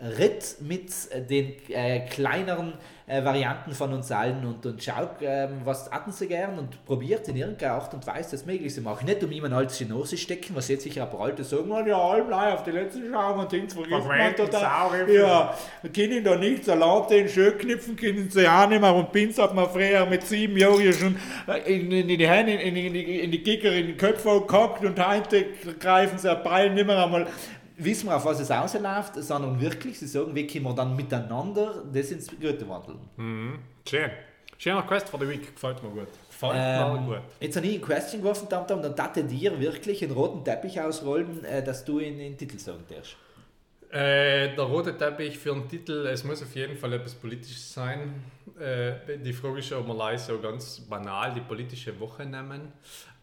ritt 0.00 0.56
mit 0.60 0.90
äh, 1.10 1.20
den 1.22 1.54
äh, 1.70 2.00
kleineren 2.06 2.74
äh, 3.08 3.24
Varianten 3.24 3.72
von 3.72 3.92
uns 3.92 4.12
allen 4.12 4.44
und, 4.46 4.64
und 4.64 4.80
schaut, 4.80 5.16
ähm, 5.22 5.62
was 5.64 5.90
hatten 5.90 6.12
sie 6.12 6.28
gern 6.28 6.56
und 6.56 6.84
probiert 6.84 7.26
in 7.26 7.36
irgendeiner 7.36 7.72
Art 7.74 7.92
und 7.94 8.06
Weise 8.06 8.32
das 8.32 8.46
möglich 8.46 8.72
zu 8.72 8.80
machen. 8.82 9.06
Nicht 9.06 9.24
um 9.24 9.32
jemand 9.32 9.54
alles 9.54 9.80
in 9.80 9.88
die 9.88 9.94
Nase 9.94 10.16
stecken, 10.16 10.54
was 10.54 10.68
jetzt 10.68 10.84
sicher 10.84 11.02
ein 11.02 11.10
paar 11.10 11.22
Alte 11.22 11.42
sagen, 11.42 11.68
"Oh, 11.72 11.84
ja, 11.84 11.98
allblei 12.00 12.52
auf 12.52 12.62
die 12.62 12.70
letzten 12.70 13.10
schauen 13.12 13.40
und 13.40 13.50
Dings 13.50 13.74
vergisst 13.74 14.06
man 14.06 14.18
total. 14.36 15.08
Ja, 15.14 15.54
können 15.92 16.22
da 16.22 16.36
nicht 16.36 16.64
Salat 16.64 17.10
in 17.10 17.28
schön 17.28 17.58
knipfen, 17.58 17.96
können 17.96 18.30
sie 18.30 18.46
auch 18.46 18.68
nicht 18.68 18.80
mehr 18.80 18.94
und 18.94 19.10
Pins 19.10 19.36
hat 19.38 19.52
man 19.52 19.68
früher 19.68 20.06
mit 20.06 20.24
sieben 20.24 20.56
Jahren 20.56 20.92
schon 20.92 21.16
in, 21.66 21.90
in, 21.90 22.06
die 22.06 22.28
Hände, 22.28 22.52
in, 22.52 22.76
in, 22.76 22.92
die- 22.92 23.20
in 23.20 23.32
die 23.32 23.42
Kicker, 23.42 23.72
in 23.72 23.88
die 23.88 23.96
Köpfe 23.96 24.44
gehackt 24.46 24.84
und 24.84 25.04
heute 25.04 25.44
greifen 25.80 26.18
sie 26.18 26.30
ein 26.30 26.40
Beil 26.44 26.72
nicht 26.72 26.86
mehr 26.86 27.02
einmal 27.04 27.26
wissen 27.78 28.08
wir, 28.08 28.16
auf 28.16 28.24
was 28.24 28.40
es 28.40 28.50
rausläuft, 28.50 29.14
sondern 29.16 29.60
wirklich, 29.60 29.98
sie 29.98 30.06
sagen, 30.06 30.34
wie 30.34 30.46
können 30.46 30.64
wir 30.64 30.74
dann 30.74 30.94
miteinander 30.96 31.84
das 31.92 32.10
ins 32.10 32.28
Gute 32.28 32.68
wandeln. 32.68 32.98
Mhm. 33.16 33.58
Schön. 33.88 34.10
Schöner 34.58 34.82
Quest 34.82 35.08
for 35.08 35.20
the 35.20 35.28
Week, 35.28 35.54
gefällt 35.54 35.80
mir 35.84 35.90
gut. 35.90 36.08
Gefällt 36.28 36.54
Ähm, 36.56 37.06
mir 37.06 37.06
gut. 37.06 37.22
jetzt 37.40 37.56
habe 37.56 37.66
ich 37.66 37.76
ein 37.76 37.80
Question 37.82 38.20
geworfen, 38.20 38.48
Tam 38.48 38.66
Tam, 38.66 38.82
dann 38.82 38.94
dachte 38.96 39.22
dir 39.22 39.58
wirklich 39.60 40.02
einen 40.02 40.12
roten 40.12 40.44
Teppich 40.44 40.80
ausrollen, 40.80 41.44
äh, 41.44 41.62
dass 41.62 41.84
du 41.84 42.00
in 42.00 42.18
den 42.18 42.36
Titel 42.36 42.58
sagen 42.58 42.82
darfst. 42.88 43.16
Äh, 43.90 44.54
der 44.54 44.64
rote 44.64 44.98
Teppich 44.98 45.38
für 45.38 45.52
einen 45.52 45.68
Titel, 45.68 46.06
es 46.12 46.24
muss 46.24 46.42
auf 46.42 46.54
jeden 46.56 46.76
Fall 46.76 46.92
etwas 46.92 47.14
Politisches 47.14 47.72
sein. 47.72 48.22
Äh, 48.60 49.18
die 49.24 49.32
Frage 49.32 49.60
ist, 49.60 49.72
ob 49.72 49.86
wir 49.86 49.94
leise 49.94 50.32
so 50.34 50.40
ganz 50.40 50.80
banal 50.80 51.32
die 51.32 51.40
politische 51.40 51.98
Woche 52.00 52.26
nehmen 52.26 52.72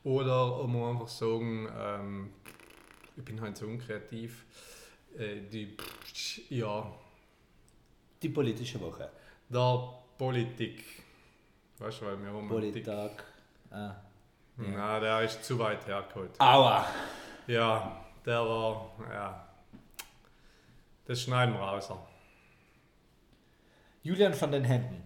oder 0.06 0.60
ob 0.62 0.68
wir 0.70 0.88
einfach 0.88 1.08
sagen, 1.10 1.68
ähm, 1.78 2.30
ich 3.18 3.24
bin 3.24 3.40
halt 3.42 3.58
so 3.58 3.66
unkreativ. 3.66 4.46
äh, 5.18 5.42
die, 5.52 5.76
ja, 6.50 6.92
Die 8.22 8.30
politische 8.30 8.80
Woche. 8.82 9.10
der 9.50 9.90
Politik. 10.18 10.84
Weißt 11.80 12.02
du, 12.02 12.06
weil 12.06 12.18
wir 12.24 12.32
Tick- 12.32 12.48
Polittag. 12.50 13.24
Ah. 13.72 13.96
Na, 14.58 15.00
der 15.00 15.22
ist 15.22 15.44
zu 15.44 15.60
weit 15.60 15.86
hergeholt. 15.88 16.40
Aua! 16.40 16.88
Ja, 17.48 18.06
der 18.26 18.40
war, 18.40 18.92
ja. 19.12 19.48
Das 21.06 21.22
schneiden 21.22 21.54
wir 21.54 21.60
raus. 21.62 21.90
Julian 24.04 24.34
von 24.34 24.52
den 24.52 24.64
Händen. 24.64 25.04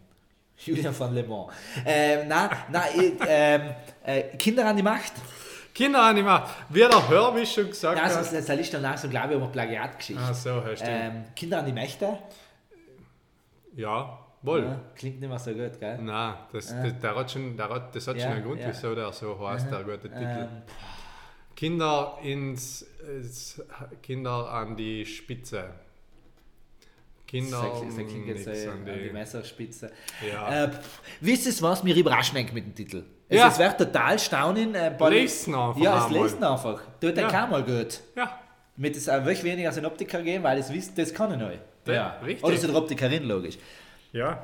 Julian 0.58 0.94
von 0.94 1.14
Le 1.14 1.24
Mans. 1.24 1.54
Ähm, 1.86 2.28
na, 2.28 2.50
na, 2.70 2.84
ähm, 2.96 3.74
äh, 4.04 4.24
Kinder 4.38 4.66
an 4.68 4.76
die 4.78 4.84
Macht. 4.84 5.14
Kinderanima, 5.80 6.46
wie 6.68 6.80
der 6.80 7.46
schon 7.46 7.68
gesagt 7.70 7.98
Ja, 7.98 8.04
hat. 8.04 8.12
sonst 8.12 8.34
ist 8.34 8.50
der 8.50 8.56
Liste 8.58 8.82
so, 8.98 9.08
glaube 9.08 9.30
ich, 9.30 9.36
um 9.38 9.44
eine 9.44 9.52
Plagiatgeschichte. 9.54 10.22
Ah, 10.22 10.34
so, 10.34 10.62
hast 10.66 10.82
du. 10.82 10.86
Ähm, 10.90 11.24
Kinder 11.34 11.60
an 11.60 11.66
die 11.66 11.72
Mächte. 11.72 12.18
ja, 13.78 14.20
wohl. 14.42 14.64
Ja, 14.64 14.82
klingt 14.94 15.22
nicht 15.22 15.30
mehr 15.30 15.40
so 15.40 15.52
gut, 15.54 15.80
gell? 15.80 15.98
Nein, 16.00 16.34
das, 16.52 16.68
das, 16.68 17.00
der 17.00 17.16
hat 17.16 17.32
schon, 17.32 17.56
der 17.56 17.70
hat, 17.70 17.96
das 17.96 18.08
hat 18.08 18.18
Ja, 18.18 18.24
schon 18.24 18.32
einen 18.34 18.44
Grund, 18.46 18.60
ja. 18.60 18.68
wieso 18.68 18.94
der 18.94 19.14
so 19.14 19.40
heißt, 19.48 19.72
der 19.72 19.84
gute 19.86 20.10
Titel. 20.10 20.20
Ähm, 20.20 20.50
Kinder 21.56 22.18
ins, 22.24 22.86
ins 23.08 23.62
Kinder 24.04 24.52
an 24.52 24.76
die 24.76 25.06
Spitze. 25.06 25.64
Kinder 27.26 27.62
das 27.72 27.82
das 27.82 27.96
klingt 27.96 28.28
jetzt 28.28 28.48
nix 28.48 28.60
äh, 28.64 28.68
an 28.68 28.74
an 28.80 28.86
die 28.86 29.04
die, 29.04 29.10
Messerspitze. 29.14 29.92
ja. 30.30 30.64
Äh, 30.66 30.72
wisst 31.22 31.46
ihr 31.46 31.62
was? 31.62 31.84
Mir 31.84 31.96
überrascht 31.96 32.34
mich 32.34 32.52
mit 32.52 32.66
dem 32.66 32.76
Titel. 32.76 33.04
Es, 33.30 33.38
Ja. 33.38 33.48
es 33.48 33.60
wird 33.60 33.78
total 33.78 34.18
staunen. 34.20 34.76
Äh, 34.76 34.92
Lesen 35.10 35.54
einfach 35.56 35.80
Ja, 35.80 36.06
es 36.06 36.12
lesen 36.12 36.44
einfach. 36.44 36.82
Tut 37.00 37.16
ja. 37.16 37.22
Ja. 37.24 37.28
kein 37.30 37.50
mal 37.50 37.64
gut. 37.64 38.00
ja, 38.16 38.40
Mit 38.76 38.96
es 38.98 39.08
auch 39.08 39.18
wirklich 39.24 39.44
weniger 39.44 39.72
Synoptiker 39.72 40.22
gehen, 40.22 40.44
weil 40.44 40.58
es 40.58 40.74
wisst, 40.74 40.98
das 40.98 41.14
kann 41.14 41.32
ich 41.34 41.38
neu. 41.38 41.56
Ja, 41.86 42.18
richtig. 42.26 42.44
Oder 42.44 42.58
so 42.58 42.68
der 42.68 42.76
Optikerin, 42.76 43.28
logisch. 43.28 43.58
ja. 44.12 44.38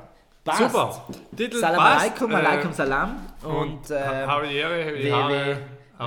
Passt. 0.44 0.58
Super. 0.60 1.04
Titel 1.36 1.58
Salam 1.58 1.76
passt. 1.76 2.04
alaikum, 2.04 2.30
äh, 2.30 2.34
alaikum 2.36 2.72
salam. 2.72 3.16
Und, 3.42 3.52
Und 3.52 3.90
äh, 3.90 3.98
habe 3.98 4.46
die 4.46 4.54
Ehre, 4.54 4.92
die 4.96 5.56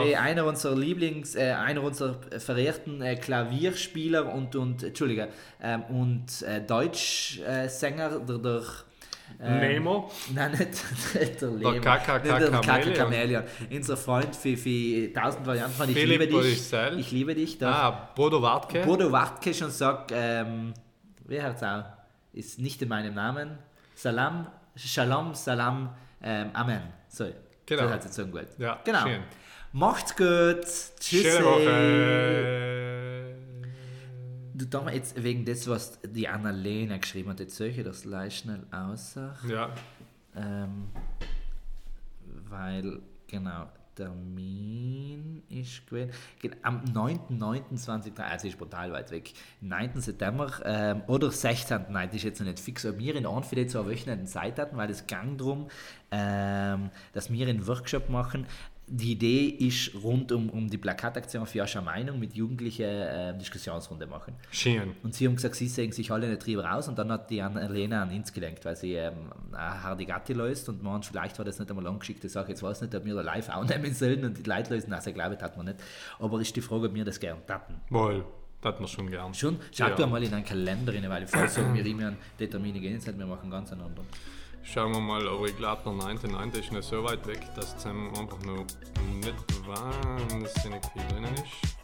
wie 0.05 0.15
einer 0.15 0.45
unserer 0.45 0.77
Lieblings, 0.77 1.35
äh, 1.35 1.51
einer 1.51 1.83
unserer 1.83 2.15
verehrten 2.37 3.01
äh, 3.01 3.17
Klavierspieler 3.17 4.33
und, 4.33 4.55
und 4.55 4.83
Entschuldige, 4.83 5.27
ähm, 5.61 5.83
und 5.89 6.41
äh, 6.43 6.61
Deutschsänger, 6.61 8.19
der, 8.19 8.37
der 8.37 8.61
ähm, 9.41 9.59
Nemo. 9.59 10.11
Nein, 10.33 10.51
nicht, 10.51 10.61
nicht 11.13 11.41
der 11.41 11.49
Nicht 11.49 11.63
der 11.85 11.97
KKK 11.97 12.19
Chameleon. 12.61 12.95
Chameleon. 12.95 13.43
Unser 13.71 13.97
Freund 13.97 14.35
für, 14.35 14.57
für 14.57 15.13
tausend 15.13 15.45
Varianten 15.45 15.75
von 15.75 15.89
Ich 15.89 15.95
Philipp 15.95 16.19
liebe 16.19 16.25
dich. 16.27 16.35
Borisel. 16.35 16.99
Ich 16.99 17.11
liebe 17.11 17.35
dich. 17.35 17.57
Der 17.57 17.67
Ah, 17.69 18.09
Bodo 18.15 18.41
Wartke. 18.41 18.81
Bodo 18.81 19.11
Wartke 19.11 19.53
schon 19.53 19.71
sagt, 19.71 20.11
ähm, 20.13 20.73
wie 21.25 21.41
heißt 21.41 21.63
auch, 21.63 21.83
ist 22.33 22.59
nicht 22.59 22.81
in 22.81 22.89
meinem 22.89 23.13
Namen. 23.13 23.57
Salam, 23.95 24.47
Shalom, 24.75 25.33
Salam, 25.35 25.89
ähm, 26.21 26.49
Amen. 26.53 26.81
So, 27.07 27.25
Genau. 27.65 27.83
das 27.83 27.91
hat 27.91 28.03
sie 28.03 28.09
sagen 28.09 28.31
gut. 28.31 28.47
Ja, 28.57 28.79
genau. 28.83 29.01
schön. 29.03 29.21
Macht's 29.73 30.15
gut. 30.15 30.63
Tschüss. 30.99 31.21
Schöne 31.23 31.45
Woche. 31.45 32.85
Du 34.59 34.65
darfst 34.65 34.93
jetzt 34.93 35.23
wegen 35.23 35.45
des, 35.45 35.69
was 35.69 35.99
die 36.03 36.27
Annalena 36.27 36.97
geschrieben 36.97 37.29
hat, 37.29 37.39
jetzt 37.39 37.55
solche 37.55 37.81
das 37.81 38.01
gleich 38.01 38.39
schnell 38.39 38.65
aussah. 38.71 39.33
Ja, 39.47 39.73
Ähm, 40.35 40.89
weil, 42.49 42.99
genau, 43.27 43.67
Termin 43.95 45.43
ist 45.49 45.87
gewesen. 45.87 46.11
Am 46.61 46.83
9.9.2023, 46.83 48.21
also 48.21 48.47
ist 48.47 48.57
brutal 48.57 48.91
weit 48.91 49.11
weg. 49.11 49.33
9. 49.61 50.01
September 50.01 50.51
ähm, 50.65 51.03
oder 51.07 51.31
16. 51.31 51.85
Nein, 51.89 52.07
das 52.07 52.17
ist 52.17 52.23
jetzt 52.23 52.39
noch 52.39 52.47
nicht 52.47 52.59
fix. 52.59 52.85
Aber 52.85 52.97
wir 52.97 53.15
in 53.15 53.25
Anfide 53.25 53.67
zwei 53.67 53.85
Wochenenden 53.85 54.27
Zeit 54.27 54.59
hatten, 54.59 54.75
weil 54.75 54.89
es 54.89 55.07
ging 55.07 55.37
darum, 55.37 55.69
ähm, 56.11 56.91
dass 57.13 57.31
wir 57.31 57.47
einen 57.47 57.65
Workshop 57.65 58.09
machen. 58.09 58.45
Die 58.91 59.11
Idee 59.11 59.45
ist 59.49 59.91
rund 60.03 60.31
um, 60.31 60.49
um 60.49 60.67
die 60.67 60.79
Plakataktion 60.79 61.45
für 61.45 61.59
Jascha 61.59 61.79
Meinung 61.79 62.19
mit 62.19 62.33
Jugendlichen 62.33 62.85
äh, 62.85 63.37
Diskussionsrunde 63.37 64.07
machen. 64.07 64.33
schön. 64.51 64.95
Und 65.03 65.13
sie 65.13 65.27
haben 65.27 65.35
gesagt, 65.35 65.55
sie 65.55 65.67
sehen 65.67 65.91
sich 65.91 66.09
alle 66.11 66.27
nicht 66.27 66.43
drüber 66.43 66.73
aus. 66.73 66.87
Und 66.87 66.97
dann 66.97 67.11
hat 67.11 67.29
die 67.29 67.39
Annalena 67.41 68.01
an 68.01 68.09
ins 68.09 68.33
gelenkt, 68.33 68.65
weil 68.65 68.75
sie 68.75 68.95
ähm, 68.95 69.13
eine 69.51 69.83
harte 69.83 70.05
Gatti 70.05 70.33
löst. 70.33 70.67
Und 70.69 70.81
man, 70.81 71.03
vielleicht 71.03 71.37
war 71.37 71.45
das 71.45 71.59
nicht 71.59 71.69
einmal 71.69 71.85
angeschickt. 71.85 72.23
Ich 72.23 72.31
sage, 72.31 72.49
jetzt 72.49 72.63
weiß 72.63 72.81
nicht, 72.81 72.95
ob 72.95 73.05
wir 73.05 73.13
da 73.13 73.21
live 73.21 73.49
auch 73.49 73.63
nehmen 73.65 73.93
sollen 73.93 74.25
und 74.25 74.37
die 74.43 74.49
Leute 74.49 74.73
lösen. 74.73 74.91
Also, 74.91 75.09
ich 75.11 75.15
glaube, 75.15 75.35
das 75.35 75.43
hat 75.43 75.55
man 75.55 75.67
nicht. 75.67 75.77
Aber 76.17 76.41
ist 76.41 76.55
die 76.55 76.61
Frage, 76.61 76.87
ob 76.87 76.93
wir 76.95 77.05
das 77.05 77.19
gerne 77.19 77.45
taten. 77.45 77.75
Wohl, 77.91 78.25
das 78.61 78.73
hat 78.73 78.79
man 78.79 78.89
schon 78.89 79.11
gern. 79.11 79.33
Schon, 79.35 79.57
schau 79.71 79.87
Ja. 79.87 79.95
du 79.95 80.03
einmal 80.03 80.23
in 80.23 80.33
einen 80.33 80.43
Kalender 80.45 80.91
rein, 80.93 81.07
weil 81.09 81.23
ich 81.23 81.29
vorher 81.29 81.47
sagen, 81.47 81.75
wir 81.75 81.85
immer 81.85 82.13
die 82.39 82.47
Termine 82.47 82.79
gehen 82.79 82.93
nicht, 82.95 83.17
wir 83.19 83.25
machen 83.27 83.51
ganz 83.51 83.71
einen 83.71 83.81
anderen. 83.81 84.07
Schauen 84.61 84.93
wir 84.93 84.99
mal, 84.99 85.27
aber 85.27 85.47
ich 85.47 85.57
glaube, 85.57 85.81
der 85.83 85.93
9.9. 85.93 86.59
ist 86.59 86.71
nicht 86.71 86.83
so 86.83 87.03
weit 87.03 87.25
weg, 87.25 87.41
dass 87.55 87.75
es 87.75 87.85
einfach 87.85 88.39
noch 88.45 88.65
nicht 89.11 89.67
wahnsinnig 89.67 90.85
viel 90.93 91.07
drinnen 91.07 91.33
ist. 91.33 91.75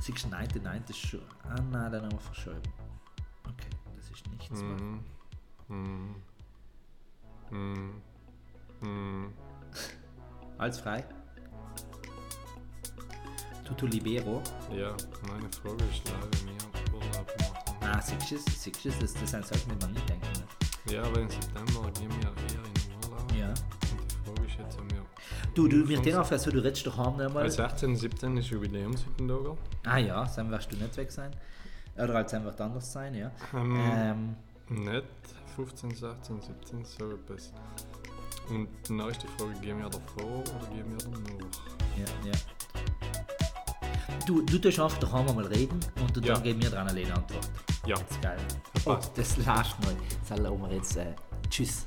Siehst 0.00 0.24
du, 0.24 0.28
9. 0.30 0.48
9. 0.62 0.84
ist 0.88 0.96
schon. 0.96 1.20
Ah, 1.44 1.60
nein, 1.70 1.92
dann 1.92 2.02
haben 2.02 2.12
wir 2.12 2.18
verschoben. 2.18 2.62
Okay, 3.44 3.70
das 3.96 4.10
ist 4.10 4.26
nichts. 4.28 4.60
Mhm. 4.60 5.04
Mhm. 5.68 6.14
Mhm. 7.50 8.02
Mhm. 8.80 9.32
Alles 10.58 10.80
frei. 10.80 11.04
Tutu 13.72 13.86
Libero. 13.86 14.42
Ja, 14.70 14.94
meine 15.26 15.48
Frage 15.50 15.82
ist 15.90 16.02
leider 16.04 16.44
mir 16.44 16.60
Urlaub 16.92 17.26
machen. 17.38 17.76
Ah, 17.80 18.00
siehst 18.02 18.30
du, 18.30 18.34
es? 18.36 18.44
das, 18.98 19.14
das 19.14 19.30
die 19.64 19.80
man 19.80 19.92
nicht 19.94 20.06
denken 20.08 20.26
muss. 20.28 20.92
Ja, 20.92 21.02
aber 21.04 21.20
im 21.20 21.30
September 21.30 21.90
gehen 21.92 22.10
wir 22.10 22.28
eher 22.28 22.66
in 22.66 22.74
den 22.74 23.10
Urlaub. 23.10 23.32
Ja. 23.32 23.48
Und 23.48 23.56
die 24.10 24.24
Frage 24.26 24.46
ist 24.46 24.58
jetzt, 24.58 24.78
ob 24.78 24.92
wir. 24.92 25.02
Du, 25.54 25.68
du, 25.68 25.88
wir 25.88 26.02
den 26.02 26.16
auf, 26.16 26.30
also 26.30 26.50
du 26.50 26.62
redest 26.62 26.86
doch 26.86 26.98
haben 26.98 27.18
einmal. 27.18 27.44
Als 27.44 27.54
16, 27.54 27.96
17 27.96 28.36
ist 28.36 28.48
Jubiläumsüttendoger. 28.50 29.56
Ah 29.84 29.96
ja, 29.98 30.30
dann 30.36 30.50
wirst 30.50 30.70
du 30.70 30.76
nicht 30.76 30.96
weg 30.98 31.10
sein. 31.10 31.34
Oder 31.96 32.12
halt 32.14 32.30
wird 32.44 32.60
anders 32.60 32.92
sein, 32.92 33.14
ja. 33.14 33.30
Ähm, 33.54 34.36
Ähm, 34.68 34.84
Nicht 34.84 35.04
15, 35.56 35.94
16, 35.94 36.40
17, 36.42 36.84
so 36.84 37.10
etwas. 37.10 37.52
Und 38.50 38.68
dann 38.86 39.08
ist 39.08 39.22
die 39.22 39.28
Frage, 39.28 39.54
gehen 39.60 39.78
wir 39.78 39.88
davor 39.88 40.40
oder 40.40 40.66
gehen 40.74 40.90
wir 40.90 40.98
danach? 40.98 41.46
ja, 41.96 42.30
ja. 42.30 42.32
Du, 44.26 44.40
du 44.42 44.58
tust 44.58 44.78
einfach 44.78 44.98
daheim 44.98 45.26
mal 45.34 45.44
reden 45.46 45.80
und 46.00 46.16
dann 46.16 46.24
Ja. 46.24 46.38
geben 46.38 46.62
wir 46.62 46.70
dran 46.70 46.88
eine 46.88 47.12
Antwort. 47.14 47.50
Ja, 47.86 47.96
Das 47.96 48.10
ist 48.10 48.22
geil. 48.22 48.38
Das 48.74 48.86
Oh, 48.86 48.94
passt. 48.94 49.18
das 49.18 49.36
mal. 49.84 49.96
Das 50.28 50.38
lassen 50.38 50.62
wir 50.62 50.72
jetzt. 50.72 50.96
Äh, 50.96 51.14
tschüss. 51.50 51.84